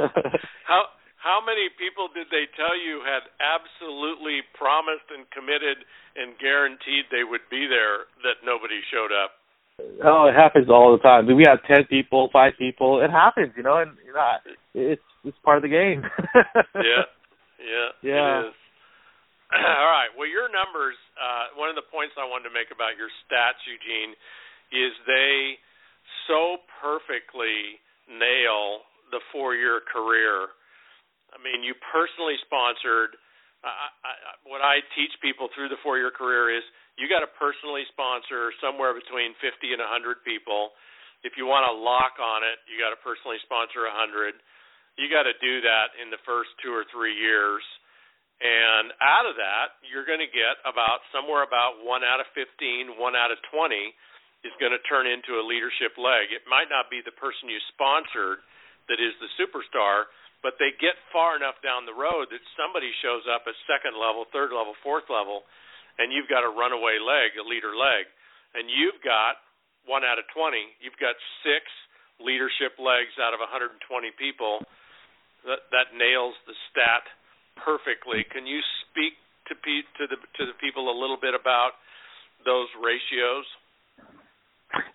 how 0.71 0.95
how 1.19 1.41
many 1.41 1.71
people 1.79 2.13
did 2.13 2.29
they 2.31 2.47
tell 2.55 2.77
you 2.79 3.03
had 3.03 3.27
absolutely 3.43 4.43
promised 4.55 5.09
and 5.11 5.27
committed 5.31 5.83
and 6.15 6.39
guaranteed 6.39 7.11
they 7.11 7.27
would 7.27 7.43
be 7.51 7.67
there 7.67 8.07
that 8.23 8.43
nobody 8.47 8.79
showed 8.91 9.11
up? 9.11 9.44
Oh, 10.05 10.31
it 10.31 10.35
happens 10.35 10.69
all 10.69 10.93
the 10.93 11.03
time. 11.03 11.27
We 11.27 11.45
have 11.47 11.63
ten 11.67 11.85
people, 11.89 12.29
five 12.33 12.53
people. 12.59 13.03
It 13.03 13.11
happens, 13.11 13.53
you 13.57 13.63
know, 13.63 13.79
and 13.79 13.93
you 14.07 14.13
know, 14.13 14.23
it's 14.75 15.03
it's 15.25 15.39
part 15.45 15.59
of 15.59 15.63
the 15.63 15.73
game. 15.73 16.03
yeah, 16.75 17.07
yeah, 17.59 17.89
yeah. 18.03 18.41
It 18.41 18.55
is. 18.55 18.59
all 19.55 19.91
right. 19.91 20.11
Well, 20.17 20.29
your 20.29 20.47
numbers. 20.51 20.95
Uh, 21.15 21.59
one 21.59 21.71
of 21.71 21.79
the 21.79 21.87
points 21.91 22.15
I 22.19 22.27
wanted 22.27 22.51
to 22.51 22.55
make 22.55 22.75
about 22.75 22.99
your 22.99 23.11
stats, 23.27 23.63
Eugene, 23.67 24.19
is 24.75 24.91
they 25.07 25.59
so 26.27 26.59
perfectly 26.83 27.79
nail 28.11 28.83
the 29.15 29.23
four-year 29.31 29.83
career 29.87 30.51
I 31.35 31.43
mean, 31.43 31.67
you 31.67 31.75
personally 31.91 32.39
sponsored. 32.47 33.19
Uh, 33.67 33.91
I, 34.07 34.13
what 34.47 34.63
I 34.63 34.79
teach 34.95 35.11
people 35.19 35.51
through 35.51 35.69
the 35.69 35.81
four-year 35.83 36.15
career 36.15 36.55
is 36.55 36.63
you 36.95 37.11
got 37.11 37.27
to 37.27 37.31
personally 37.39 37.83
sponsor 37.91 38.55
somewhere 38.63 38.95
between 38.95 39.35
50 39.43 39.75
and 39.75 39.83
100 39.83 40.23
people. 40.23 40.75
If 41.27 41.35
you 41.35 41.49
want 41.49 41.67
to 41.67 41.75
lock 41.75 42.21
on 42.23 42.47
it, 42.47 42.63
you 42.71 42.79
got 42.79 42.95
to 42.95 43.01
personally 43.03 43.41
sponsor 43.43 43.87
100. 43.89 44.39
You 45.01 45.11
got 45.11 45.27
to 45.27 45.35
do 45.43 45.55
that 45.67 45.99
in 45.99 46.15
the 46.15 46.23
first 46.23 46.55
two 46.63 46.71
or 46.71 46.87
three 46.95 47.17
years. 47.17 47.65
And 48.43 48.95
out 49.03 49.27
of 49.27 49.35
that, 49.39 49.79
you're 49.87 50.07
going 50.07 50.23
to 50.23 50.31
get 50.31 50.59
about 50.67 51.03
somewhere 51.11 51.47
about 51.47 51.83
one 51.83 52.03
out 52.03 52.19
of 52.19 52.29
15, 52.35 52.99
one 52.99 53.15
out 53.15 53.31
of 53.31 53.39
20 53.51 53.95
is 54.45 54.55
going 54.61 54.75
to 54.75 54.83
turn 54.85 55.09
into 55.09 55.41
a 55.41 55.45
leadership 55.45 55.97
leg. 55.97 56.29
It 56.31 56.45
might 56.45 56.69
not 56.69 56.93
be 56.93 57.01
the 57.01 57.17
person 57.17 57.49
you 57.49 57.59
sponsored 57.73 58.45
that 58.93 59.01
is 59.01 59.17
the 59.17 59.33
superstar, 59.41 60.13
but 60.45 60.61
they 60.61 60.77
get 60.77 61.01
far 61.09 61.41
enough 61.41 61.57
down 61.65 61.89
the 61.89 61.97
road 61.97 62.29
that 62.29 62.45
somebody 62.53 62.93
shows 63.01 63.25
up 63.33 63.49
at 63.49 63.57
second 63.65 63.97
level, 63.97 64.29
third 64.29 64.53
level, 64.53 64.77
fourth 64.85 65.09
level, 65.09 65.49
and 65.99 66.11
you've 66.11 66.31
got 66.31 66.43
a 66.43 66.51
runaway 66.51 66.99
leg, 66.99 67.37
a 67.39 67.45
leader 67.45 67.75
leg, 67.75 68.09
and 68.55 68.71
you've 68.71 68.99
got 69.03 69.39
one 69.87 70.03
out 70.03 70.19
of 70.19 70.27
20. 70.33 70.57
You've 70.81 70.99
got 70.99 71.15
six 71.45 71.67
leadership 72.19 72.79
legs 72.79 73.15
out 73.21 73.35
of 73.35 73.41
120 73.43 73.79
people. 74.17 74.63
That 75.45 75.69
that 75.77 75.93
nails 75.93 76.33
the 76.49 76.57
stat 76.73 77.05
perfectly. 77.61 78.25
Can 78.33 78.49
you 78.49 78.65
speak 78.89 79.13
to 79.51 79.55
pe- 79.55 79.89
to 80.01 80.09
the 80.09 80.17
to 80.41 80.43
the 80.49 80.57
people 80.57 80.89
a 80.89 80.97
little 80.97 81.21
bit 81.21 81.37
about 81.37 81.77
those 82.49 82.73
ratios? 82.81 83.45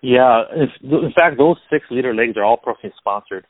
Yeah, 0.02 0.42
in 0.82 1.14
fact, 1.14 1.38
those 1.38 1.56
six 1.70 1.86
leader 1.88 2.12
legs 2.12 2.36
are 2.36 2.44
all 2.44 2.58
personally 2.58 2.92
sponsored 2.98 3.46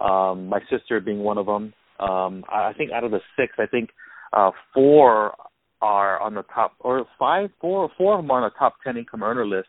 um, 0.00 0.48
my 0.48 0.60
sister 0.70 1.00
being 1.00 1.20
one 1.20 1.38
of 1.38 1.46
them. 1.46 1.72
Um, 2.00 2.44
I 2.48 2.72
think 2.76 2.90
out 2.92 3.04
of 3.04 3.10
the 3.10 3.20
six, 3.36 3.54
I 3.58 3.66
think 3.66 3.90
uh, 4.32 4.50
four 4.72 5.34
are 5.84 6.20
on 6.20 6.34
the 6.34 6.44
top, 6.54 6.72
or 6.80 7.04
five, 7.18 7.50
four, 7.60 7.90
four 7.98 8.14
of 8.14 8.22
them 8.22 8.30
are 8.30 8.42
on 8.42 8.50
the 8.50 8.58
top 8.58 8.76
ten 8.82 8.96
income 8.96 9.22
earner 9.22 9.46
list 9.46 9.68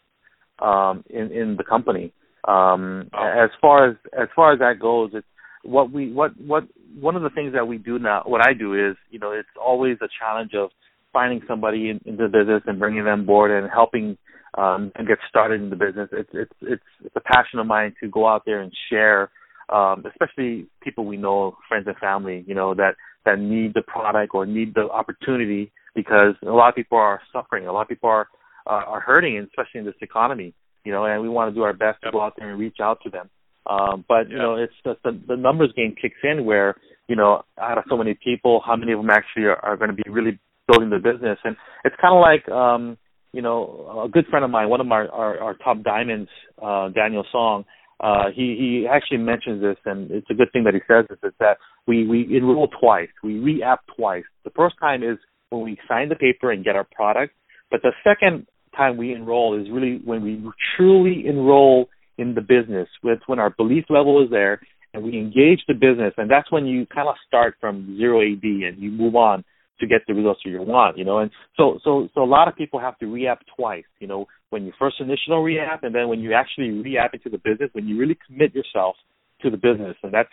um, 0.62 1.04
in 1.10 1.32
in 1.32 1.58
the 1.58 1.64
company. 1.64 2.14
Um, 2.48 3.10
oh. 3.14 3.44
As 3.46 3.50
far 3.60 3.90
as 3.90 3.96
as 4.18 4.30
far 4.36 4.54
as 4.54 4.60
that 4.60 4.80
goes, 4.80 5.12
it's 5.14 5.28
what 5.64 5.92
we 5.92 6.14
what 6.14 6.32
what 6.40 6.64
one 7.00 7.16
of 7.16 7.24
the 7.24 7.30
things 7.30 7.54
that 7.54 7.68
we 7.68 7.78
do 7.78 8.00
now. 8.00 8.24
What 8.26 8.48
I 8.48 8.54
do 8.54 8.74
is, 8.74 8.96
you 9.12 9.20
know, 9.20 9.32
it's 9.32 9.58
always 9.62 9.98
a 10.02 10.08
challenge 10.20 10.54
of 10.56 10.70
finding 11.12 11.42
somebody 11.48 11.90
in, 11.90 12.00
into 12.06 12.28
the 12.28 12.38
business 12.40 12.64
and 12.66 12.80
bringing 12.80 13.04
them 13.04 13.26
board 13.26 13.52
and 13.52 13.70
helping 13.70 14.18
um, 14.58 14.92
and 14.96 15.08
get 15.08 15.18
started 15.28 15.62
in 15.62 15.70
the 15.70 15.76
business. 15.76 16.10
It's 16.14 16.30
it's 16.34 16.58
it's 16.62 16.90
it's 17.04 17.16
a 17.16 17.22
passion 17.22 17.60
of 17.60 17.68
mine 17.68 17.94
to 18.02 18.08
go 18.08 18.28
out 18.28 18.44
there 18.46 18.62
and 18.62 18.72
share 18.90 19.30
um, 19.70 20.04
especially 20.06 20.68
people 20.82 21.06
we 21.06 21.18
know, 21.18 21.58
friends 21.68 21.88
and 21.88 21.98
family, 21.98 22.44
you 22.48 22.56
know, 22.56 22.74
that 22.76 22.96
that 23.26 23.40
need 23.40 23.74
the 23.74 23.82
product 23.82 24.36
or 24.36 24.46
need 24.46 24.76
the 24.76 24.88
opportunity 24.92 25.72
because 25.96 26.36
a 26.44 26.52
lot 26.52 26.70
of 26.70 26.76
people 26.76 26.98
are 26.98 27.22
suffering, 27.34 27.68
a 27.68 27.72
lot 27.72 27.84
of 27.84 27.88
people 27.88 28.10
are 28.10 28.28
uh, 28.68 28.84
are 28.88 29.00
hurting, 29.00 29.38
especially 29.40 29.80
in 29.80 29.86
this 29.86 29.96
economy, 30.02 30.54
you 30.84 30.92
know, 30.92 31.06
and 31.06 31.22
we 31.22 31.30
want 31.30 31.52
to 31.52 31.56
do 31.56 31.64
our 31.64 31.74
best 31.74 32.00
yep. 32.04 32.12
to 32.12 32.18
go 32.18 32.22
out 32.22 32.34
there 32.38 32.50
and 32.50 32.60
reach 32.60 32.78
out 32.82 33.00
to 33.04 33.10
them. 33.10 33.30
Um, 33.68 34.06
but 34.08 34.30
you 34.30 34.38
know, 34.38 34.56
it's 34.56 34.74
just 34.86 35.02
the, 35.04 35.20
the 35.28 35.36
numbers 35.36 35.72
game 35.76 35.96
kicks 36.00 36.18
in 36.24 36.46
where 36.46 36.76
you 37.08 37.16
know, 37.16 37.44
out 37.62 37.78
of 37.78 37.84
so 37.88 37.98
many 37.98 38.18
people, 38.24 38.62
how 38.66 38.76
many 38.76 38.92
of 38.92 39.00
them 39.00 39.12
actually 39.12 39.44
are, 39.44 39.64
are 39.64 39.78
going 39.78 39.92
to 39.92 39.96
be 39.96 40.10
really 40.10 40.40
building 40.68 40.90
the 40.90 40.98
business? 40.98 41.38
And 41.44 41.56
it's 41.84 41.96
kind 42.02 42.16
of 42.16 42.20
like, 42.20 42.50
um, 42.50 42.98
you 43.32 43.44
know, 43.44 44.04
a 44.06 44.10
good 44.10 44.26
friend 44.26 44.44
of 44.44 44.50
mine, 44.50 44.70
one 44.70 44.82
of 44.82 44.88
my 44.88 45.06
our, 45.06 45.40
our 45.40 45.54
top 45.54 45.84
diamonds, 45.84 46.30
uh, 46.62 46.90
Daniel 46.90 47.24
Song 47.32 47.66
uh, 48.00 48.26
he 48.36 48.56
he 48.60 48.88
actually 48.90 49.18
mentions 49.18 49.62
this, 49.62 49.78
and 49.86 50.12
it's 50.12 50.30
a 50.30 50.34
good 50.34 50.52
thing 50.52 50.66
that 50.66 50.74
he 50.74 50.82
says 50.88 51.06
this. 51.10 51.18
Is 51.24 51.34
that 51.40 51.58
we 51.88 52.06
we 52.06 52.28
enroll 52.36 52.68
twice, 52.68 53.10
we 53.24 53.40
re-app 53.40 53.82
twice. 53.96 54.26
The 54.44 54.50
first 54.52 54.76
time 54.80 55.02
is 55.02 55.18
when 55.56 55.64
we 55.64 55.78
sign 55.88 56.10
the 56.10 56.16
paper 56.16 56.52
and 56.52 56.64
get 56.64 56.76
our 56.76 56.88
product, 56.96 57.34
but 57.72 57.82
the 57.82 57.92
second 58.04 58.48
time 58.76 58.98
we 58.98 59.14
enroll 59.14 59.60
is 59.60 59.70
really 59.72 60.02
when 60.04 60.22
we 60.22 60.44
truly 60.76 61.24
enroll 61.28 61.88
in 62.18 62.36
the 62.36 62.42
business. 62.42 62.88
With 63.04 63.20
when 63.28 63.40
our 63.40 63.50
belief 63.50 63.86
level 63.90 64.24
is 64.24 64.30
there 64.30 64.62
and 64.94 65.04
we 65.04 65.18
engage 65.18 65.62
the 65.68 65.74
business, 65.74 66.14
and 66.18 66.30
that's 66.30 66.52
when 66.52 66.66
you 66.66 66.86
kind 66.86 67.08
of 67.08 67.16
start 67.28 67.56
from 67.60 67.98
zero 67.98 68.22
AD 68.22 68.44
and 68.44 68.78
you 68.78 68.92
move 68.92 69.16
on 69.16 69.44
to 69.80 69.88
get 69.88 70.02
the 70.08 70.14
results 70.14 70.40
that 70.46 70.52
you 70.52 70.62
want, 70.62 70.98
you 70.98 71.04
know. 71.04 71.20
And 71.20 71.32
so 71.58 71.80
so 71.84 72.08
so 72.14 72.24
a 72.24 72.26
lot 72.26 72.48
of 72.48 72.56
people 72.56 72.80
have 72.80 72.98
to 73.00 73.08
re-app 73.08 73.42
twice, 73.58 73.84
you 74.00 74.08
know, 74.08 74.26
when 74.50 74.66
you 74.66 74.72
first 74.80 74.98
initial 75.00 75.42
re-app 75.44 75.84
and 75.84 75.94
then 75.94 76.08
when 76.08 76.20
you 76.20 76.34
actually 76.34 76.70
re-app 76.72 77.14
into 77.14 77.30
the 77.30 77.38
business, 77.38 77.70
when 77.74 77.88
you 77.88 77.98
really 77.98 78.18
commit 78.26 78.56
yourself 78.56 78.96
to 79.42 79.50
the 79.50 79.58
business. 79.58 79.98
And 80.02 80.14
that's 80.14 80.30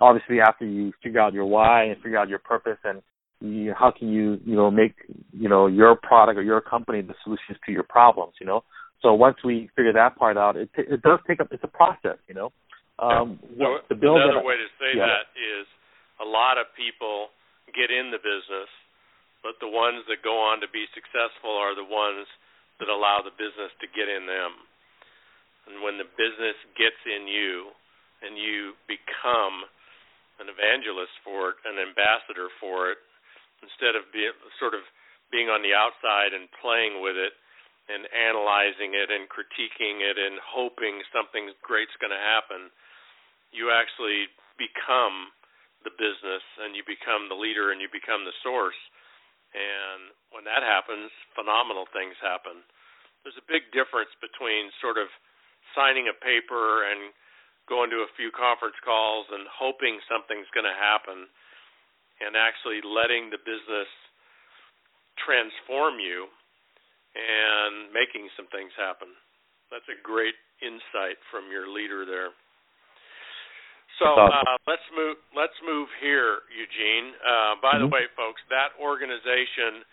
obviously 0.00 0.40
after 0.40 0.64
you 0.64 0.92
figure 1.02 1.20
out 1.20 1.32
your 1.32 1.44
why 1.44 1.84
and 1.84 1.96
figure 2.02 2.18
out 2.18 2.28
your 2.28 2.40
purpose 2.40 2.78
and 2.84 3.02
you, 3.40 3.74
how 3.78 3.90
can 3.90 4.08
you, 4.08 4.38
you 4.44 4.56
know, 4.56 4.70
make, 4.70 4.94
you 5.32 5.48
know, 5.48 5.66
your 5.66 5.96
product 5.96 6.38
or 6.38 6.42
your 6.42 6.60
company 6.60 7.02
the 7.02 7.14
solutions 7.24 7.58
to 7.66 7.72
your 7.72 7.84
problems, 7.84 8.34
you 8.40 8.46
know. 8.46 8.62
So 9.02 9.14
once 9.14 9.36
we 9.44 9.70
figure 9.76 9.94
that 9.94 10.16
part 10.16 10.36
out, 10.36 10.56
it 10.56 10.68
t- 10.76 10.84
it 10.86 11.00
does 11.02 11.20
take 11.26 11.40
up 11.40 11.48
it's 11.50 11.64
a 11.64 11.68
process, 11.68 12.18
you 12.28 12.34
know. 12.34 12.52
Um 12.98 13.40
yeah. 13.56 13.80
so 13.88 13.96
another 13.96 14.44
way 14.44 14.60
to 14.60 14.68
say 14.76 14.92
yeah. 14.96 15.06
that 15.06 15.32
is 15.36 15.66
a 16.20 16.28
lot 16.28 16.58
of 16.58 16.66
people 16.76 17.28
get 17.72 17.88
in 17.88 18.10
the 18.10 18.18
business 18.18 18.68
but 19.42 19.56
the 19.60 19.68
ones 19.68 20.04
that 20.08 20.20
go 20.20 20.36
on 20.36 20.60
to 20.60 20.68
be 20.68 20.84
successful 20.92 21.52
are 21.56 21.72
the 21.72 21.86
ones 21.86 22.28
that 22.80 22.92
allow 22.92 23.24
the 23.24 23.32
business 23.32 23.72
to 23.80 23.88
get 23.88 24.08
in 24.08 24.28
them. 24.28 24.52
And 25.68 25.84
when 25.84 25.96
the 25.96 26.08
business 26.16 26.56
gets 26.76 27.00
in 27.04 27.28
you 27.28 27.72
and 28.20 28.36
you 28.36 28.76
become 28.84 29.64
an 30.40 30.48
evangelist 30.48 31.12
for 31.24 31.56
it, 31.56 31.56
an 31.64 31.80
ambassador 31.80 32.48
for 32.60 32.92
it, 32.92 33.00
instead 33.62 33.94
of 33.96 34.08
sort 34.58 34.74
of 34.74 34.84
being 35.28 35.48
on 35.48 35.62
the 35.62 35.76
outside 35.76 36.34
and 36.34 36.50
playing 36.58 37.00
with 37.00 37.14
it 37.14 37.34
and 37.90 38.06
analyzing 38.12 38.94
it 38.94 39.10
and 39.10 39.30
critiquing 39.30 40.02
it 40.02 40.18
and 40.18 40.38
hoping 40.42 41.02
something 41.10 41.50
great's 41.62 41.94
going 41.98 42.14
to 42.14 42.18
happen, 42.18 42.70
you 43.50 43.70
actually 43.70 44.30
become 44.58 45.32
the 45.82 45.94
business 45.96 46.44
and 46.60 46.76
you 46.76 46.84
become 46.84 47.26
the 47.26 47.38
leader 47.38 47.72
and 47.72 47.80
you 47.80 47.88
become 47.88 48.28
the 48.28 48.36
source 48.44 48.78
and 49.50 50.14
when 50.30 50.46
that 50.46 50.62
happens, 50.62 51.10
phenomenal 51.34 51.90
things 51.90 52.14
happen. 52.22 52.62
There's 53.26 53.38
a 53.38 53.50
big 53.50 53.68
difference 53.74 54.10
between 54.22 54.70
sort 54.78 54.96
of 54.96 55.10
signing 55.74 56.06
a 56.06 56.16
paper 56.16 56.86
and 56.86 57.10
going 57.66 57.90
to 57.90 58.02
a 58.06 58.14
few 58.18 58.30
conference 58.34 58.78
calls 58.82 59.26
and 59.30 59.46
hoping 59.50 59.98
something's 60.06 60.50
going 60.54 60.66
to 60.66 60.74
happen 60.74 61.26
and 62.20 62.36
actually 62.36 62.84
letting 62.84 63.32
the 63.32 63.40
business 63.40 63.88
transform 65.20 66.00
you 66.00 66.28
and 67.16 67.90
making 67.90 68.30
some 68.38 68.46
things 68.54 68.70
happen. 68.76 69.10
That's 69.72 69.86
a 69.90 69.98
great 70.00 70.36
insight 70.62 71.18
from 71.32 71.48
your 71.50 71.68
leader 71.68 72.04
there. 72.04 72.32
So 73.98 74.16
uh, 74.16 74.56
let's 74.64 74.86
move. 74.96 75.20
Let's 75.36 75.56
move 75.60 75.90
here, 76.00 76.46
Eugene. 76.48 77.12
Uh, 77.20 77.60
by 77.60 77.76
mm-hmm. 77.76 77.84
the 77.84 77.88
way, 77.92 78.04
folks, 78.16 78.40
that 78.48 78.72
organization 78.80 79.84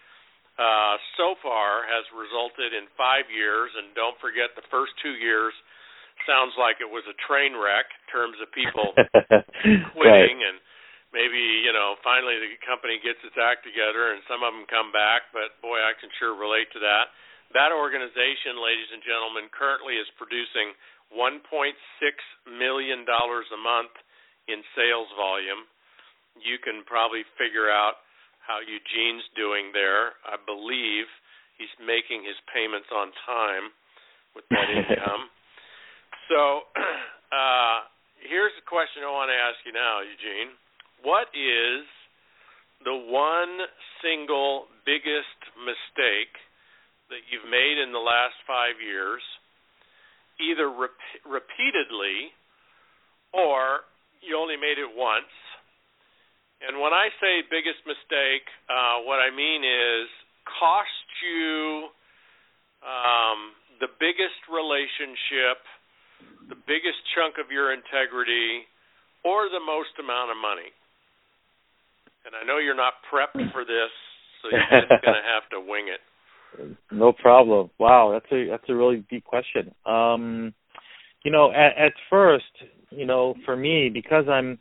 uh, 0.55 0.95
so 1.19 1.35
far 1.43 1.83
has 1.83 2.07
resulted 2.15 2.71
in 2.71 2.87
five 2.95 3.27
years, 3.27 3.67
and 3.75 3.91
don't 3.99 4.15
forget 4.23 4.55
the 4.55 4.63
first 4.71 4.95
two 5.03 5.19
years 5.19 5.51
sounds 6.25 6.55
like 6.57 6.81
it 6.81 6.89
was 6.89 7.05
a 7.05 7.15
train 7.29 7.53
wreck 7.53 7.85
in 7.93 8.05
terms 8.09 8.37
of 8.41 8.49
people 8.55 8.95
quitting 9.93 10.39
right. 10.41 10.49
and 10.49 10.57
maybe 11.15 11.39
you 11.39 11.71
know 11.71 11.95
finally 12.03 12.35
the 12.39 12.59
company 12.67 12.99
gets 12.99 13.19
its 13.23 13.37
act 13.39 13.63
together 13.63 14.11
and 14.11 14.23
some 14.27 14.43
of 14.43 14.51
them 14.51 14.67
come 14.67 14.91
back 14.91 15.31
but 15.31 15.55
boy 15.63 15.79
I 15.79 15.95
can 15.99 16.11
sure 16.19 16.35
relate 16.35 16.67
to 16.75 16.79
that. 16.83 17.11
That 17.55 17.71
organization 17.71 18.59
ladies 18.59 18.91
and 18.91 18.99
gentlemen 19.07 19.47
currently 19.55 19.95
is 19.95 20.07
producing 20.19 20.75
1.6 21.15 21.47
million 22.51 23.07
dollars 23.07 23.47
a 23.55 23.59
month 23.59 23.95
in 24.51 24.59
sales 24.75 25.07
volume. 25.15 25.63
You 26.43 26.59
can 26.59 26.83
probably 26.83 27.23
figure 27.39 27.71
out 27.71 28.03
how 28.43 28.59
Eugene's 28.63 29.23
doing 29.35 29.71
there. 29.71 30.19
I 30.27 30.35
believe 30.43 31.07
he's 31.55 31.71
making 31.79 32.27
his 32.27 32.35
payments 32.51 32.91
on 32.91 33.15
time 33.23 33.71
with 34.35 34.45
that 34.51 34.67
income. 34.67 35.31
So 36.27 36.67
uh 37.39 37.87
here's 38.19 38.51
the 38.59 38.67
question 38.67 39.07
I 39.07 39.11
want 39.15 39.31
to 39.31 39.39
ask 39.39 39.55
you 39.63 39.71
now 39.71 40.03
Eugene 40.03 40.51
what 41.03 41.29
is 41.33 41.85
the 42.85 42.93
one 42.93 43.65
single 44.01 44.65
biggest 44.85 45.39
mistake 45.57 46.33
that 47.09 47.23
you've 47.29 47.49
made 47.49 47.77
in 47.77 47.91
the 47.91 48.01
last 48.01 48.37
five 48.45 48.77
years, 48.81 49.21
either 50.41 50.69
rep- 50.69 51.13
repeatedly 51.25 52.33
or 53.33 53.85
you 54.21 54.37
only 54.37 54.57
made 54.57 54.77
it 54.77 54.89
once? 54.89 55.31
And 56.61 56.81
when 56.81 56.93
I 56.93 57.13
say 57.21 57.45
biggest 57.45 57.85
mistake, 57.85 58.45
uh, 58.65 59.05
what 59.05 59.21
I 59.21 59.29
mean 59.29 59.61
is 59.61 60.09
cost 60.57 61.05
you 61.21 61.93
um, 62.81 63.53
the 63.77 63.89
biggest 64.01 64.41
relationship, 64.49 65.61
the 66.49 66.57
biggest 66.65 66.97
chunk 67.13 67.37
of 67.37 67.53
your 67.53 67.73
integrity, 67.73 68.65
or 69.21 69.49
the 69.53 69.61
most 69.61 69.93
amount 70.01 70.33
of 70.33 70.37
money 70.37 70.73
and 72.27 72.35
I 72.35 72.45
know 72.45 72.59
you're 72.59 72.75
not 72.75 72.93
prepped 73.11 73.51
for 73.53 73.63
this, 73.63 73.89
so 74.41 74.49
you're 74.51 74.59
just 74.81 74.89
going 74.89 75.15
to 75.15 75.27
have 75.33 75.49
to 75.51 75.59
wing 75.59 75.87
it. 75.87 76.75
No 76.91 77.13
problem. 77.13 77.69
Wow, 77.79 78.11
that's 78.13 78.31
a 78.31 78.49
that's 78.49 78.69
a 78.69 78.75
really 78.75 79.05
deep 79.09 79.23
question. 79.23 79.73
Um, 79.85 80.53
you 81.23 81.31
know, 81.31 81.51
at, 81.51 81.77
at 81.77 81.93
first, 82.09 82.45
you 82.89 83.05
know, 83.05 83.35
for 83.45 83.55
me, 83.55 83.89
because 83.89 84.25
I'm 84.29 84.59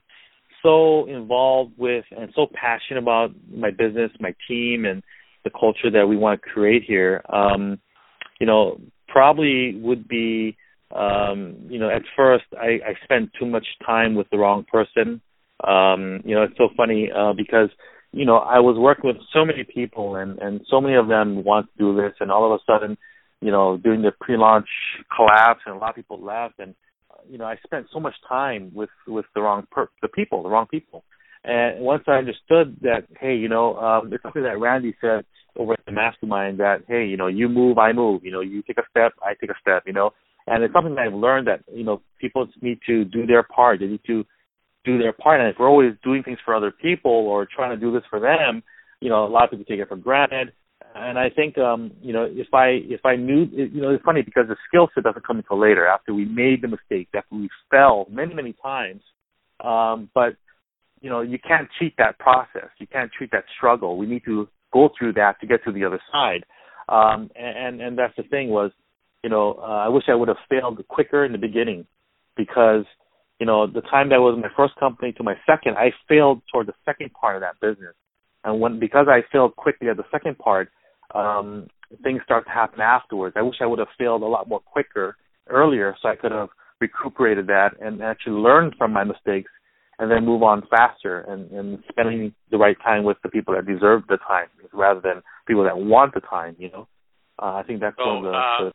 so 0.62 1.06
involved 1.06 1.72
with 1.76 2.04
and 2.16 2.30
so 2.34 2.46
passionate 2.52 3.00
about 3.00 3.30
my 3.52 3.70
business, 3.70 4.10
my 4.20 4.34
team, 4.48 4.84
and 4.84 5.02
the 5.44 5.50
culture 5.50 5.90
that 5.92 6.06
we 6.06 6.16
want 6.16 6.40
to 6.42 6.48
create 6.48 6.82
here, 6.86 7.22
um, 7.32 7.78
you 8.40 8.46
know, 8.46 8.80
probably 9.08 9.76
would 9.80 10.08
be, 10.08 10.56
um, 10.94 11.56
you 11.68 11.78
know, 11.78 11.88
at 11.88 12.02
first 12.16 12.44
I, 12.52 12.80
I 12.84 12.94
spent 13.04 13.30
too 13.38 13.46
much 13.46 13.66
time 13.84 14.14
with 14.14 14.28
the 14.30 14.38
wrong 14.38 14.64
person. 14.70 15.20
Um, 15.64 16.22
you 16.24 16.34
know, 16.34 16.42
it's 16.42 16.56
so 16.56 16.68
funny 16.76 17.10
uh, 17.14 17.32
because 17.32 17.70
you 18.12 18.24
know 18.24 18.36
I 18.36 18.60
was 18.60 18.76
working 18.78 19.06
with 19.06 19.16
so 19.32 19.44
many 19.44 19.64
people, 19.64 20.16
and 20.16 20.38
and 20.38 20.60
so 20.70 20.80
many 20.80 20.94
of 20.94 21.08
them 21.08 21.44
want 21.44 21.66
to 21.66 21.78
do 21.78 21.96
this, 21.96 22.12
and 22.20 22.30
all 22.30 22.52
of 22.52 22.60
a 22.60 22.64
sudden, 22.70 22.96
you 23.40 23.50
know, 23.50 23.76
doing 23.76 24.02
the 24.02 24.12
pre-launch 24.20 24.68
collapse, 25.14 25.60
and 25.66 25.76
a 25.76 25.78
lot 25.78 25.90
of 25.90 25.96
people 25.96 26.22
left, 26.22 26.58
and 26.58 26.74
you 27.28 27.38
know 27.38 27.44
I 27.44 27.56
spent 27.64 27.86
so 27.92 28.00
much 28.00 28.14
time 28.28 28.70
with 28.74 28.90
with 29.06 29.26
the 29.34 29.40
wrong 29.40 29.66
per- 29.70 29.90
the 30.02 30.08
people, 30.08 30.42
the 30.42 30.50
wrong 30.50 30.66
people. 30.70 31.04
And 31.44 31.80
once 31.80 32.02
I 32.08 32.14
understood 32.14 32.76
that, 32.82 33.04
hey, 33.20 33.36
you 33.36 33.48
know, 33.48 33.76
um, 33.76 34.12
it's 34.12 34.22
something 34.22 34.42
that 34.42 34.58
Randy 34.58 34.96
said 35.00 35.24
over 35.56 35.74
at 35.74 35.86
the 35.86 35.92
mastermind 35.92 36.58
that, 36.58 36.82
hey, 36.88 37.06
you 37.06 37.16
know, 37.16 37.28
you 37.28 37.48
move, 37.48 37.78
I 37.78 37.92
move. 37.92 38.24
You 38.24 38.32
know, 38.32 38.40
you 38.40 38.62
take 38.62 38.78
a 38.78 38.82
step, 38.90 39.12
I 39.22 39.34
take 39.40 39.50
a 39.50 39.60
step. 39.60 39.84
You 39.86 39.92
know, 39.92 40.10
and 40.46 40.64
it's 40.64 40.74
something 40.74 40.94
that 40.96 41.06
I've 41.06 41.14
learned 41.14 41.46
that 41.46 41.60
you 41.72 41.84
know 41.84 42.02
people 42.20 42.48
need 42.60 42.80
to 42.86 43.04
do 43.04 43.26
their 43.26 43.42
part. 43.42 43.80
They 43.80 43.86
need 43.86 44.00
to 44.06 44.24
do 44.86 44.98
their 44.98 45.12
part. 45.12 45.40
And 45.40 45.50
if 45.50 45.56
we're 45.58 45.68
always 45.68 45.92
doing 46.02 46.22
things 46.22 46.38
for 46.44 46.54
other 46.54 46.70
people 46.70 47.10
or 47.10 47.46
trying 47.46 47.70
to 47.70 47.76
do 47.76 47.92
this 47.92 48.04
for 48.08 48.20
them, 48.20 48.62
you 49.00 49.10
know, 49.10 49.26
a 49.26 49.28
lot 49.28 49.44
of 49.44 49.50
people 49.50 49.66
take 49.66 49.80
it 49.80 49.88
for 49.88 49.96
granted. 49.96 50.52
And 50.94 51.18
I 51.18 51.28
think, 51.28 51.58
um, 51.58 51.92
you 52.00 52.14
know, 52.14 52.26
if 52.28 52.54
I 52.54 52.68
if 52.84 53.04
I 53.04 53.16
knew, 53.16 53.46
you 53.52 53.82
know, 53.82 53.90
it's 53.90 54.04
funny 54.04 54.22
because 54.22 54.46
the 54.48 54.56
skill 54.66 54.88
set 54.94 55.04
doesn't 55.04 55.26
come 55.26 55.36
until 55.36 55.60
later 55.60 55.86
after 55.86 56.14
we 56.14 56.24
made 56.24 56.62
the 56.62 56.68
mistake, 56.68 57.08
after 57.14 57.34
we 57.34 57.50
fell 57.70 58.06
many 58.10 58.32
many 58.32 58.54
times. 58.62 59.02
Um, 59.62 60.08
but 60.14 60.36
you 61.02 61.10
know, 61.10 61.20
you 61.20 61.38
can't 61.38 61.68
cheat 61.78 61.94
that 61.98 62.18
process. 62.18 62.70
You 62.78 62.86
can't 62.86 63.10
treat 63.12 63.30
that 63.32 63.44
struggle. 63.56 63.98
We 63.98 64.06
need 64.06 64.24
to 64.24 64.48
go 64.72 64.88
through 64.98 65.14
that 65.14 65.38
to 65.40 65.46
get 65.46 65.62
to 65.64 65.72
the 65.72 65.84
other 65.84 66.00
side. 66.10 66.44
Um, 66.88 67.30
and 67.34 67.80
and 67.82 67.98
that's 67.98 68.16
the 68.16 68.22
thing 68.22 68.48
was, 68.48 68.70
you 69.22 69.28
know, 69.28 69.58
uh, 69.60 69.84
I 69.84 69.88
wish 69.88 70.04
I 70.08 70.14
would 70.14 70.28
have 70.28 70.38
failed 70.48 70.82
quicker 70.88 71.24
in 71.24 71.32
the 71.32 71.38
beginning 71.38 71.86
because 72.36 72.84
you 73.38 73.46
know, 73.46 73.66
the 73.66 73.82
time 73.82 74.08
that 74.10 74.20
was 74.20 74.38
my 74.40 74.48
first 74.56 74.74
company 74.76 75.12
to 75.12 75.22
my 75.22 75.34
second, 75.46 75.76
I 75.76 75.92
failed 76.08 76.42
toward 76.50 76.66
the 76.66 76.74
second 76.84 77.12
part 77.12 77.36
of 77.36 77.42
that 77.42 77.60
business. 77.60 77.94
And 78.44 78.60
when 78.60 78.78
because 78.78 79.06
I 79.08 79.22
failed 79.32 79.56
quickly 79.56 79.88
at 79.88 79.96
the 79.96 80.04
second 80.10 80.38
part, 80.38 80.70
um, 81.14 81.66
things 82.02 82.22
start 82.24 82.44
to 82.46 82.50
happen 82.50 82.80
afterwards. 82.80 83.36
I 83.38 83.42
wish 83.42 83.56
I 83.60 83.66
would 83.66 83.78
have 83.78 83.88
failed 83.98 84.22
a 84.22 84.26
lot 84.26 84.48
more 84.48 84.60
quicker 84.60 85.16
earlier 85.48 85.94
so 86.00 86.08
I 86.08 86.16
could 86.16 86.32
have 86.32 86.48
recuperated 86.80 87.46
that 87.48 87.70
and 87.80 88.02
actually 88.02 88.34
learned 88.34 88.74
from 88.76 88.92
my 88.92 89.04
mistakes 89.04 89.50
and 89.98 90.10
then 90.10 90.24
move 90.26 90.42
on 90.42 90.62
faster 90.68 91.20
and, 91.20 91.50
and 91.50 91.82
spending 91.88 92.34
the 92.50 92.58
right 92.58 92.76
time 92.84 93.04
with 93.04 93.16
the 93.22 93.28
people 93.28 93.54
that 93.54 93.66
deserve 93.66 94.02
the 94.08 94.18
time 94.28 94.48
rather 94.72 95.00
than 95.00 95.22
people 95.46 95.64
that 95.64 95.76
want 95.76 96.12
the 96.12 96.20
time, 96.20 96.54
you 96.58 96.70
know. 96.70 96.86
Uh, 97.40 97.56
I 97.56 97.62
think 97.66 97.80
that's 97.80 97.96
oh, 97.98 98.06
one 98.06 98.16
of 98.18 98.22
the, 98.24 98.36
uh, 98.36 98.64
the 98.64 98.72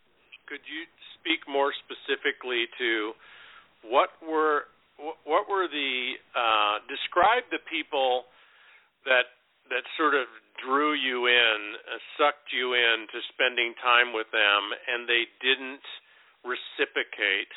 could 0.48 0.66
you 0.66 0.86
speak 1.20 1.46
more 1.48 1.72
specifically 1.86 2.66
to 2.80 3.14
what 3.84 4.10
were 4.22 4.70
what 5.26 5.50
were 5.50 5.66
the 5.66 6.14
uh, 6.38 6.78
describe 6.86 7.44
the 7.50 7.62
people 7.66 8.30
that 9.06 9.34
that 9.70 9.86
sort 9.98 10.14
of 10.14 10.28
drew 10.62 10.94
you 10.94 11.26
in, 11.26 11.60
uh, 11.90 11.98
sucked 12.20 12.54
you 12.54 12.76
in 12.78 13.10
to 13.10 13.18
spending 13.34 13.74
time 13.82 14.14
with 14.14 14.30
them, 14.30 14.62
and 14.86 15.10
they 15.10 15.26
didn't 15.42 15.82
reciprocate. 16.46 17.50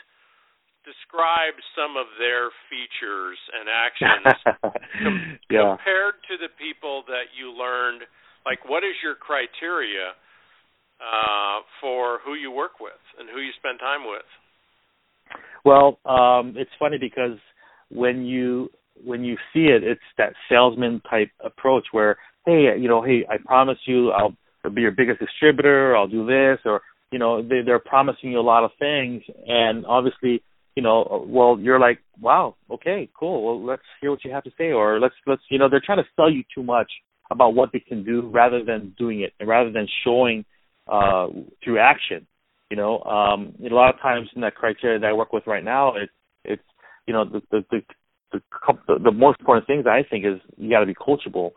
Describe 0.84 1.56
some 1.72 1.96
of 1.96 2.06
their 2.20 2.52
features 2.68 3.40
and 3.56 3.66
actions 3.68 4.36
com- 5.00 5.38
yeah. 5.48 5.76
compared 5.76 6.20
to 6.28 6.36
the 6.40 6.52
people 6.60 7.04
that 7.08 7.32
you 7.32 7.52
learned. 7.52 8.04
Like, 8.44 8.60
what 8.68 8.84
is 8.84 8.92
your 9.00 9.16
criteria 9.16 10.12
uh, 11.00 11.64
for 11.80 12.20
who 12.24 12.36
you 12.36 12.52
work 12.52 12.80
with 12.80 13.00
and 13.16 13.28
who 13.32 13.40
you 13.40 13.52
spend 13.56 13.80
time 13.80 14.04
with? 14.04 14.28
Well, 15.64 15.98
um, 16.04 16.54
it's 16.56 16.70
funny 16.78 16.98
because 17.00 17.38
when 17.88 18.24
you 18.24 18.70
when 19.02 19.24
you 19.24 19.36
see 19.52 19.64
it, 19.64 19.82
it's 19.82 20.00
that 20.18 20.34
salesman 20.48 21.00
type 21.10 21.30
approach 21.44 21.84
where, 21.92 22.16
hey, 22.46 22.68
you 22.78 22.88
know, 22.88 23.02
hey, 23.02 23.26
I 23.28 23.36
promise 23.44 23.78
you, 23.86 24.10
I'll, 24.10 24.36
be 24.72 24.80
your 24.80 24.92
biggest 24.92 25.20
distributor. 25.20 25.94
I'll 25.94 26.06
do 26.06 26.24
this, 26.24 26.58
or 26.64 26.80
you 27.12 27.18
know, 27.18 27.42
they, 27.42 27.60
they're 27.64 27.78
promising 27.78 28.32
you 28.32 28.40
a 28.40 28.40
lot 28.40 28.64
of 28.64 28.70
things, 28.78 29.22
and 29.46 29.84
obviously, 29.84 30.42
you 30.74 30.82
know, 30.82 31.26
well, 31.28 31.58
you're 31.60 31.78
like, 31.78 31.98
wow, 32.18 32.56
okay, 32.70 33.10
cool. 33.18 33.44
Well, 33.44 33.64
let's 33.64 33.82
hear 34.00 34.10
what 34.10 34.24
you 34.24 34.32
have 34.32 34.44
to 34.44 34.50
say, 34.56 34.72
or 34.72 34.98
let's 34.98 35.14
let's, 35.26 35.42
you 35.50 35.58
know, 35.58 35.68
they're 35.68 35.82
trying 35.84 35.98
to 35.98 36.08
sell 36.16 36.30
you 36.30 36.44
too 36.54 36.62
much 36.62 36.90
about 37.30 37.54
what 37.54 37.70
they 37.72 37.80
can 37.80 38.04
do 38.04 38.22
rather 38.32 38.64
than 38.64 38.94
doing 38.98 39.20
it, 39.20 39.32
and 39.38 39.48
rather 39.48 39.70
than 39.70 39.86
showing 40.02 40.44
uh, 40.90 41.26
through 41.62 41.78
action. 41.78 42.26
You 42.74 42.80
know, 42.80 42.98
um, 43.02 43.54
a 43.64 43.72
lot 43.72 43.94
of 43.94 44.00
times 44.00 44.28
in 44.34 44.40
that 44.40 44.56
criteria 44.56 44.98
that 44.98 45.06
I 45.06 45.12
work 45.12 45.32
with 45.32 45.46
right 45.46 45.62
now, 45.62 45.94
it, 45.94 46.10
it's 46.44 46.62
you 47.06 47.14
know 47.14 47.24
the 47.24 47.40
the 47.52 47.64
the, 48.32 48.40
the, 48.88 48.98
the 48.98 49.12
most 49.12 49.38
important 49.38 49.68
things 49.68 49.86
I 49.86 50.02
think 50.10 50.24
is 50.24 50.40
you 50.56 50.70
got 50.70 50.80
to 50.80 50.86
be 50.86 50.92
coachable 50.92 51.52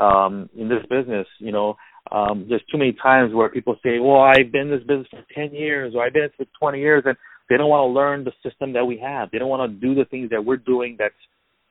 um, 0.00 0.48
in 0.56 0.70
this 0.70 0.80
business. 0.88 1.26
You 1.40 1.52
know, 1.52 1.76
um, 2.10 2.46
there's 2.48 2.64
too 2.72 2.78
many 2.78 2.94
times 2.94 3.34
where 3.34 3.50
people 3.50 3.76
say, 3.82 3.98
"Well, 3.98 4.22
I've 4.22 4.50
been 4.50 4.70
in 4.70 4.70
this 4.70 4.86
business 4.86 5.08
for 5.10 5.22
10 5.34 5.54
years, 5.54 5.92
or 5.94 6.06
I've 6.06 6.14
been 6.14 6.22
in 6.22 6.30
it 6.30 6.36
for 6.38 6.46
20 6.58 6.78
years," 6.78 7.02
and 7.04 7.18
they 7.50 7.58
don't 7.58 7.68
want 7.68 7.90
to 7.90 7.92
learn 7.92 8.24
the 8.24 8.32
system 8.42 8.72
that 8.72 8.86
we 8.86 8.96
have. 8.96 9.30
They 9.30 9.38
don't 9.38 9.50
want 9.50 9.70
to 9.70 9.78
do 9.78 9.94
the 9.94 10.06
things 10.06 10.30
that 10.30 10.42
we're 10.42 10.56
doing 10.56 10.96
that's 10.98 11.12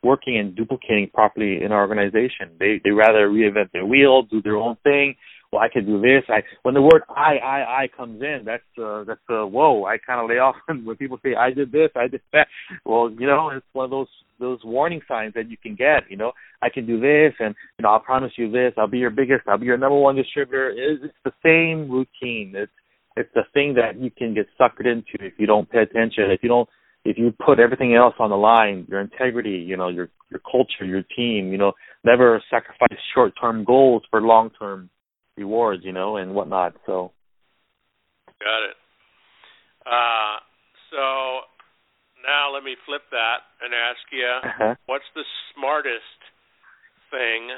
working 0.03 0.37
and 0.37 0.55
duplicating 0.55 1.09
properly 1.11 1.63
in 1.63 1.71
our 1.71 1.81
organization. 1.81 2.51
They 2.59 2.79
they 2.83 2.91
rather 2.91 3.29
reinvent 3.29 3.71
their 3.71 3.87
wheel, 3.87 4.21
do 4.21 4.43
their 4.43 4.57
own 4.57 4.77
thing, 4.83 5.15
well, 5.51 5.61
I 5.61 5.67
can 5.67 5.85
do 5.85 5.99
this. 5.99 6.23
I 6.29 6.43
when 6.63 6.73
the 6.73 6.81
word 6.81 7.03
I 7.09 7.37
I 7.37 7.83
I 7.83 7.87
comes 7.95 8.21
in, 8.21 8.43
that's 8.45 8.63
uh, 8.81 9.03
that's 9.03 9.19
uh, 9.29 9.45
whoa. 9.45 9.83
I 9.83 9.97
kind 9.97 10.21
of 10.21 10.29
lay 10.29 10.37
off 10.37 10.55
when 10.67 10.95
people 10.95 11.19
say 11.23 11.35
I 11.35 11.51
did 11.51 11.71
this, 11.71 11.89
I 11.95 12.07
did 12.07 12.21
that. 12.31 12.47
Well, 12.85 13.11
you 13.11 13.27
know, 13.27 13.49
it's 13.49 13.65
one 13.73 13.85
of 13.85 13.91
those 13.91 14.07
those 14.39 14.59
warning 14.63 15.01
signs 15.07 15.33
that 15.33 15.49
you 15.49 15.57
can 15.57 15.75
get. 15.75 16.09
You 16.09 16.17
know, 16.17 16.31
I 16.61 16.69
can 16.69 16.85
do 16.85 16.99
this, 16.99 17.33
and 17.39 17.53
you 17.77 17.83
know, 17.83 17.89
I'll 17.89 17.99
promise 17.99 18.31
you 18.37 18.49
this. 18.49 18.73
I'll 18.77 18.87
be 18.87 18.99
your 18.99 19.09
biggest. 19.09 19.47
I'll 19.47 19.57
be 19.57 19.65
your 19.65 19.77
number 19.77 19.97
one 19.97 20.15
distributor. 20.15 20.69
It's, 20.69 21.03
it's 21.03 21.13
the 21.25 21.33
same 21.43 21.91
routine. 21.91 22.53
It's 22.55 22.71
it's 23.17 23.29
the 23.35 23.43
thing 23.53 23.73
that 23.75 24.01
you 24.01 24.09
can 24.09 24.33
get 24.33 24.47
suckered 24.59 24.85
into 24.85 25.25
if 25.25 25.33
you 25.37 25.47
don't 25.47 25.69
pay 25.69 25.79
attention. 25.79 26.31
If 26.31 26.43
you 26.43 26.49
don't 26.49 26.69
if 27.03 27.17
you 27.17 27.33
put 27.45 27.59
everything 27.59 27.93
else 27.93 28.15
on 28.19 28.29
the 28.29 28.37
line, 28.37 28.85
your 28.89 29.01
integrity, 29.01 29.65
you 29.67 29.75
know, 29.75 29.89
your 29.89 30.07
your 30.29 30.39
culture, 30.49 30.85
your 30.85 31.03
team, 31.15 31.51
you 31.51 31.57
know, 31.57 31.73
never 32.05 32.41
sacrifice 32.49 32.97
short 33.13 33.33
term 33.39 33.65
goals 33.65 34.03
for 34.09 34.21
long 34.21 34.49
term 34.57 34.89
rewards, 35.37 35.83
you 35.83 35.91
know, 35.91 36.17
and 36.17 36.33
whatnot. 36.33 36.75
So. 36.85 37.11
Got 38.39 38.63
it. 38.69 38.77
Uh, 39.85 40.37
so 40.89 41.47
now 42.25 42.53
let 42.53 42.63
me 42.63 42.75
flip 42.85 43.01
that 43.11 43.45
and 43.61 43.73
ask 43.73 44.01
you, 44.11 44.25
uh-huh. 44.25 44.75
what's 44.85 45.09
the 45.15 45.25
smartest 45.53 46.19
thing 47.09 47.53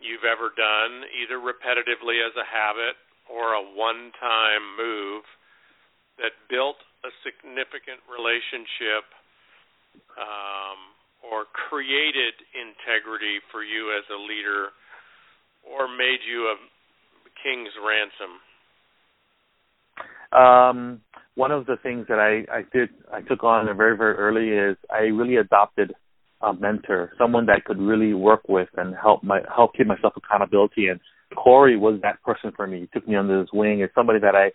you've 0.00 0.28
ever 0.28 0.52
done, 0.52 1.08
either 1.16 1.40
repetitively 1.40 2.20
as 2.20 2.32
a 2.36 2.44
habit 2.44 2.96
or 3.28 3.56
a 3.56 3.62
one-time 3.62 4.64
move 4.76 5.24
that 6.18 6.32
built 6.48 6.80
a 7.04 7.10
significant 7.24 8.00
relationship 8.08 9.04
um, 10.16 10.80
or 11.20 11.48
created 11.52 12.36
integrity 12.56 13.40
for 13.52 13.64
you 13.64 13.92
as 13.92 14.04
a 14.08 14.18
leader 14.20 14.72
or 15.66 15.88
made 15.90 16.22
you 16.24 16.48
a 16.52 16.56
king's 17.46 17.70
ransom? 17.78 18.42
Um, 20.36 21.00
one 21.36 21.52
of 21.52 21.66
the 21.66 21.76
things 21.82 22.06
that 22.08 22.18
I, 22.18 22.44
I 22.52 22.62
did 22.72 22.88
I 23.12 23.20
took 23.20 23.44
on 23.44 23.64
very 23.76 23.96
very 23.96 24.14
early 24.16 24.48
is 24.48 24.76
I 24.90 25.02
really 25.14 25.36
adopted 25.36 25.94
a 26.42 26.52
mentor, 26.52 27.12
someone 27.16 27.46
that 27.46 27.56
I 27.56 27.60
could 27.60 27.78
really 27.78 28.12
work 28.12 28.42
with 28.48 28.68
and 28.76 28.94
help 29.00 29.22
my 29.22 29.40
help 29.54 29.74
keep 29.76 29.86
myself 29.86 30.14
accountability. 30.16 30.88
And 30.88 31.00
Corey 31.36 31.76
was 31.76 32.00
that 32.02 32.22
person 32.22 32.52
for 32.56 32.66
me. 32.66 32.80
He 32.80 32.86
took 32.92 33.08
me 33.08 33.16
under 33.16 33.40
his 33.40 33.48
wing. 33.52 33.80
It's 33.80 33.94
somebody 33.94 34.18
that 34.20 34.34
I 34.34 34.50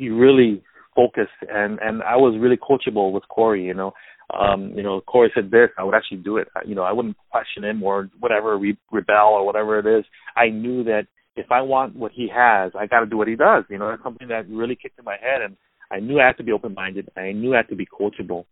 really 0.00 0.62
focused 0.94 1.30
and 1.52 1.78
and 1.80 2.02
I 2.02 2.16
was 2.16 2.38
really 2.40 2.56
coachable 2.56 3.12
with 3.12 3.26
Corey. 3.28 3.64
You 3.64 3.74
know, 3.74 3.92
um, 4.32 4.72
you 4.74 4.82
know, 4.82 5.00
Corey 5.00 5.30
said 5.34 5.50
this, 5.50 5.70
I 5.76 5.84
would 5.84 5.94
actually 5.94 6.18
do 6.18 6.36
it. 6.36 6.48
You 6.64 6.74
know, 6.74 6.82
I 6.82 6.92
wouldn't 6.92 7.16
question 7.30 7.64
him 7.64 7.82
or 7.82 8.08
whatever, 8.20 8.56
re- 8.56 8.78
rebel 8.90 9.28
or 9.32 9.44
whatever 9.44 9.78
it 9.78 9.98
is. 9.98 10.04
I 10.36 10.48
knew 10.48 10.84
that 10.84 11.06
if 11.36 11.50
I 11.50 11.62
want 11.62 11.96
what 11.96 12.12
he 12.12 12.28
has, 12.34 12.72
I 12.78 12.86
got 12.86 13.00
to 13.00 13.06
do 13.06 13.16
what 13.16 13.28
he 13.28 13.36
does. 13.36 13.64
You 13.68 13.78
know, 13.78 13.88
that's 13.88 14.02
something 14.02 14.28
that 14.28 14.48
really 14.48 14.76
kicked 14.76 14.98
in 14.98 15.04
my 15.04 15.16
head, 15.20 15.42
and 15.42 15.56
I 15.90 16.00
knew 16.00 16.20
I 16.20 16.26
had 16.26 16.36
to 16.38 16.44
be 16.44 16.52
open-minded. 16.52 17.08
I 17.16 17.32
knew 17.32 17.54
I 17.54 17.58
had 17.58 17.68
to 17.68 17.76
be 17.76 17.86
coachable. 17.86 18.44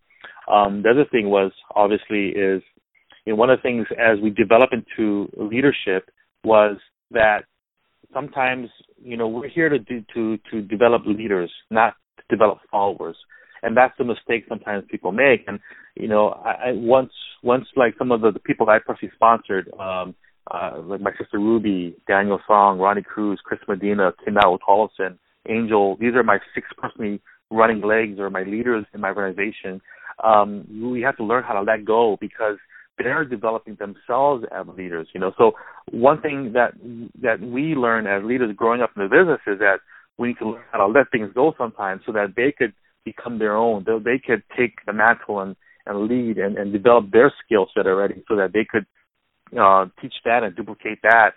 Um, 0.50 0.82
the 0.82 0.90
other 0.90 1.04
thing 1.10 1.30
was 1.30 1.52
obviously 1.74 2.28
is, 2.28 2.62
you 3.24 3.32
know, 3.32 3.36
one 3.36 3.50
of 3.50 3.58
the 3.58 3.62
things 3.62 3.86
as 3.98 4.18
we 4.22 4.30
develop 4.30 4.70
into 4.72 5.30
leadership 5.36 6.10
was 6.44 6.76
that 7.10 7.44
sometimes, 8.12 8.68
you 9.02 9.16
know, 9.16 9.28
we're 9.28 9.48
here 9.48 9.68
to 9.68 9.78
do, 9.78 10.02
to 10.14 10.38
to 10.50 10.62
develop 10.62 11.02
leaders, 11.06 11.50
not 11.70 11.94
to 12.18 12.22
develop 12.28 12.58
followers 12.70 13.16
and 13.62 13.76
that's 13.76 13.96
the 13.98 14.04
mistake 14.04 14.44
sometimes 14.48 14.84
people 14.90 15.12
make. 15.12 15.44
And 15.46 15.60
you 15.96 16.08
know, 16.08 16.28
I, 16.28 16.68
I 16.68 16.72
once 16.72 17.12
once 17.42 17.66
like 17.76 17.94
some 17.98 18.12
of 18.12 18.20
the, 18.20 18.30
the 18.30 18.40
people 18.40 18.68
I 18.68 18.78
personally 18.84 19.12
sponsored, 19.14 19.70
um, 19.78 20.14
uh, 20.50 20.80
like 20.82 21.00
my 21.00 21.12
sister 21.12 21.38
Ruby, 21.38 21.96
Daniel 22.06 22.40
Song, 22.46 22.78
Ronnie 22.78 23.02
Cruz, 23.02 23.40
Chris 23.44 23.60
Medina, 23.68 24.12
Kendall 24.24 24.58
Tollefson, 24.58 25.18
Angel. 25.48 25.96
These 26.00 26.14
are 26.14 26.22
my 26.22 26.38
six 26.54 26.66
personally 26.76 27.20
running 27.50 27.80
legs 27.80 28.18
or 28.18 28.30
my 28.30 28.42
leaders 28.42 28.84
in 28.94 29.00
my 29.00 29.08
organization. 29.08 29.80
Um, 30.22 30.66
we 30.92 31.00
have 31.02 31.16
to 31.16 31.24
learn 31.24 31.44
how 31.44 31.54
to 31.54 31.62
let 31.62 31.84
go 31.84 32.16
because 32.20 32.56
they're 32.98 33.24
developing 33.24 33.76
themselves 33.76 34.44
as 34.54 34.66
leaders. 34.76 35.08
You 35.14 35.20
know, 35.20 35.32
so 35.38 35.52
one 35.90 36.20
thing 36.20 36.52
that 36.54 36.72
that 37.22 37.40
we 37.40 37.74
learn 37.74 38.06
as 38.06 38.22
leaders 38.24 38.54
growing 38.56 38.82
up 38.82 38.90
in 38.96 39.02
the 39.02 39.08
business 39.08 39.40
is 39.46 39.58
that 39.60 39.78
we 40.18 40.28
need 40.28 40.38
to 40.38 40.50
learn 40.50 40.62
how 40.72 40.86
to 40.86 40.86
let 40.86 41.10
things 41.10 41.30
go 41.34 41.54
sometimes 41.56 42.02
so 42.04 42.12
that 42.12 42.34
they 42.36 42.52
could 42.56 42.74
become 43.04 43.38
their 43.38 43.56
own. 43.56 43.84
They, 43.86 43.98
they 44.04 44.18
could 44.18 44.42
take 44.56 44.84
the 44.84 44.92
mantle 44.92 45.40
and, 45.40 45.56
and 45.86 46.06
lead 46.06 46.36
and, 46.36 46.58
and 46.58 46.72
develop 46.72 47.10
their 47.10 47.32
skill 47.44 47.68
set 47.74 47.86
already 47.86 48.22
so 48.28 48.36
that 48.36 48.52
they 48.52 48.66
could 48.70 48.84
uh, 49.58 49.86
teach 50.00 50.14
that 50.24 50.42
and 50.42 50.54
duplicate 50.54 51.00
that 51.02 51.30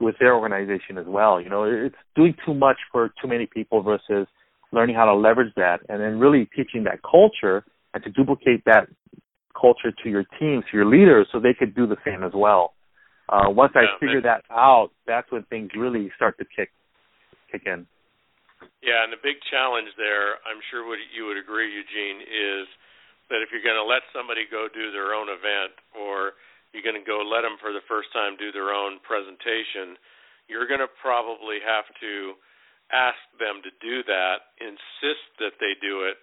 with 0.00 0.16
their 0.18 0.34
organization 0.34 0.98
as 0.98 1.06
well. 1.06 1.40
You 1.40 1.50
know, 1.50 1.64
it's 1.64 1.94
doing 2.16 2.34
too 2.44 2.54
much 2.54 2.78
for 2.90 3.12
too 3.20 3.28
many 3.28 3.46
people 3.46 3.82
versus 3.82 4.26
learning 4.72 4.96
how 4.96 5.04
to 5.04 5.14
leverage 5.14 5.52
that 5.56 5.80
and 5.88 6.00
then 6.00 6.18
really 6.18 6.48
teaching 6.56 6.84
that 6.84 7.00
culture 7.02 7.64
and 7.92 8.02
to 8.04 8.10
duplicate 8.10 8.64
that 8.64 8.88
culture 9.58 9.92
to 10.02 10.08
your 10.08 10.24
teams, 10.38 10.64
to 10.70 10.76
your 10.76 10.86
leaders, 10.86 11.26
so 11.32 11.40
they 11.40 11.54
could 11.54 11.74
do 11.74 11.86
the 11.86 11.96
same 12.04 12.22
as 12.22 12.32
well. 12.34 12.72
Uh, 13.28 13.46
once 13.46 13.72
I 13.76 13.86
figure 14.00 14.22
that 14.22 14.42
out, 14.50 14.90
that's 15.06 15.30
when 15.30 15.44
things 15.44 15.70
really 15.76 16.10
start 16.16 16.38
to 16.38 16.44
kick 16.44 16.70
kick 17.50 17.62
in. 17.66 17.86
Yeah, 18.82 19.04
and 19.04 19.12
the 19.12 19.20
big 19.22 19.38
challenge 19.50 19.88
there, 19.96 20.40
I'm 20.48 20.60
sure 20.70 20.86
what 20.86 20.98
you 21.14 21.26
would 21.26 21.38
agree, 21.38 21.70
Eugene, 21.70 22.22
is 22.24 22.66
that 23.30 23.38
if 23.42 23.54
you're 23.54 23.64
going 23.64 23.78
to 23.78 23.86
let 23.86 24.02
somebody 24.10 24.44
go 24.50 24.66
do 24.66 24.90
their 24.90 25.14
own 25.14 25.30
event 25.30 25.78
or 25.94 26.34
you're 26.72 26.86
going 26.86 26.98
to 26.98 27.06
go 27.06 27.22
let 27.22 27.42
them 27.42 27.58
for 27.58 27.72
the 27.74 27.84
first 27.90 28.12
time 28.14 28.38
do 28.38 28.52
their 28.54 28.70
own 28.70 29.02
presentation, 29.02 29.98
you're 30.46 30.70
going 30.70 30.82
to 30.82 30.90
probably 31.02 31.58
have 31.62 31.86
to 32.02 32.34
ask 32.90 33.20
them 33.38 33.62
to 33.62 33.70
do 33.78 34.02
that, 34.06 34.54
insist 34.58 35.26
that 35.38 35.54
they 35.62 35.78
do 35.78 36.06
it 36.06 36.18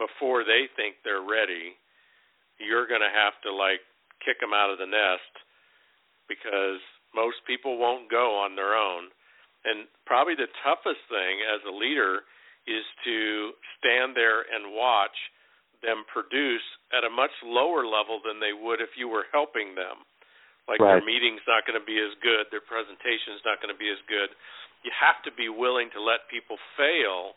before 0.00 0.44
they 0.44 0.68
think 0.76 0.96
they're 1.04 1.24
ready. 1.24 1.76
You're 2.56 2.88
going 2.88 3.04
to 3.04 3.12
have 3.12 3.36
to 3.44 3.52
like 3.52 3.84
kick 4.24 4.40
them 4.40 4.56
out 4.56 4.72
of 4.72 4.80
the 4.80 4.88
nest 4.88 5.32
because 6.28 6.80
most 7.12 7.40
people 7.44 7.76
won't 7.76 8.08
go 8.08 8.36
on 8.36 8.56
their 8.56 8.76
own 8.76 9.12
and 9.64 9.84
probably 10.06 10.34
the 10.34 10.48
toughest 10.64 11.02
thing 11.12 11.44
as 11.44 11.60
a 11.68 11.74
leader 11.74 12.24
is 12.64 12.84
to 13.04 13.52
stand 13.76 14.16
there 14.16 14.44
and 14.48 14.72
watch 14.72 15.16
them 15.80 16.04
produce 16.08 16.64
at 16.92 17.04
a 17.04 17.12
much 17.12 17.32
lower 17.44 17.84
level 17.88 18.20
than 18.20 18.40
they 18.40 18.52
would 18.52 18.80
if 18.80 18.94
you 18.96 19.08
were 19.08 19.28
helping 19.32 19.74
them. 19.74 20.04
Like 20.68 20.78
right. 20.78 21.00
their 21.00 21.06
meeting's 21.06 21.44
not 21.48 21.66
going 21.66 21.78
to 21.78 21.84
be 21.84 21.98
as 21.98 22.14
good, 22.22 22.46
their 22.52 22.62
presentation's 22.62 23.42
not 23.42 23.58
going 23.58 23.72
to 23.72 23.80
be 23.80 23.90
as 23.90 23.98
good. 24.06 24.30
You 24.86 24.92
have 24.94 25.18
to 25.26 25.32
be 25.34 25.50
willing 25.50 25.90
to 25.92 26.00
let 26.00 26.30
people 26.30 26.56
fail 26.78 27.36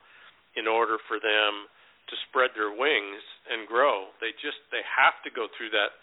in 0.55 0.69
order 0.69 1.01
for 1.09 1.17
them 1.17 1.67
to 2.11 2.15
spread 2.29 2.51
their 2.53 2.71
wings 2.71 3.23
and 3.49 3.65
grow. 3.65 4.11
They 4.19 4.35
just 4.37 4.59
they 4.69 4.83
have 4.85 5.17
to 5.23 5.31
go 5.31 5.47
through 5.55 5.71
that 5.73 5.95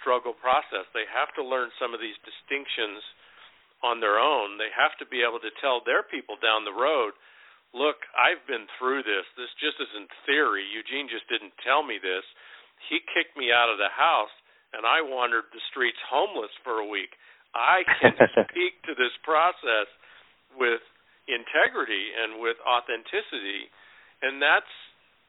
struggle 0.00 0.32
process. 0.32 0.88
They 0.96 1.06
have 1.12 1.30
to 1.36 1.44
learn 1.44 1.68
some 1.76 1.92
of 1.92 2.00
these 2.00 2.16
distinctions 2.24 3.04
on 3.84 4.00
their 4.00 4.16
own. 4.16 4.56
They 4.56 4.72
have 4.72 4.96
to 4.98 5.06
be 5.06 5.20
able 5.20 5.40
to 5.44 5.52
tell 5.60 5.84
their 5.84 6.00
people 6.00 6.40
down 6.40 6.64
the 6.64 6.72
road, 6.72 7.12
look, 7.74 7.98
I've 8.14 8.40
been 8.46 8.70
through 8.78 9.02
this. 9.02 9.26
This 9.36 9.50
just 9.58 9.76
isn't 9.82 10.08
theory. 10.24 10.64
Eugene 10.70 11.10
just 11.10 11.26
didn't 11.28 11.52
tell 11.60 11.82
me 11.82 11.98
this. 11.98 12.24
He 12.88 13.02
kicked 13.12 13.36
me 13.36 13.50
out 13.50 13.68
of 13.68 13.76
the 13.76 13.90
house 13.90 14.32
and 14.72 14.86
I 14.86 15.02
wandered 15.02 15.50
the 15.50 15.62
streets 15.70 15.98
homeless 16.06 16.50
for 16.62 16.82
a 16.82 16.86
week. 16.86 17.14
I 17.54 17.86
can 17.98 18.14
speak 18.50 18.78
to 18.86 18.94
this 18.94 19.14
process 19.22 19.90
with 20.54 20.82
integrity 21.26 22.14
and 22.14 22.42
with 22.42 22.58
authenticity. 22.62 23.70
And 24.22 24.38
that's 24.38 24.70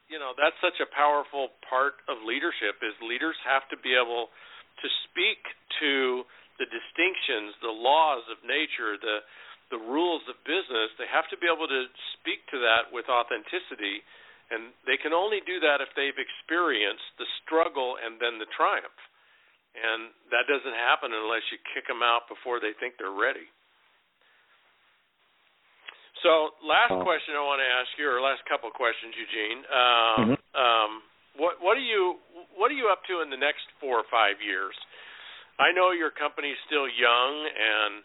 you 0.06 0.22
know, 0.22 0.38
that's 0.38 0.54
such 0.62 0.78
a 0.78 0.86
powerful 0.94 1.50
part 1.66 1.98
of 2.06 2.22
leadership 2.22 2.78
is 2.78 2.94
leaders 3.02 3.34
have 3.42 3.66
to 3.74 3.78
be 3.82 3.90
able 3.90 4.30
to 4.30 4.88
speak 5.10 5.42
to 5.82 6.22
the 6.62 6.66
distinctions, 6.70 7.58
the 7.60 7.74
laws 7.74 8.22
of 8.30 8.38
nature, 8.46 8.94
the 9.02 9.26
the 9.70 9.80
rules 9.80 10.22
of 10.30 10.38
business, 10.46 10.94
they 10.98 11.10
have 11.10 11.26
to 11.34 11.38
be 11.38 11.50
able 11.50 11.66
to 11.66 11.90
speak 12.18 12.46
to 12.54 12.58
that 12.62 12.90
with 12.94 13.10
authenticity, 13.10 14.02
and 14.50 14.70
they 14.86 14.94
can 14.94 15.10
only 15.10 15.42
do 15.42 15.58
that 15.58 15.82
if 15.82 15.90
they've 15.98 16.14
experienced 16.14 17.06
the 17.18 17.26
struggle 17.42 17.98
and 17.98 18.22
then 18.22 18.38
the 18.38 18.46
triumph. 18.54 19.00
And 19.76 20.14
that 20.32 20.48
doesn't 20.48 20.78
happen 20.78 21.12
unless 21.12 21.44
you 21.52 21.58
kick 21.74 21.84
them 21.90 22.00
out 22.00 22.30
before 22.30 22.62
they 22.62 22.72
think 22.78 22.96
they're 22.96 23.12
ready. 23.12 23.44
So, 26.24 26.56
last 26.64 26.96
oh. 26.96 27.04
question 27.04 27.36
I 27.36 27.44
want 27.44 27.60
to 27.60 27.68
ask 27.68 27.92
you, 28.00 28.08
or 28.08 28.24
last 28.24 28.40
couple 28.48 28.72
of 28.72 28.74
questions, 28.74 29.12
Eugene. 29.12 29.60
Um, 29.68 30.16
mm-hmm. 30.32 30.38
um, 30.56 30.90
what 31.36 31.60
what 31.60 31.76
are 31.76 31.84
you 31.84 32.16
what 32.56 32.72
are 32.72 32.78
you 32.78 32.88
up 32.88 33.04
to 33.12 33.20
in 33.20 33.28
the 33.28 33.36
next 33.36 33.68
four 33.76 34.00
or 34.00 34.08
five 34.08 34.40
years? 34.40 34.72
I 35.60 35.72
know 35.76 35.92
your 35.92 36.12
company's 36.12 36.56
still 36.68 36.88
young 36.88 37.32
and 37.48 38.04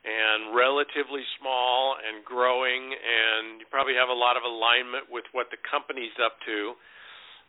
and 0.00 0.56
relatively 0.56 1.20
small 1.36 1.96
and 2.00 2.24
growing 2.24 2.96
and 2.96 3.60
you 3.60 3.66
probably 3.68 3.92
have 3.92 4.08
a 4.08 4.16
lot 4.16 4.40
of 4.40 4.44
alignment 4.48 5.12
with 5.12 5.28
what 5.36 5.52
the 5.52 5.60
company's 5.68 6.16
up 6.24 6.40
to. 6.48 6.72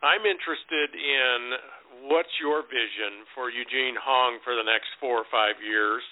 I'm 0.04 0.26
interested 0.28 0.91
in 0.91 2.10
what's 2.12 2.34
your 2.41 2.66
vision 2.68 3.24
for 3.32 3.47
Eugene 3.54 3.95
Hong 3.95 4.41
for 4.43 4.58
the 4.58 4.66
next 4.66 4.91
4 4.99 5.24
or 5.24 5.28
5 5.30 5.64
years? 5.64 6.04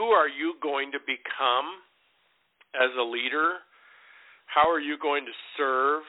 Who 0.00 0.10
are 0.10 0.28
you 0.28 0.56
going 0.64 0.90
to 0.96 1.00
become 1.04 1.68
as 2.74 2.90
a 2.96 3.04
leader? 3.04 3.60
How 4.48 4.64
are 4.66 4.80
you 4.80 4.96
going 4.96 5.28
to 5.28 5.36
serve 5.60 6.02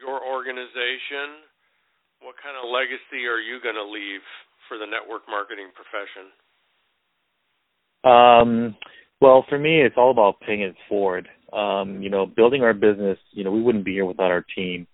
your 0.00 0.18
organization? 0.24 1.44
What 2.24 2.34
kind 2.42 2.56
of 2.58 2.66
legacy 2.66 3.28
are 3.28 3.38
you 3.38 3.60
going 3.62 3.78
to 3.78 3.86
leave 3.86 4.24
for 4.66 4.80
the 4.80 4.88
network 4.88 5.28
marketing 5.30 5.70
profession? 5.76 6.32
Um, 8.04 8.76
well, 9.20 9.44
for 9.48 9.58
me, 9.58 9.80
it's 9.82 9.96
all 9.96 10.10
about 10.10 10.40
paying 10.40 10.62
it 10.62 10.76
forward. 10.88 11.28
Um, 11.52 12.02
you 12.02 12.10
know, 12.10 12.26
building 12.26 12.62
our 12.62 12.74
business. 12.74 13.18
You 13.32 13.44
know, 13.44 13.50
we 13.50 13.62
wouldn't 13.62 13.84
be 13.84 13.92
here 13.94 14.06
without 14.06 14.30
our 14.30 14.44
team. 14.54 14.86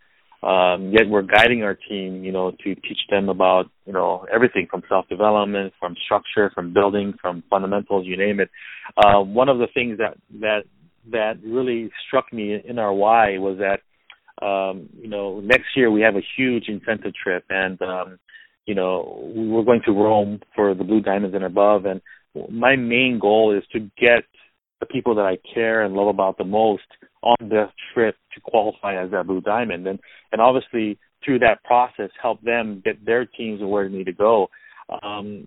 um, 0.44 0.90
yet 0.92 1.08
we're 1.08 1.22
guiding 1.22 1.62
our 1.62 1.74
team, 1.74 2.22
you 2.22 2.30
know, 2.30 2.50
to 2.50 2.74
teach 2.74 2.98
them 3.08 3.30
about, 3.30 3.70
you 3.86 3.94
know, 3.94 4.26
everything 4.32 4.66
from 4.70 4.82
self-development, 4.88 5.72
from 5.80 5.94
structure, 6.04 6.50
from 6.54 6.74
building, 6.74 7.14
from 7.20 7.42
fundamentals, 7.48 8.06
you 8.06 8.16
name 8.18 8.40
it. 8.40 8.50
Uh, 8.96 9.20
one 9.20 9.48
of 9.48 9.58
the 9.58 9.68
things 9.72 9.96
that 9.98 10.18
that 10.40 10.64
that 11.10 11.34
really 11.42 11.90
struck 12.06 12.30
me 12.32 12.60
in 12.62 12.78
our 12.78 12.92
why 12.92 13.38
was 13.38 13.58
that, 13.58 13.80
um, 14.46 14.88
you 15.00 15.08
know, 15.08 15.40
next 15.40 15.68
year 15.76 15.90
we 15.90 16.02
have 16.02 16.16
a 16.16 16.24
huge 16.36 16.64
incentive 16.68 17.12
trip, 17.14 17.44
and 17.48 17.80
um, 17.80 18.18
you 18.66 18.74
know, 18.74 19.32
we're 19.34 19.64
going 19.64 19.82
to 19.86 19.92
Rome 19.92 20.40
for 20.54 20.74
the 20.74 20.84
Blue 20.84 21.00
Diamonds 21.00 21.34
and 21.34 21.44
above, 21.44 21.86
and 21.86 22.02
my 22.50 22.76
main 22.76 23.18
goal 23.20 23.56
is 23.56 23.64
to 23.72 23.80
get 23.98 24.24
the 24.80 24.86
people 24.86 25.14
that 25.14 25.24
I 25.24 25.38
care 25.54 25.82
and 25.82 25.94
love 25.94 26.08
about 26.08 26.38
the 26.38 26.44
most 26.44 26.82
on 27.22 27.36
the 27.40 27.66
trip 27.92 28.16
to 28.34 28.40
qualify 28.40 29.02
as 29.02 29.10
that 29.12 29.26
blue 29.26 29.40
diamond. 29.40 29.86
And 29.86 29.98
and 30.32 30.40
obviously 30.40 30.98
through 31.24 31.38
that 31.40 31.64
process 31.64 32.10
help 32.20 32.42
them 32.42 32.82
get 32.84 33.04
their 33.04 33.24
teams 33.24 33.60
where 33.62 33.88
they 33.88 33.96
need 33.96 34.06
to 34.06 34.12
go. 34.12 34.48
Um 35.02 35.46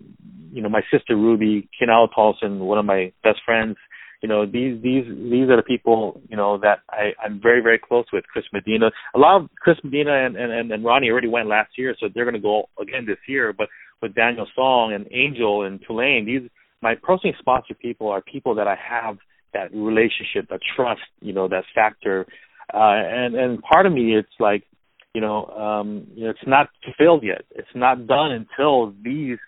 you 0.52 0.62
know 0.62 0.68
my 0.68 0.82
sister 0.90 1.16
ruby 1.16 1.68
Kinal 1.80 2.08
Tolson 2.16 2.58
one 2.58 2.78
of 2.78 2.84
my 2.84 3.12
best 3.22 3.38
friends 3.44 3.76
you 4.22 4.28
know 4.28 4.44
these 4.44 4.82
these 4.82 5.04
these 5.06 5.48
are 5.48 5.56
the 5.56 5.62
people 5.64 6.20
you 6.28 6.36
know 6.36 6.58
that 6.58 6.80
I 6.90 7.10
I'm 7.22 7.40
very 7.40 7.60
very 7.60 7.78
close 7.78 8.06
with 8.12 8.24
Chris 8.32 8.44
Medina. 8.52 8.90
A 9.14 9.18
lot 9.18 9.40
of 9.40 9.50
Chris 9.60 9.76
Medina 9.84 10.26
and 10.26 10.36
and 10.36 10.72
and 10.72 10.84
Ronnie 10.84 11.10
already 11.10 11.28
went 11.28 11.48
last 11.48 11.70
year 11.78 11.94
so 12.00 12.08
they're 12.12 12.24
going 12.24 12.34
to 12.34 12.40
go 12.40 12.64
again 12.80 13.04
this 13.06 13.18
year. 13.28 13.52
But 13.52 13.68
with 14.02 14.14
Daniel 14.14 14.46
Song 14.56 14.92
and 14.92 15.06
Angel 15.12 15.62
and 15.62 15.80
Tulane 15.86 16.26
these 16.26 16.50
my 16.82 16.94
personally 16.94 17.36
sponsored 17.38 17.78
people 17.78 18.08
are 18.08 18.20
people 18.20 18.54
that 18.56 18.68
I 18.68 18.76
have 18.76 19.18
that 19.54 19.72
relationship, 19.72 20.48
that 20.50 20.60
trust, 20.76 21.00
you 21.20 21.32
know, 21.32 21.48
that 21.48 21.64
factor. 21.74 22.26
Uh, 22.72 22.78
and 22.94 23.34
and 23.34 23.62
part 23.62 23.86
of 23.86 23.92
me, 23.92 24.14
it's 24.14 24.28
like, 24.38 24.64
you 25.14 25.20
know, 25.20 25.46
um, 25.46 26.06
you 26.14 26.24
know, 26.24 26.30
it's 26.30 26.46
not 26.46 26.68
fulfilled 26.84 27.22
yet. 27.24 27.42
It's 27.50 27.68
not 27.74 28.06
done 28.06 28.32
until 28.32 28.94
these 29.02 29.38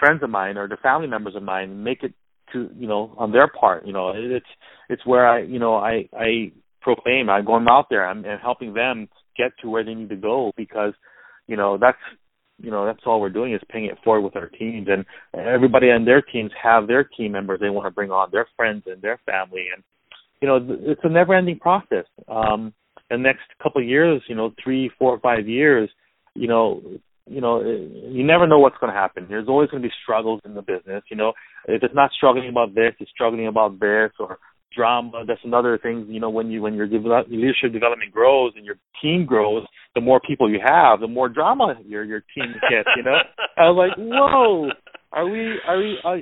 friends 0.00 0.22
of 0.22 0.30
mine 0.30 0.56
or 0.56 0.68
the 0.68 0.76
family 0.78 1.08
members 1.08 1.34
of 1.34 1.42
mine 1.42 1.82
make 1.82 2.02
it 2.02 2.14
to, 2.52 2.70
you 2.78 2.86
know, 2.86 3.12
on 3.18 3.32
their 3.32 3.48
part. 3.48 3.86
You 3.86 3.92
know, 3.92 4.12
it's 4.14 4.46
it's 4.88 5.04
where 5.04 5.26
I, 5.28 5.42
you 5.42 5.58
know, 5.58 5.76
I 5.76 6.08
I 6.16 6.52
proclaim, 6.80 7.28
I'm 7.28 7.44
going 7.44 7.66
out 7.68 7.86
there, 7.90 8.06
I'm 8.06 8.24
and 8.24 8.40
helping 8.40 8.72
them 8.72 9.08
get 9.36 9.50
to 9.60 9.68
where 9.68 9.84
they 9.84 9.94
need 9.94 10.08
to 10.10 10.16
go 10.16 10.52
because, 10.56 10.94
you 11.48 11.56
know, 11.56 11.76
that's 11.76 11.98
you 12.60 12.70
know 12.70 12.86
that's 12.86 13.00
all 13.06 13.20
we're 13.20 13.28
doing 13.30 13.52
is 13.54 13.60
paying 13.70 13.86
it 13.86 13.98
forward 14.02 14.22
with 14.22 14.36
our 14.36 14.48
teams. 14.48 14.88
And 14.90 15.04
everybody 15.34 15.86
on 15.86 16.04
their 16.04 16.22
teams 16.22 16.50
have 16.62 16.86
their 16.86 17.04
team 17.04 17.32
members 17.32 17.60
they 17.60 17.70
want 17.70 17.86
to 17.86 17.90
bring 17.90 18.10
on 18.10 18.28
their 18.32 18.46
friends 18.56 18.84
and 18.86 19.00
their 19.02 19.20
family. 19.26 19.66
And 19.74 19.82
you 20.40 20.48
know 20.48 20.58
it's 20.90 21.00
a 21.04 21.08
never 21.08 21.34
ending 21.34 21.58
process. 21.58 22.06
Um 22.28 22.72
the 23.10 23.18
next 23.18 23.44
couple 23.62 23.80
of 23.80 23.88
years 23.88 24.22
you 24.28 24.34
know 24.34 24.52
three 24.62 24.90
four 24.98 25.18
five 25.20 25.46
years 25.46 25.90
you 26.34 26.48
know 26.48 26.82
you 27.28 27.40
know 27.40 27.60
you 27.60 28.24
never 28.24 28.46
know 28.46 28.58
what's 28.58 28.78
going 28.78 28.92
to 28.92 28.98
happen. 28.98 29.26
There's 29.28 29.48
always 29.48 29.70
going 29.70 29.82
to 29.82 29.88
be 29.88 29.94
struggles 30.02 30.40
in 30.44 30.54
the 30.54 30.62
business. 30.62 31.02
You 31.10 31.16
know 31.16 31.32
if 31.66 31.82
it's 31.82 31.94
not 31.94 32.10
struggling 32.16 32.48
about 32.48 32.74
this 32.74 32.94
it's 33.00 33.10
struggling 33.10 33.48
about 33.48 33.78
this 33.80 34.12
or 34.18 34.38
drama. 34.76 35.24
That's 35.26 35.40
another 35.44 35.78
thing. 35.82 36.06
You 36.08 36.20
know, 36.20 36.30
when 36.30 36.50
you 36.50 36.62
when 36.62 36.74
your 36.74 36.86
develop, 36.86 37.28
leadership 37.28 37.72
development 37.72 38.12
grows 38.12 38.52
and 38.56 38.64
your 38.64 38.76
team 39.02 39.24
grows, 39.26 39.66
the 39.94 40.00
more 40.00 40.20
people 40.20 40.50
you 40.50 40.60
have, 40.64 41.00
the 41.00 41.08
more 41.08 41.28
drama 41.28 41.74
your 41.86 42.04
your 42.04 42.20
team 42.34 42.52
gets. 42.70 42.88
You 42.96 43.02
know, 43.02 43.16
I 43.56 43.62
was 43.70 43.88
like, 43.88 43.96
whoa, 43.98 44.68
are 45.12 45.28
we 45.28 45.54
are 45.66 45.78
we 45.78 45.98
are, 46.04 46.18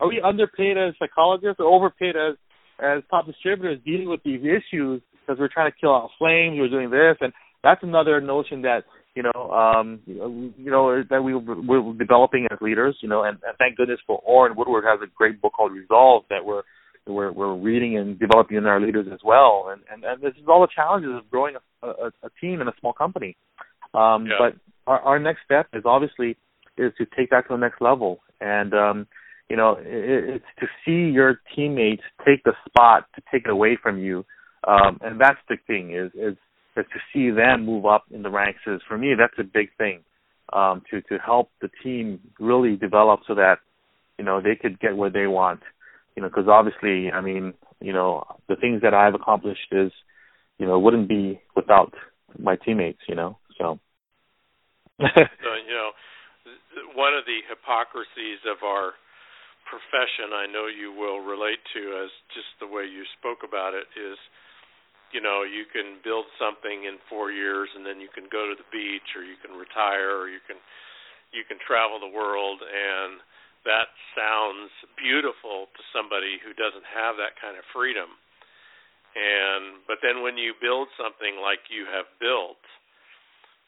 are 0.00 0.08
we 0.08 0.22
underpaid 0.24 0.78
as 0.78 0.94
psychologists 0.98 1.56
or 1.58 1.66
overpaid 1.66 2.14
as 2.16 2.36
as 2.78 3.02
top 3.10 3.26
distributors 3.26 3.80
dealing 3.84 4.08
with 4.08 4.22
these 4.22 4.40
issues 4.40 5.02
because 5.20 5.38
we're 5.40 5.52
trying 5.52 5.70
to 5.70 5.76
kill 5.80 5.94
out 5.94 6.10
flames, 6.18 6.56
we're 6.58 6.68
doing 6.68 6.90
this, 6.90 7.16
and 7.20 7.32
that's 7.64 7.82
another 7.82 8.20
notion 8.20 8.62
that 8.62 8.84
you 9.16 9.22
know, 9.22 9.50
um, 9.50 10.00
you 10.06 10.70
know 10.70 11.02
that 11.08 11.24
we 11.24 11.34
we're 11.34 11.94
developing 11.94 12.46
as 12.52 12.58
leaders, 12.60 12.96
you 13.00 13.08
know, 13.08 13.22
and, 13.22 13.38
and 13.46 13.56
thank 13.58 13.76
goodness 13.76 13.98
for 14.06 14.18
Orrin 14.18 14.54
Woodward 14.56 14.84
has 14.84 15.00
a 15.02 15.10
great 15.16 15.40
book 15.40 15.54
called 15.56 15.72
Resolve 15.72 16.24
that 16.28 16.44
we're 16.44 16.62
we're 17.06 17.32
we're 17.32 17.54
reading 17.54 17.96
and 17.96 18.18
developing 18.18 18.56
in 18.56 18.66
our 18.66 18.80
leaders 18.80 19.06
as 19.12 19.20
well. 19.24 19.68
And 19.70 19.82
and, 19.92 20.04
and 20.04 20.22
this 20.22 20.34
is 20.40 20.48
all 20.48 20.60
the 20.60 20.68
challenges 20.74 21.10
of 21.14 21.30
growing 21.30 21.56
a, 21.82 21.86
a, 21.86 22.06
a 22.22 22.30
team 22.40 22.60
in 22.60 22.68
a 22.68 22.72
small 22.80 22.92
company. 22.92 23.36
Um, 23.94 24.26
yeah. 24.26 24.32
But 24.38 24.56
our, 24.86 25.00
our 25.00 25.18
next 25.18 25.40
step 25.44 25.68
is 25.72 25.82
obviously 25.84 26.36
is 26.76 26.92
to 26.98 27.06
take 27.16 27.30
that 27.30 27.42
to 27.48 27.54
the 27.54 27.56
next 27.56 27.80
level. 27.80 28.20
And 28.40 28.74
um, 28.74 29.06
you 29.48 29.56
know, 29.56 29.76
it, 29.78 29.84
it's 30.36 30.44
to 30.60 30.66
see 30.84 31.12
your 31.12 31.40
teammates 31.54 32.02
take 32.26 32.42
the 32.44 32.52
spot 32.66 33.04
to 33.14 33.22
take 33.32 33.44
it 33.44 33.50
away 33.50 33.78
from 33.80 33.98
you. 33.98 34.24
Um, 34.66 34.98
and 35.00 35.20
that's 35.20 35.38
the 35.48 35.56
thing 35.66 35.94
is 35.94 36.10
is 36.14 36.36
is 36.76 36.84
to 36.92 37.00
see 37.12 37.30
them 37.30 37.64
move 37.64 37.86
up 37.86 38.04
in 38.10 38.22
the 38.22 38.30
ranks. 38.30 38.60
Is 38.66 38.80
for 38.86 38.98
me 38.98 39.14
that's 39.18 39.38
a 39.38 39.44
big 39.44 39.68
thing. 39.78 40.00
Um, 40.52 40.82
to 40.90 41.00
to 41.02 41.18
help 41.18 41.50
the 41.60 41.68
team 41.82 42.20
really 42.38 42.76
develop 42.76 43.20
so 43.26 43.34
that 43.34 43.58
you 44.18 44.24
know 44.24 44.40
they 44.40 44.54
could 44.54 44.78
get 44.80 44.96
where 44.96 45.10
they 45.10 45.26
want 45.26 45.60
you 46.16 46.22
know, 46.22 46.28
because 46.28 46.48
obviously, 46.48 47.12
I 47.12 47.20
mean, 47.20 47.52
you 47.80 47.92
know, 47.92 48.24
the 48.48 48.56
things 48.56 48.80
that 48.82 48.94
I've 48.94 49.14
accomplished 49.14 49.68
is, 49.70 49.92
you 50.58 50.66
know, 50.66 50.78
wouldn't 50.78 51.08
be 51.08 51.40
without 51.54 51.92
my 52.38 52.56
teammates, 52.56 53.04
you 53.08 53.14
know. 53.14 53.38
So. 53.58 53.78
so 55.00 55.50
you 55.68 55.76
know, 55.76 55.92
one 56.96 57.12
of 57.12 57.28
the 57.28 57.44
hypocrisies 57.44 58.40
of 58.48 58.64
our 58.64 58.96
profession, 59.68 60.32
I 60.32 60.48
know 60.48 60.72
you 60.72 60.88
will 60.96 61.20
relate 61.20 61.60
to, 61.76 61.80
as 62.00 62.10
just 62.32 62.48
the 62.64 62.70
way 62.70 62.88
you 62.88 63.04
spoke 63.20 63.44
about 63.44 63.76
it, 63.76 63.84
is, 63.92 64.16
you 65.12 65.20
know, 65.20 65.44
you 65.44 65.68
can 65.68 66.00
build 66.00 66.24
something 66.40 66.88
in 66.88 66.96
four 67.12 67.28
years, 67.28 67.68
and 67.76 67.84
then 67.84 68.00
you 68.00 68.08
can 68.08 68.24
go 68.32 68.48
to 68.48 68.56
the 68.56 68.66
beach, 68.72 69.12
or 69.12 69.20
you 69.20 69.36
can 69.44 69.52
retire, 69.52 70.16
or 70.16 70.32
you 70.32 70.40
can 70.48 70.56
you 71.34 71.44
can 71.44 71.60
travel 71.60 72.00
the 72.00 72.08
world 72.08 72.64
and 72.64 73.20
that 73.66 73.90
sounds 74.14 74.70
beautiful 74.96 75.68
to 75.74 75.82
somebody 75.90 76.38
who 76.40 76.54
doesn't 76.54 76.86
have 76.86 77.18
that 77.18 77.36
kind 77.36 77.58
of 77.58 77.66
freedom. 77.74 78.08
And 79.16 79.82
but 79.90 79.98
then 80.00 80.22
when 80.22 80.38
you 80.38 80.54
build 80.62 80.88
something 80.96 81.40
like 81.42 81.66
you 81.68 81.84
have 81.90 82.06
built, 82.22 82.62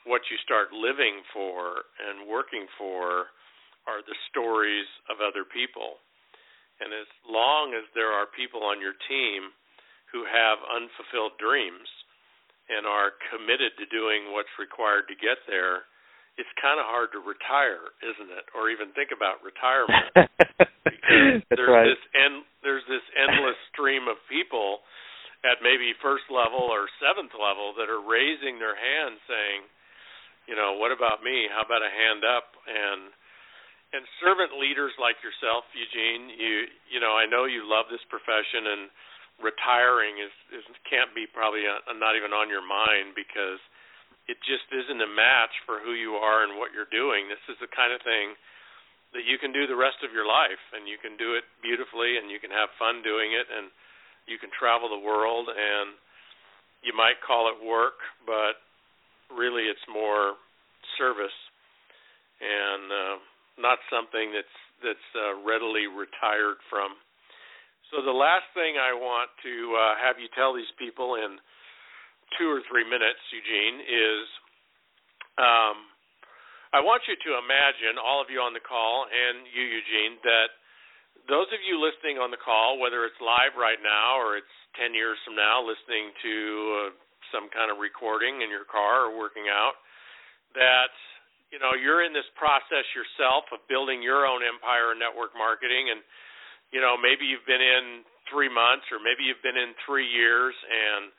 what 0.07 0.23
you 0.31 0.39
start 0.41 0.73
living 0.73 1.21
for 1.35 1.85
and 1.99 2.31
working 2.31 2.65
for 2.79 3.33
are 3.89 4.05
the 4.05 4.17
stories 4.31 4.87
of 5.09 5.25
other 5.25 5.49
people. 5.49 6.01
And 6.79 6.95
as 6.95 7.09
long 7.27 7.75
as 7.75 7.89
there 7.97 8.13
are 8.13 8.29
people 8.31 8.63
on 8.63 8.79
your 8.79 8.95
team 9.11 9.51
who 10.13 10.23
have 10.29 10.63
unfulfilled 10.63 11.35
dreams 11.41 11.89
and 12.69 12.85
are 12.87 13.17
committed 13.33 13.73
to 13.81 13.89
doing 13.89 14.31
what's 14.37 14.53
required 14.61 15.09
to 15.09 15.17
get 15.17 15.41
there, 15.49 15.89
it's 16.39 16.55
kind 16.63 16.79
of 16.79 16.87
hard 16.87 17.11
to 17.13 17.21
retire, 17.21 17.91
isn't 18.01 18.31
it? 18.31 18.47
Or 18.55 18.71
even 18.71 18.95
think 18.95 19.11
about 19.11 19.43
retirement. 19.43 20.15
because 20.87 21.43
there's 21.51 21.69
right. 21.69 21.91
this 21.91 22.03
end 22.15 22.47
there's 22.63 22.87
this 22.87 23.03
endless 23.19 23.59
stream 23.75 24.07
of 24.07 24.17
people 24.31 24.87
at 25.43 25.63
maybe 25.63 25.95
first 26.03 26.27
level 26.31 26.63
or 26.63 26.91
seventh 26.99 27.35
level 27.35 27.75
that 27.79 27.87
are 27.87 28.03
raising 28.03 28.59
their 28.59 28.75
hand 28.75 29.19
saying, 29.31 29.61
you 30.51 30.59
know, 30.59 30.75
what 30.75 30.91
about 30.91 31.23
me? 31.23 31.47
How 31.51 31.63
about 31.63 31.83
a 31.83 31.93
hand 31.93 32.23
up? 32.23 32.55
And 32.67 33.11
and 33.89 34.05
servant 34.21 34.53
leaders 34.61 34.93
like 35.01 35.17
yourself, 35.25 35.67
Eugene, 35.75 36.31
you 36.39 36.71
you 36.87 36.99
know, 37.03 37.19
I 37.19 37.27
know 37.27 37.51
you 37.51 37.67
love 37.67 37.91
this 37.91 38.03
profession 38.07 38.79
and 38.79 38.83
retiring 39.43 40.23
is 40.23 40.35
is 40.55 40.65
can't 40.87 41.11
be 41.15 41.27
probably 41.27 41.67
a, 41.67 41.83
uh, 41.83 41.99
not 41.99 42.15
even 42.15 42.31
on 42.31 42.47
your 42.47 42.65
mind 42.65 43.15
because 43.19 43.59
it 44.29 44.37
just 44.45 44.69
isn't 44.69 45.01
a 45.01 45.09
match 45.09 45.53
for 45.65 45.81
who 45.81 45.97
you 45.97 46.21
are 46.21 46.45
and 46.45 46.61
what 46.61 46.77
you're 46.77 46.91
doing. 46.93 47.27
This 47.33 47.41
is 47.49 47.57
the 47.65 47.73
kind 47.73 47.97
of 47.97 48.05
thing 48.05 48.37
that 49.17 49.25
you 49.25 49.41
can 49.41 49.57
do 49.57 49.65
the 49.65 49.77
rest 49.77 50.05
of 50.05 50.13
your 50.13 50.29
life 50.29 50.61
and 50.77 50.85
you 50.85 51.01
can 51.01 51.17
do 51.17 51.33
it 51.33 51.49
beautifully 51.65 52.21
and 52.21 52.29
you 52.29 52.37
can 52.37 52.53
have 52.53 52.69
fun 52.77 53.01
doing 53.01 53.33
it 53.33 53.49
and 53.49 53.73
you 54.29 54.37
can 54.37 54.53
travel 54.53 54.93
the 54.93 55.01
world 55.01 55.49
and 55.49 55.97
you 56.85 56.93
might 56.93 57.17
call 57.25 57.49
it 57.49 57.57
work, 57.57 58.05
but 58.29 58.61
really 59.33 59.65
it's 59.65 59.83
more 59.89 60.37
service 61.01 61.35
and 62.39 62.85
uh, 62.93 63.17
not 63.59 63.81
something 63.89 64.31
that's 64.31 64.57
that's 64.79 65.09
uh, 65.19 65.43
readily 65.43 65.91
retired 65.91 66.63
from. 66.71 66.95
So 67.91 67.99
the 68.05 68.15
last 68.15 68.47
thing 68.55 68.79
I 68.79 68.95
want 68.95 69.33
to 69.43 69.55
uh, 69.75 69.95
have 69.99 70.23
you 70.23 70.31
tell 70.39 70.55
these 70.55 70.71
people 70.79 71.19
in 71.19 71.41
two 72.37 72.49
or 72.51 72.61
three 72.69 72.85
minutes, 72.85 73.23
Eugene, 73.33 73.81
is 73.87 74.27
um, 75.39 75.89
I 76.75 76.85
want 76.85 77.07
you 77.09 77.17
to 77.17 77.31
imagine, 77.41 77.97
all 77.97 78.21
of 78.21 78.29
you 78.29 78.45
on 78.45 78.53
the 78.53 78.61
call 78.61 79.09
and 79.09 79.49
you, 79.49 79.65
Eugene, 79.65 80.21
that 80.21 80.53
those 81.25 81.49
of 81.49 81.61
you 81.65 81.81
listening 81.81 82.21
on 82.21 82.29
the 82.29 82.41
call, 82.41 82.77
whether 82.77 83.09
it's 83.09 83.17
live 83.25 83.57
right 83.57 83.81
now 83.81 84.21
or 84.21 84.37
it's 84.37 84.57
10 84.77 84.93
years 84.93 85.17
from 85.25 85.37
now, 85.37 85.65
listening 85.65 86.13
to 86.21 86.35
uh, 86.37 86.81
some 87.33 87.49
kind 87.53 87.73
of 87.73 87.81
recording 87.81 88.45
in 88.45 88.53
your 88.53 88.69
car 88.69 89.09
or 89.09 89.17
working 89.17 89.49
out, 89.49 89.81
that 90.57 90.93
you 91.53 91.61
know 91.61 91.73
you're 91.73 92.05
in 92.05 92.13
this 92.13 92.29
process 92.37 92.85
yourself 92.93 93.49
of 93.53 93.65
building 93.69 94.05
your 94.05 94.29
own 94.29 94.45
empire 94.45 94.93
in 94.93 95.01
network 95.01 95.33
marketing. 95.37 95.93
And 95.93 96.01
you 96.73 96.81
know 96.81 96.97
maybe 97.01 97.25
you've 97.25 97.49
been 97.49 97.65
in 97.65 98.05
three 98.29 98.49
months 98.49 98.89
or 98.93 99.01
maybe 99.01 99.25
you've 99.25 99.45
been 99.45 99.57
in 99.57 99.73
three 99.89 100.09
years 100.09 100.53
and 100.53 101.13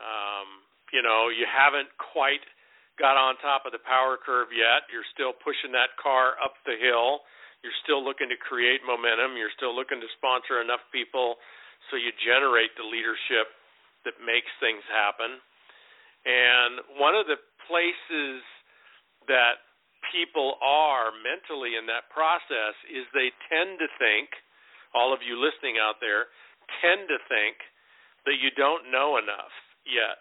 um, 0.00 0.64
you 0.92 1.04
know 1.04 1.28
you 1.28 1.44
haven't 1.46 1.92
quite 2.00 2.42
got 3.00 3.16
on 3.16 3.40
top 3.40 3.64
of 3.64 3.72
the 3.72 3.80
power 3.88 4.20
curve 4.20 4.52
yet. 4.52 4.84
You're 4.92 5.08
still 5.16 5.32
pushing 5.32 5.72
that 5.72 5.96
car 5.96 6.36
up 6.44 6.60
the 6.68 6.76
hill. 6.76 7.24
You're 7.64 7.76
still 7.84 8.04
looking 8.04 8.28
to 8.28 8.36
create 8.36 8.84
momentum. 8.84 9.40
You're 9.40 9.52
still 9.56 9.72
looking 9.72 10.00
to 10.04 10.08
sponsor 10.20 10.60
enough 10.60 10.84
people 10.92 11.40
so 11.88 11.96
you 11.96 12.12
generate 12.20 12.76
the 12.76 12.84
leadership 12.84 13.52
that 14.04 14.16
makes 14.20 14.48
things 14.60 14.84
happen. 14.88 15.40
And 16.24 17.00
one 17.00 17.16
of 17.16 17.24
the 17.24 17.40
places 17.64 18.44
that 19.28 19.64
people 20.12 20.56
are 20.60 21.12
mentally 21.20 21.76
in 21.76 21.84
that 21.88 22.08
process 22.12 22.76
is 22.88 23.04
they 23.12 23.32
tend 23.48 23.80
to 23.80 23.88
think, 24.00 24.32
all 24.92 25.12
of 25.12 25.20
you 25.24 25.36
listening 25.40 25.76
out 25.80 26.00
there, 26.00 26.32
tend 26.80 27.08
to 27.08 27.20
think 27.28 27.60
that 28.28 28.40
you 28.40 28.52
don't 28.56 28.88
know 28.92 29.16
enough 29.16 29.52
yet 29.86 30.20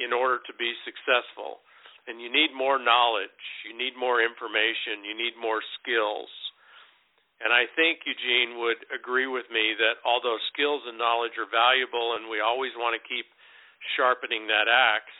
in 0.00 0.12
order 0.12 0.40
to 0.46 0.52
be 0.56 0.72
successful. 0.82 1.62
And 2.10 2.18
you 2.18 2.26
need 2.26 2.50
more 2.50 2.82
knowledge, 2.82 3.42
you 3.62 3.78
need 3.78 3.94
more 3.94 4.18
information, 4.18 5.06
you 5.06 5.14
need 5.14 5.38
more 5.38 5.62
skills. 5.78 6.30
And 7.42 7.50
I 7.50 7.66
think 7.74 8.02
Eugene 8.06 8.58
would 8.62 8.78
agree 8.94 9.26
with 9.26 9.46
me 9.50 9.74
that 9.78 10.02
although 10.06 10.38
skills 10.54 10.82
and 10.86 10.98
knowledge 10.98 11.34
are 11.38 11.50
valuable 11.50 12.18
and 12.18 12.30
we 12.30 12.38
always 12.38 12.74
want 12.78 12.94
to 12.94 13.02
keep 13.06 13.26
sharpening 13.98 14.46
that 14.46 14.70
axe, 14.70 15.14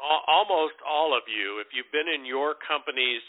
almost 0.00 0.80
all 0.80 1.12
of 1.12 1.24
you, 1.28 1.60
if 1.60 1.68
you've 1.76 1.92
been 1.92 2.08
in 2.08 2.24
your 2.24 2.56
company's 2.64 3.24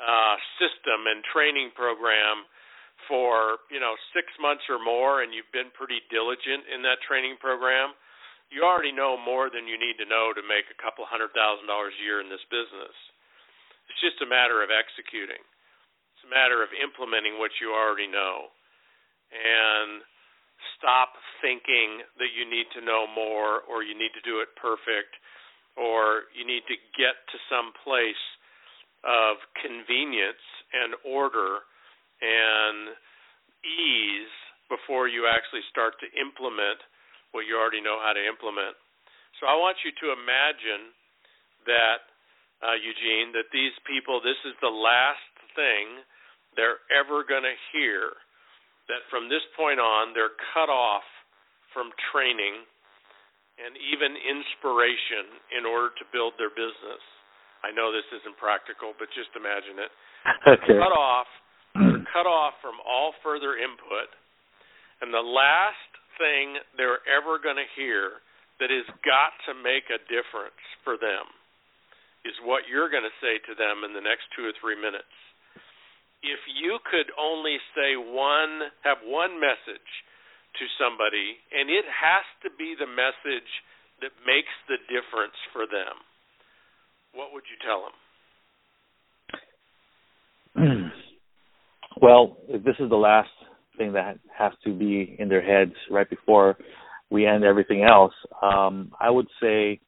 uh, 0.00 0.36
system 0.56 1.04
and 1.12 1.20
training 1.28 1.72
program 1.76 2.48
for 3.04 3.60
you 3.68 3.80
know 3.80 3.92
six 4.16 4.28
months 4.40 4.64
or 4.72 4.80
more, 4.80 5.20
and 5.20 5.32
you've 5.32 5.52
been 5.52 5.68
pretty 5.76 6.00
diligent 6.08 6.64
in 6.72 6.80
that 6.80 7.00
training 7.04 7.36
program, 7.36 7.92
you 8.50 8.66
already 8.66 8.90
know 8.90 9.14
more 9.14 9.46
than 9.46 9.70
you 9.70 9.78
need 9.78 9.96
to 10.02 10.10
know 10.10 10.34
to 10.34 10.42
make 10.42 10.66
a 10.68 10.78
couple 10.82 11.06
hundred 11.06 11.30
thousand 11.32 11.70
dollars 11.70 11.94
a 11.96 12.02
year 12.02 12.18
in 12.18 12.28
this 12.28 12.42
business. 12.50 12.94
It's 13.86 14.02
just 14.02 14.22
a 14.22 14.28
matter 14.28 14.62
of 14.62 14.74
executing. 14.74 15.40
It's 16.18 16.26
a 16.26 16.30
matter 16.30 16.62
of 16.62 16.70
implementing 16.74 17.38
what 17.38 17.54
you 17.62 17.70
already 17.70 18.10
know. 18.10 18.50
And 19.30 20.02
stop 20.76 21.14
thinking 21.40 22.04
that 22.18 22.34
you 22.34 22.44
need 22.44 22.66
to 22.74 22.84
know 22.84 23.06
more 23.06 23.62
or 23.70 23.86
you 23.86 23.94
need 23.94 24.12
to 24.18 24.24
do 24.26 24.42
it 24.42 24.50
perfect 24.58 25.14
or 25.78 26.28
you 26.34 26.42
need 26.42 26.66
to 26.66 26.76
get 26.98 27.14
to 27.30 27.38
some 27.46 27.70
place 27.86 28.24
of 29.06 29.40
convenience 29.56 30.44
and 30.74 30.92
order 31.06 31.64
and 32.20 32.92
ease 33.64 34.34
before 34.68 35.08
you 35.08 35.24
actually 35.24 35.64
start 35.72 35.96
to 36.02 36.08
implement 36.20 36.78
what 37.32 37.46
you 37.46 37.54
already 37.58 37.80
know 37.80 37.98
how 38.02 38.12
to 38.12 38.22
implement. 38.22 38.74
So 39.38 39.46
I 39.46 39.54
want 39.56 39.78
you 39.86 39.94
to 40.04 40.06
imagine 40.12 40.92
that, 41.66 42.00
uh, 42.60 42.76
Eugene, 42.76 43.32
that 43.32 43.48
these 43.54 43.74
people, 43.86 44.20
this 44.20 44.38
is 44.44 44.54
the 44.60 44.72
last 44.72 45.32
thing 45.54 46.02
they're 46.58 46.82
ever 46.90 47.22
going 47.24 47.46
to 47.46 47.56
hear. 47.72 48.12
That 48.90 49.06
from 49.06 49.30
this 49.30 49.44
point 49.54 49.78
on, 49.78 50.12
they're 50.12 50.34
cut 50.52 50.66
off 50.66 51.06
from 51.70 51.94
training 52.10 52.66
and 53.60 53.76
even 53.76 54.16
inspiration 54.16 55.38
in 55.54 55.62
order 55.68 55.94
to 56.00 56.04
build 56.10 56.34
their 56.40 56.50
business. 56.50 57.02
I 57.60 57.70
know 57.70 57.92
this 57.92 58.08
isn't 58.08 58.40
practical, 58.40 58.96
but 58.96 59.12
just 59.12 59.30
imagine 59.36 59.78
it. 59.78 59.92
Okay. 60.44 60.76
Cut 60.76 60.92
off, 60.92 61.30
cut 62.12 62.28
off 62.28 62.52
from 62.60 62.76
all 62.84 63.16
further 63.24 63.56
input, 63.56 64.12
and 65.00 65.08
the 65.08 65.24
last 65.24 65.89
thing 66.20 66.60
they're 66.76 67.00
ever 67.08 67.40
going 67.40 67.56
to 67.56 67.66
hear 67.72 68.20
that 68.60 68.68
has 68.68 68.84
got 69.02 69.32
to 69.48 69.56
make 69.56 69.88
a 69.88 70.04
difference 70.06 70.60
for 70.84 71.00
them 71.00 71.24
is 72.28 72.36
what 72.44 72.68
you're 72.68 72.92
going 72.92 73.08
to 73.08 73.20
say 73.24 73.40
to 73.48 73.56
them 73.56 73.80
in 73.88 73.96
the 73.96 74.04
next 74.04 74.28
two 74.36 74.44
or 74.44 74.52
three 74.60 74.76
minutes. 74.76 75.08
If 76.20 76.44
you 76.52 76.76
could 76.84 77.08
only 77.16 77.56
say 77.72 77.96
one, 77.96 78.68
have 78.84 79.00
one 79.00 79.40
message 79.40 79.90
to 80.60 80.64
somebody, 80.76 81.40
and 81.48 81.72
it 81.72 81.88
has 81.88 82.28
to 82.44 82.52
be 82.60 82.76
the 82.76 82.84
message 82.84 83.48
that 84.04 84.12
makes 84.28 84.52
the 84.68 84.76
difference 84.92 85.36
for 85.56 85.64
them, 85.64 85.96
what 87.16 87.32
would 87.32 87.48
you 87.48 87.56
tell 87.64 87.88
them? 87.88 87.96
Well, 92.00 92.38
if 92.48 92.64
this 92.64 92.76
is 92.80 92.88
the 92.88 92.96
last 92.96 93.28
thing 93.80 93.94
that 93.94 94.18
has 94.36 94.52
to 94.64 94.74
be 94.74 95.16
in 95.18 95.28
their 95.28 95.40
heads 95.40 95.74
right 95.90 96.08
before 96.08 96.56
we 97.10 97.26
end 97.26 97.44
everything 97.44 97.82
else. 97.82 98.12
Um, 98.42 98.92
I 99.00 99.10
would 99.10 99.26
say, 99.42 99.80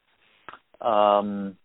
um, 0.80 1.57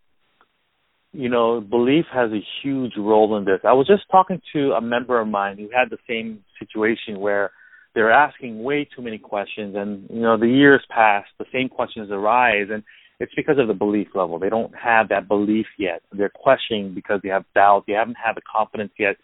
you 1.14 1.30
know, 1.30 1.62
belief 1.62 2.06
has 2.14 2.32
a 2.32 2.46
huge 2.62 2.94
role 2.98 3.38
in 3.38 3.46
this. 3.46 3.60
I 3.64 3.74
was 3.74 3.88
just 3.88 4.04
talking 4.12 4.42
to 4.54 4.74
a 4.74 4.82
member 4.82 5.20
of 5.20 5.28
mine 5.28 5.58
who 5.58 5.70
had 5.74 5.90
the 5.90 5.98
same 6.08 6.44
situation 6.60 7.20
where 7.20 7.52
they're 7.96 8.12
asking 8.12 8.62
way 8.62 8.88
too 8.96 9.02
many 9.02 9.18
questions, 9.18 9.76
and 9.76 10.08
you 10.12 10.22
know, 10.22 10.38
the 10.38 10.48
years 10.48 10.86
pass, 10.90 11.24
the 11.40 11.46
same 11.52 11.70
questions 11.70 12.10
arise, 12.12 12.68
and 12.72 12.84
it's 13.20 13.34
because 13.36 13.58
of 13.58 13.68
the 13.68 13.74
belief 13.74 14.10
level. 14.14 14.38
They 14.38 14.50
don't 14.50 14.74
have 14.76 15.10
that 15.10 15.28
belief 15.28 15.66
yet. 15.80 16.04
They're 16.12 16.30
questioning 16.30 16.94
because 16.94 17.22
they 17.24 17.30
have 17.30 17.46
doubt. 17.56 17.86
They 17.88 17.94
haven't 17.94 18.18
had 18.24 18.36
the 18.36 18.42
confidence 18.56 18.92
yet 19.00 19.16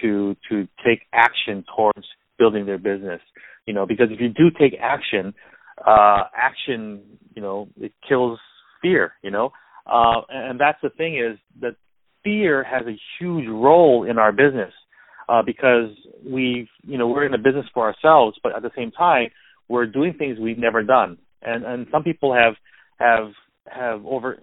to 0.00 0.34
to 0.48 0.66
take 0.86 1.02
action 1.12 1.64
towards 1.76 2.06
building 2.38 2.66
their 2.66 2.78
business. 2.78 3.20
You 3.66 3.74
know, 3.74 3.86
because 3.86 4.08
if 4.10 4.20
you 4.20 4.28
do 4.28 4.50
take 4.58 4.78
action, 4.80 5.34
uh, 5.86 6.24
action, 6.36 7.02
you 7.34 7.42
know, 7.42 7.68
it 7.80 7.92
kills 8.08 8.38
fear. 8.80 9.12
You 9.22 9.30
know, 9.30 9.50
uh, 9.86 10.22
and 10.28 10.60
that's 10.60 10.78
the 10.82 10.90
thing 10.90 11.16
is 11.16 11.38
that 11.60 11.76
fear 12.24 12.64
has 12.64 12.86
a 12.86 12.98
huge 13.18 13.46
role 13.48 14.06
in 14.08 14.18
our 14.18 14.32
business 14.32 14.72
uh, 15.28 15.42
because 15.44 15.90
we've, 16.24 16.68
you 16.82 16.98
know, 16.98 17.08
we're 17.08 17.26
in 17.26 17.34
a 17.34 17.38
business 17.38 17.66
for 17.72 17.86
ourselves, 17.86 18.38
but 18.42 18.54
at 18.54 18.62
the 18.62 18.70
same 18.76 18.90
time, 18.90 19.28
we're 19.68 19.86
doing 19.86 20.14
things 20.18 20.38
we've 20.38 20.58
never 20.58 20.82
done, 20.82 21.16
and 21.42 21.64
and 21.64 21.86
some 21.90 22.02
people 22.02 22.34
have 22.34 22.54
have 22.98 23.32
have 23.68 24.04
over 24.04 24.38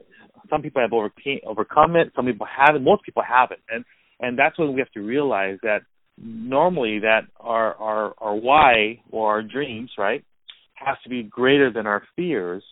some 0.49 0.61
people 0.61 0.81
have 0.81 0.93
overcame, 0.93 1.39
overcome 1.45 1.95
it 1.95 2.11
some 2.15 2.25
people 2.25 2.47
haven't 2.47 2.83
most 2.83 3.03
people 3.03 3.21
haven't 3.21 3.59
and 3.69 3.85
and 4.19 4.37
that's 4.39 4.57
when 4.57 4.73
we 4.73 4.79
have 4.79 4.91
to 4.91 5.01
realize 5.01 5.57
that 5.61 5.81
normally 6.21 6.99
that 6.99 7.21
our 7.39 7.75
our 7.75 8.13
our 8.17 8.35
why 8.35 9.01
or 9.11 9.29
our 9.31 9.41
dreams, 9.41 9.91
right, 9.97 10.23
has 10.75 10.97
to 11.03 11.09
be 11.09 11.23
greater 11.23 11.71
than 11.71 11.87
our 11.87 12.03
fears. 12.15 12.63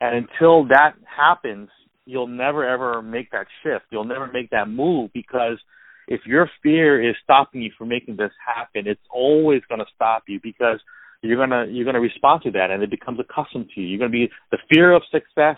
And 0.00 0.16
until 0.28 0.66
that 0.68 0.94
happens, 1.04 1.68
you'll 2.04 2.26
never 2.26 2.66
ever 2.66 3.02
make 3.02 3.30
that 3.30 3.46
shift. 3.62 3.86
You'll 3.90 4.04
never 4.04 4.30
make 4.32 4.50
that 4.50 4.68
move 4.68 5.10
because 5.12 5.58
if 6.06 6.20
your 6.26 6.50
fear 6.62 7.08
is 7.08 7.16
stopping 7.22 7.62
you 7.62 7.70
from 7.78 7.88
making 7.88 8.16
this 8.16 8.32
happen, 8.44 8.86
it's 8.86 9.00
always 9.10 9.62
going 9.68 9.78
to 9.78 9.86
stop 9.94 10.24
you 10.28 10.38
because 10.42 10.78
you're 11.22 11.38
gonna 11.38 11.66
you're 11.70 11.86
gonna 11.86 12.00
respond 12.00 12.42
to 12.42 12.50
that, 12.50 12.70
and 12.70 12.82
it 12.82 12.90
becomes 12.90 13.18
accustomed 13.18 13.70
to 13.74 13.80
you. 13.80 13.86
You're 13.88 13.98
gonna 13.98 14.10
be 14.10 14.28
the 14.50 14.58
fear 14.70 14.92
of 14.92 15.02
success, 15.10 15.56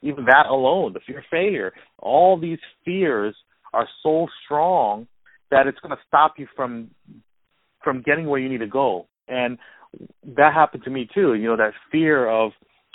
even 0.00 0.24
that 0.24 0.46
alone, 0.48 0.94
the 0.94 1.00
fear 1.06 1.18
of 1.18 1.24
failure. 1.30 1.72
All 1.98 2.40
these 2.40 2.58
fears 2.84 3.34
are 3.74 3.86
so 4.02 4.26
strong 4.44 5.06
that 5.52 5.68
it's 5.68 5.78
going 5.78 5.94
to 5.94 6.02
stop 6.08 6.34
you 6.38 6.48
from 6.56 6.90
from 7.84 8.02
getting 8.02 8.26
where 8.26 8.40
you 8.40 8.48
need 8.48 8.58
to 8.58 8.66
go. 8.66 9.06
And 9.28 9.58
that 10.36 10.52
happened 10.54 10.82
to 10.84 10.90
me 10.90 11.08
too. 11.14 11.34
You 11.34 11.48
know, 11.48 11.56
that 11.56 11.74
fear 11.92 12.28
of 12.28 12.50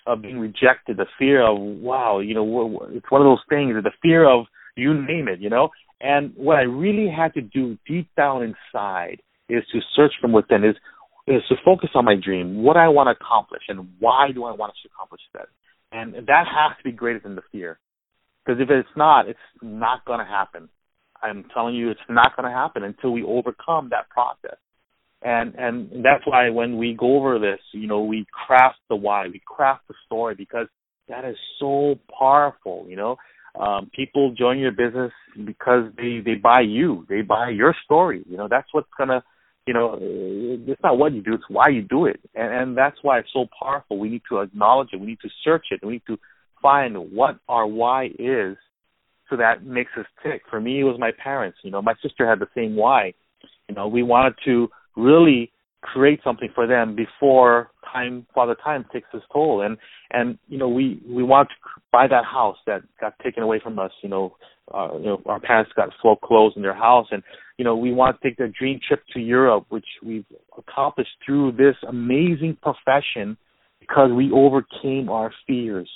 of 0.06 0.22
being 0.22 0.40
rejected, 0.40 0.98
the 0.98 1.06
fear 1.18 1.46
of 1.46 1.58
wow, 1.60 2.20
you 2.20 2.34
know, 2.34 2.88
it's 2.92 3.10
one 3.10 3.22
of 3.22 3.26
those 3.26 3.44
things. 3.50 3.74
The 3.82 3.92
fear 4.02 4.28
of 4.30 4.46
you 4.76 4.94
name 4.94 5.28
it, 5.28 5.40
you 5.40 5.50
know. 5.50 5.70
And 6.02 6.34
what 6.36 6.58
I 6.58 6.62
really 6.62 7.10
had 7.10 7.34
to 7.36 7.42
do 7.42 7.78
deep 7.88 8.10
down 8.16 8.44
inside 8.44 9.22
is 9.50 9.64
to 9.72 9.80
search 9.96 10.12
from 10.20 10.34
within, 10.34 10.64
is 10.64 10.76
is 11.28 11.42
to 11.50 11.56
focus 11.64 11.90
on 11.94 12.06
my 12.06 12.16
dream, 12.16 12.64
what 12.64 12.78
I 12.78 12.88
want 12.88 13.08
to 13.08 13.24
accomplish, 13.24 13.64
and 13.68 13.90
why 14.00 14.32
do 14.34 14.46
I 14.46 14.54
want 14.54 14.74
to 14.82 14.90
accomplish 14.90 15.22
that. 15.34 15.48
And 15.92 16.14
that 16.14 16.46
has 16.48 16.78
to 16.78 16.84
be 16.84 16.92
greater 16.92 17.20
than 17.20 17.36
the 17.36 17.42
fear, 17.52 17.80
because 18.46 18.62
if 18.62 18.70
it's 18.70 18.96
not, 18.96 19.28
it's 19.28 19.40
not 19.62 20.06
going 20.06 20.20
to 20.20 20.26
happen. 20.26 20.70
I'm 21.22 21.46
telling 21.54 21.76
you, 21.76 21.90
it's 21.90 22.00
not 22.10 22.36
going 22.36 22.50
to 22.50 22.56
happen 22.56 22.84
until 22.84 23.12
we 23.12 23.24
overcome 23.24 23.90
that 23.92 24.10
process. 24.10 24.58
And 25.22 25.56
and 25.56 26.06
that's 26.06 26.26
why 26.26 26.50
when 26.50 26.78
we 26.78 26.94
go 26.94 27.18
over 27.18 27.40
this, 27.40 27.60
you 27.74 27.88
know, 27.88 28.04
we 28.04 28.28
craft 28.32 28.78
the 28.88 28.96
why, 28.96 29.28
we 29.28 29.42
craft 29.46 29.88
the 29.88 29.96
story 30.06 30.36
because 30.36 30.68
that 31.10 31.26
is 31.26 31.36
so 31.60 31.96
powerful. 32.18 32.86
You 32.88 32.98
know, 32.98 33.18
um, 33.60 33.90
people 33.96 34.36
join 34.38 34.60
your 34.60 34.72
business 34.72 35.12
because 35.44 35.92
they 35.98 36.20
they 36.24 36.36
buy 36.36 36.62
you, 36.62 37.06
they 37.10 37.22
buy 37.22 37.50
your 37.50 37.76
story. 37.84 38.24
You 38.30 38.38
know, 38.38 38.48
that's 38.48 38.68
what's 38.74 38.90
gonna, 38.96 39.24
you 39.66 39.74
know, 39.74 39.98
it's 40.00 40.84
not 40.84 41.00
what 41.00 41.14
you 41.14 41.24
do, 41.24 41.34
it's 41.34 41.50
why 41.50 41.70
you 41.70 41.82
do 41.82 42.06
it, 42.06 42.20
and 42.36 42.54
and 42.54 42.78
that's 42.78 42.98
why 43.02 43.18
it's 43.18 43.34
so 43.34 43.48
powerful. 43.60 43.98
We 43.98 44.10
need 44.10 44.24
to 44.30 44.42
acknowledge 44.42 44.90
it, 44.94 45.00
we 45.00 45.08
need 45.08 45.22
to 45.22 45.30
search 45.44 45.66
it, 45.72 45.84
we 45.84 45.94
need 45.94 46.06
to 46.08 46.20
find 46.62 46.96
what 47.12 47.40
our 47.50 47.66
why 47.66 48.12
is 48.20 48.56
so 49.30 49.38
that 49.38 49.66
makes 49.66 49.92
us 49.98 50.06
tick. 50.24 50.42
For 50.50 50.60
me, 50.62 50.82
it 50.82 50.84
was 50.84 50.98
my 51.00 51.12
parents. 51.24 51.58
You 51.64 51.72
know, 51.72 51.82
my 51.82 51.94
sister 52.02 52.28
had 52.28 52.40
the 52.40 52.48
same 52.56 52.76
why. 52.76 53.14
You 53.68 53.76
know, 53.76 53.88
we 53.88 54.04
wanted 54.04 54.36
to 54.46 54.70
really 54.96 55.52
create 55.82 56.20
something 56.24 56.50
for 56.54 56.68
them 56.68 56.96
before 56.96 57.70
time 57.92 58.26
father 58.34 58.56
time 58.64 58.86
takes 58.92 59.08
its 59.14 59.24
toll 59.32 59.62
and 59.62 59.78
and 60.12 60.38
you 60.48 60.58
know 60.58 60.68
we 60.68 61.00
we 61.08 61.24
want 61.24 61.48
to 61.48 61.56
buy 61.92 62.08
that 62.08 62.26
house 62.26 62.58
that 62.66 62.82
got 63.00 63.14
taken 63.24 63.44
away 63.44 63.60
from 63.64 63.78
us 63.78 63.92
you 64.02 64.10
know 64.10 64.36
uh, 64.74 64.90
you 64.98 65.06
know 65.06 65.22
our 65.28 65.40
parents 65.40 65.72
got 65.76 65.90
foreclosed 66.02 66.58
in 66.58 66.64
their 66.64 66.74
house 66.74 67.06
and 67.12 67.22
you 67.58 67.64
know 67.64 67.76
we 67.76 67.94
want 67.94 68.20
to 68.20 68.28
take 68.28 68.38
the 68.38 68.52
dream 68.60 68.80
trip 68.86 69.02
to 69.14 69.20
Europe 69.20 69.66
which 69.70 69.86
we've 70.04 70.26
accomplished 70.58 71.12
through 71.26 71.52
this 71.52 71.76
amazing 71.88 72.58
profession 72.62 73.38
because 73.80 74.10
we 74.12 74.32
overcame 74.32 75.10
our 75.10 75.32
fears 75.46 75.90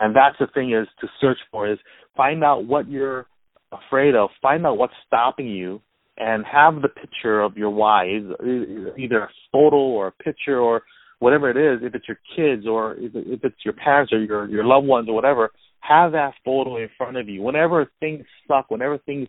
and 0.00 0.14
that's 0.14 0.36
the 0.38 0.46
thing 0.54 0.72
is 0.72 0.86
to 1.00 1.08
search 1.20 1.38
for 1.50 1.70
is 1.70 1.78
find 2.16 2.42
out 2.44 2.64
what 2.64 2.88
you're 2.88 3.26
afraid 3.72 4.14
of 4.14 4.30
find 4.40 4.64
out 4.66 4.78
what's 4.78 4.94
stopping 5.06 5.48
you 5.48 5.80
and 6.18 6.44
have 6.50 6.80
the 6.82 6.88
picture 6.88 7.40
of 7.40 7.56
your 7.56 7.70
why, 7.70 8.06
either 8.06 9.18
a 9.18 9.28
photo 9.52 9.76
or 9.76 10.08
a 10.08 10.12
picture 10.12 10.58
or 10.58 10.82
whatever 11.18 11.50
it 11.50 11.56
is. 11.56 11.80
If 11.82 11.94
it's 11.94 12.08
your 12.08 12.18
kids 12.34 12.66
or 12.66 12.94
if 12.98 13.44
it's 13.44 13.64
your 13.64 13.74
parents 13.74 14.12
or 14.12 14.22
your 14.22 14.48
your 14.48 14.64
loved 14.64 14.86
ones 14.86 15.08
or 15.08 15.14
whatever, 15.14 15.50
have 15.80 16.12
that 16.12 16.34
photo 16.44 16.76
in 16.78 16.88
front 16.96 17.16
of 17.16 17.28
you. 17.28 17.42
Whenever 17.42 17.90
things 18.00 18.24
suck, 18.48 18.70
whenever 18.70 18.98
things 18.98 19.28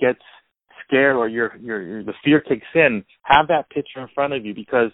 get 0.00 0.16
scared 0.86 1.16
or 1.16 1.28
your 1.28 1.56
your, 1.56 1.82
your 1.82 2.04
the 2.04 2.14
fear 2.24 2.40
kicks 2.40 2.66
in, 2.74 3.04
have 3.22 3.48
that 3.48 3.68
picture 3.70 4.00
in 4.00 4.08
front 4.14 4.32
of 4.32 4.44
you 4.44 4.54
because 4.54 4.90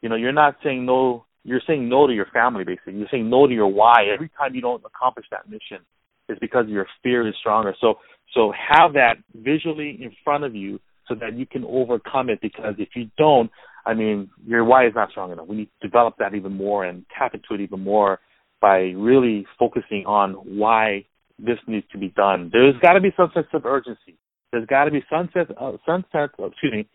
you 0.00 0.08
know 0.08 0.16
you're 0.16 0.32
not 0.32 0.56
saying 0.64 0.86
no. 0.86 1.24
You're 1.44 1.62
saying 1.66 1.88
no 1.88 2.06
to 2.06 2.12
your 2.12 2.26
family, 2.26 2.64
basically. 2.64 2.94
You're 2.94 3.08
saying 3.10 3.28
no 3.30 3.46
to 3.46 3.52
your 3.52 3.68
why. 3.68 4.06
Every 4.12 4.30
time 4.36 4.54
you 4.54 4.60
don't 4.60 4.82
accomplish 4.84 5.26
that 5.30 5.48
mission, 5.48 5.84
is 6.28 6.38
because 6.40 6.66
your 6.68 6.86
fear 7.02 7.26
is 7.26 7.34
stronger. 7.40 7.74
So 7.80 7.94
so 8.34 8.52
have 8.52 8.92
that 8.94 9.14
visually 9.34 9.98
in 10.00 10.12
front 10.22 10.44
of 10.44 10.54
you 10.54 10.78
so 11.08 11.14
that 11.16 11.36
you 11.36 11.46
can 11.46 11.64
overcome 11.64 12.30
it 12.30 12.40
because 12.40 12.74
if 12.78 12.90
you 12.94 13.10
don't, 13.18 13.50
I 13.84 13.94
mean, 13.94 14.30
your 14.46 14.64
why 14.64 14.86
is 14.86 14.92
not 14.94 15.10
strong 15.10 15.32
enough. 15.32 15.48
We 15.48 15.56
need 15.56 15.68
to 15.80 15.88
develop 15.88 16.14
that 16.18 16.34
even 16.34 16.52
more 16.52 16.84
and 16.84 17.04
tap 17.16 17.34
into 17.34 17.54
it 17.54 17.60
even 17.60 17.80
more 17.80 18.20
by 18.60 18.92
really 18.96 19.46
focusing 19.58 20.04
on 20.06 20.32
why 20.34 21.06
this 21.38 21.58
needs 21.66 21.86
to 21.92 21.98
be 21.98 22.08
done. 22.08 22.50
There's 22.52 22.76
got 22.80 22.92
to 22.92 23.00
be 23.00 23.12
some 23.16 23.30
sense 23.34 23.46
of 23.52 23.64
urgency. 23.64 24.16
There's 24.52 24.66
got 24.66 24.84
to 24.84 24.90
be 24.90 25.02
some 25.10 25.30
sense, 25.32 25.48
uh, 25.58 25.72
some 25.86 26.04
sense, 26.12 26.32
of, 26.38 26.52
excuse 26.52 26.72
me, 26.72 26.88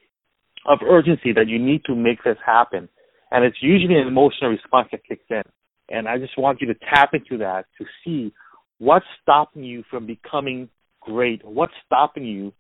of 0.68 0.80
urgency 0.88 1.34
that 1.34 1.48
you 1.48 1.58
need 1.58 1.84
to 1.86 1.96
make 1.96 2.24
this 2.24 2.38
happen. 2.46 2.88
And 3.36 3.44
it's 3.44 3.58
usually 3.60 3.96
an 3.96 4.08
emotional 4.08 4.50
response 4.50 4.88
that 4.94 5.04
kicks 5.04 5.26
in. 5.30 5.44
And 5.90 6.08
I 6.08 6.18
just 6.18 6.38
want 6.38 6.62
you 6.62 6.68
to 6.68 6.76
tap 6.90 7.10
into 7.12 7.38
that 7.40 7.66
to 7.78 7.86
see 8.02 8.32
what's 8.78 9.06
stopping 9.22 9.62
you 9.62 9.84
from 9.92 10.08
becoming 10.08 10.70
great? 11.02 11.44
What's 11.44 11.74
stopping 11.86 12.24
you 12.24 12.54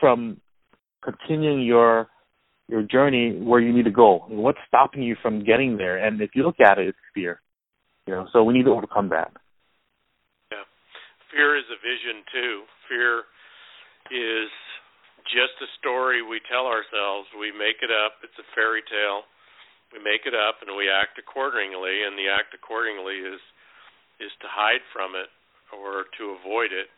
from 0.00 0.40
continuing 1.04 1.60
your 1.66 2.08
your 2.66 2.82
journey 2.82 3.38
where 3.42 3.60
you 3.60 3.74
need 3.74 3.84
to 3.84 3.90
go? 3.90 4.24
What's 4.28 4.58
stopping 4.66 5.02
you 5.02 5.16
from 5.20 5.44
getting 5.44 5.76
there? 5.76 6.02
And 6.02 6.22
if 6.22 6.30
you 6.34 6.44
look 6.44 6.60
at 6.64 6.78
it, 6.78 6.88
it's 6.88 6.98
fear. 7.14 7.42
You 8.06 8.14
know, 8.14 8.26
so 8.32 8.42
we 8.42 8.54
need 8.54 8.64
to 8.64 8.70
overcome 8.70 9.10
that. 9.10 9.32
Yeah, 10.50 10.64
fear 11.30 11.58
is 11.58 11.68
a 11.68 11.76
vision 11.76 12.24
too. 12.32 12.62
Fear 12.88 13.18
is 14.08 14.48
just 15.28 15.60
a 15.60 15.68
story 15.78 16.24
we 16.24 16.40
tell 16.48 16.64
ourselves. 16.64 17.28
We 17.38 17.52
make 17.52 17.84
it 17.84 17.92
up. 17.92 18.24
It's 18.24 18.38
a 18.40 18.48
fairy 18.56 18.80
tale. 18.88 19.28
We 19.92 20.00
make 20.00 20.24
it 20.24 20.32
up 20.32 20.64
and 20.64 20.72
we 20.74 20.88
act 20.88 21.20
accordingly. 21.20 22.08
And 22.08 22.16
the 22.16 22.32
act 22.32 22.56
accordingly 22.56 23.20
is 23.20 23.40
is 24.20 24.32
to 24.40 24.48
hide 24.48 24.84
from 24.92 25.14
it 25.16 25.28
or 25.72 26.08
to 26.16 26.36
avoid 26.38 26.70
it 26.70 26.88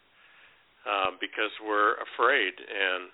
um, 0.85 1.17
because 1.19 1.51
we're 1.63 1.99
afraid. 2.15 2.55
And 2.59 3.11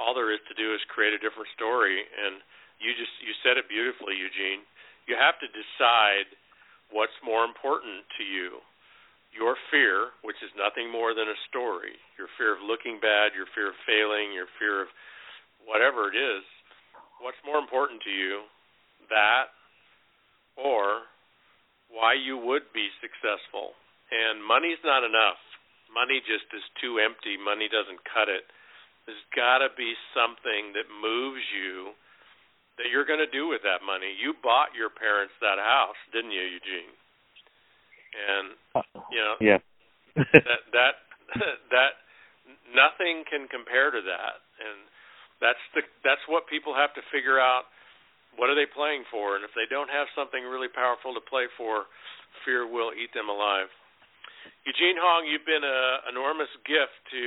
all 0.00 0.12
there 0.12 0.32
is 0.32 0.42
to 0.50 0.54
do 0.54 0.74
is 0.74 0.80
create 0.92 1.14
a 1.14 1.22
different 1.22 1.50
story. 1.54 2.02
And 2.04 2.42
you 2.78 2.92
just 2.94 3.12
you 3.24 3.32
said 3.42 3.56
it 3.56 3.66
beautifully, 3.66 4.14
Eugene. 4.14 4.62
You 5.08 5.16
have 5.16 5.40
to 5.40 5.48
decide 5.48 6.28
what's 6.92 7.16
more 7.24 7.44
important 7.44 8.04
to 8.20 8.24
you. 8.24 8.60
Your 9.32 9.60
fear, 9.68 10.16
which 10.24 10.40
is 10.40 10.48
nothing 10.56 10.88
more 10.88 11.12
than 11.12 11.28
a 11.28 11.38
story, 11.52 12.00
your 12.16 12.32
fear 12.40 12.56
of 12.56 12.64
looking 12.64 12.96
bad, 12.96 13.36
your 13.36 13.44
fear 13.52 13.70
of 13.70 13.78
failing, 13.84 14.32
your 14.32 14.48
fear 14.56 14.80
of 14.82 14.88
whatever 15.68 16.08
it 16.08 16.16
is, 16.16 16.42
what's 17.20 17.38
more 17.44 17.60
important 17.60 18.00
to 18.08 18.12
you? 18.12 18.48
That 19.08 19.52
or 20.56 21.06
why 21.88 22.14
you 22.14 22.36
would 22.36 22.68
be 22.74 22.88
successful. 23.00 23.72
And 24.12 24.44
money's 24.44 24.80
not 24.84 25.04
enough 25.04 25.40
money 25.92 26.20
just 26.24 26.48
is 26.52 26.64
too 26.80 27.00
empty. 27.00 27.36
Money 27.40 27.68
doesn't 27.68 28.00
cut 28.04 28.28
it. 28.28 28.44
There's 29.08 29.20
got 29.32 29.64
to 29.64 29.72
be 29.72 29.96
something 30.12 30.76
that 30.76 30.88
moves 30.92 31.44
you 31.52 31.96
that 32.76 32.92
you're 32.92 33.08
going 33.08 33.24
to 33.24 33.32
do 33.32 33.48
with 33.48 33.64
that 33.64 33.82
money. 33.82 34.14
You 34.14 34.36
bought 34.38 34.76
your 34.76 34.92
parents 34.92 35.34
that 35.42 35.58
house, 35.58 35.98
didn't 36.14 36.30
you, 36.30 36.44
Eugene? 36.44 36.94
And 38.14 38.46
uh, 38.76 38.86
you 39.10 39.20
know, 39.20 39.36
yeah. 39.40 39.60
that 40.16 40.62
that 40.72 40.94
that 41.74 41.92
nothing 42.72 43.24
can 43.26 43.48
compare 43.48 43.90
to 43.90 44.00
that. 44.04 44.36
And 44.60 44.78
that's 45.40 45.64
the 45.74 45.82
that's 46.04 46.22
what 46.28 46.46
people 46.46 46.76
have 46.76 46.92
to 46.94 47.02
figure 47.10 47.40
out. 47.40 47.66
What 48.38 48.48
are 48.48 48.54
they 48.54 48.70
playing 48.70 49.02
for? 49.10 49.34
And 49.34 49.42
if 49.42 49.50
they 49.58 49.66
don't 49.66 49.90
have 49.90 50.06
something 50.14 50.46
really 50.46 50.70
powerful 50.70 51.10
to 51.12 51.22
play 51.26 51.50
for, 51.58 51.90
fear 52.46 52.70
will 52.70 52.94
eat 52.94 53.10
them 53.10 53.26
alive. 53.26 53.66
Eugene 54.62 54.96
Hong, 54.96 55.26
you've 55.26 55.44
been 55.44 55.66
an 55.66 56.14
enormous 56.14 56.48
gift 56.62 56.94
to 57.10 57.24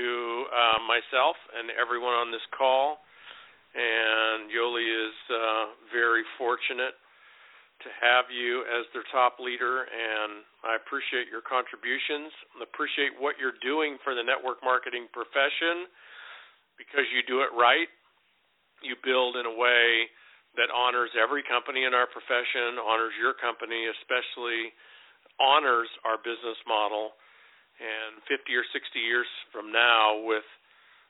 uh, 0.49 0.80
myself 0.88 1.36
and 1.53 1.70
everyone 1.76 2.16
on 2.16 2.32
this 2.32 2.43
call, 2.55 3.03
and 3.76 4.47
Yoli 4.47 4.88
is 4.88 5.18
uh, 5.30 5.66
very 5.91 6.24
fortunate 6.39 6.95
to 7.84 7.89
have 7.97 8.30
you 8.30 8.62
as 8.70 8.86
their 8.93 9.05
top 9.09 9.41
leader, 9.41 9.89
and 9.89 10.45
I 10.62 10.78
appreciate 10.78 11.28
your 11.34 11.41
contributions. 11.41 12.30
I 12.62 12.64
appreciate 12.64 13.18
what 13.18 13.41
you're 13.41 13.57
doing 13.59 13.97
for 14.05 14.14
the 14.14 14.22
network 14.22 14.62
marketing 14.62 15.09
profession 15.09 15.89
because 16.78 17.09
you 17.09 17.26
do 17.26 17.41
it 17.41 17.51
right. 17.57 17.89
You 18.86 18.95
build 19.01 19.38
in 19.38 19.49
a 19.49 19.55
way 19.55 20.09
that 20.60 20.68
honors 20.74 21.12
every 21.16 21.43
company 21.47 21.88
in 21.88 21.93
our 21.95 22.08
profession, 22.08 22.80
honors 22.82 23.16
your 23.16 23.38
company, 23.38 23.88
especially 24.02 24.72
honors 25.39 25.88
our 26.04 26.20
business 26.20 26.60
model. 26.68 27.16
And 27.82 28.22
50 28.30 28.45
or 28.54 28.62
60 28.62 28.78
years 29.02 29.26
from 29.49 29.74
now 29.74 30.22
with 30.22 30.45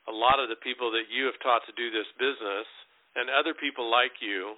a 0.08 0.14
lot 0.14 0.40
of 0.40 0.48
the 0.48 0.56
people 0.64 0.88
that 0.96 1.06
you 1.12 1.28
have 1.28 1.36
taught 1.44 1.62
to 1.68 1.74
do 1.76 1.92
this 1.92 2.08
business 2.16 2.64
and 3.14 3.28
other 3.28 3.54
people 3.54 3.86
like 3.92 4.14
you 4.24 4.56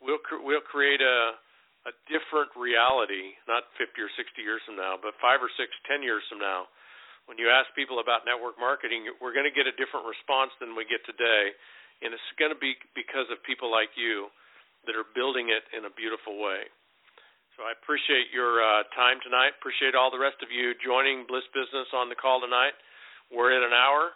we'll 0.00 0.22
we'll 0.42 0.64
create 0.64 1.00
a 1.00 1.36
a 1.86 1.92
different 2.10 2.50
reality 2.58 3.38
not 3.46 3.68
50 3.78 3.94
or 4.02 4.10
60 4.10 4.42
years 4.42 4.58
from 4.66 4.74
now 4.74 4.98
but 4.98 5.14
5 5.22 5.44
or 5.44 5.52
6 5.52 5.60
10 5.60 6.02
years 6.02 6.24
from 6.26 6.42
now. 6.42 6.66
When 7.26 7.42
you 7.42 7.50
ask 7.50 7.66
people 7.74 7.98
about 7.98 8.26
network 8.26 8.58
marketing 8.58 9.06
we're 9.22 9.34
going 9.34 9.46
to 9.46 9.54
get 9.54 9.70
a 9.70 9.74
different 9.78 10.08
response 10.08 10.50
than 10.58 10.74
we 10.74 10.88
get 10.88 11.04
today 11.06 11.54
and 12.02 12.12
it's 12.12 12.30
going 12.38 12.52
to 12.52 12.58
be 12.58 12.76
because 12.94 13.28
of 13.32 13.40
people 13.42 13.70
like 13.70 13.92
you 13.96 14.28
that 14.84 14.94
are 14.94 15.08
building 15.14 15.48
it 15.50 15.64
in 15.76 15.84
a 15.84 15.92
beautiful 15.92 16.38
way 16.38 16.68
so 17.56 17.64
I 17.64 17.72
appreciate 17.72 18.28
your 18.36 18.60
uh, 18.60 18.84
time 18.92 19.16
tonight. 19.24 19.56
Appreciate 19.58 19.96
all 19.96 20.10
the 20.12 20.20
rest 20.20 20.36
of 20.44 20.52
you 20.52 20.76
joining 20.84 21.24
Bliss 21.26 21.44
Business 21.56 21.88
on 21.96 22.10
the 22.10 22.14
call 22.14 22.40
tonight. 22.44 22.76
We're 23.32 23.56
in 23.56 23.64
an 23.64 23.72
hour, 23.72 24.12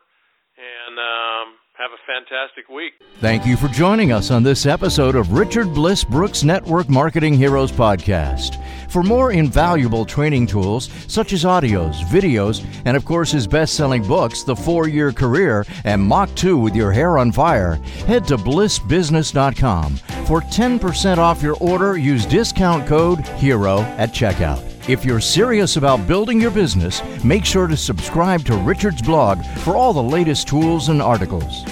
and 0.60 0.98
um, 1.00 1.56
have 1.78 1.90
a 1.90 2.00
fantastic 2.04 2.68
week. 2.68 2.92
Thank 3.20 3.46
you 3.46 3.56
for 3.56 3.68
joining 3.68 4.12
us 4.12 4.30
on 4.30 4.42
this 4.42 4.66
episode 4.66 5.16
of 5.16 5.32
Richard 5.32 5.72
Bliss 5.72 6.04
Brooks 6.04 6.44
Network 6.44 6.90
Marketing 6.90 7.32
Heroes 7.32 7.72
Podcast. 7.72 8.60
For 8.90 9.04
more 9.04 9.30
invaluable 9.30 10.04
training 10.04 10.48
tools, 10.48 10.90
such 11.06 11.32
as 11.32 11.44
audios, 11.44 12.02
videos, 12.06 12.64
and 12.84 12.96
of 12.96 13.04
course 13.04 13.30
his 13.30 13.46
best 13.46 13.74
selling 13.74 14.02
books, 14.02 14.42
The 14.42 14.56
Four 14.56 14.88
Year 14.88 15.12
Career 15.12 15.64
and 15.84 16.02
Mach 16.02 16.34
2 16.34 16.58
with 16.58 16.74
Your 16.74 16.90
Hair 16.90 17.18
on 17.18 17.30
Fire, 17.30 17.76
head 18.08 18.26
to 18.26 18.36
blissbusiness.com. 18.36 19.96
For 20.26 20.40
10% 20.40 21.18
off 21.18 21.40
your 21.40 21.56
order, 21.60 21.96
use 21.96 22.26
discount 22.26 22.88
code 22.88 23.20
HERO 23.20 23.82
at 23.96 24.10
checkout. 24.10 24.66
If 24.88 25.04
you're 25.04 25.20
serious 25.20 25.76
about 25.76 26.08
building 26.08 26.40
your 26.40 26.50
business, 26.50 27.00
make 27.22 27.44
sure 27.44 27.68
to 27.68 27.76
subscribe 27.76 28.44
to 28.46 28.56
Richard's 28.56 29.02
blog 29.02 29.44
for 29.58 29.76
all 29.76 29.92
the 29.92 30.02
latest 30.02 30.48
tools 30.48 30.88
and 30.88 31.00
articles. 31.00 31.64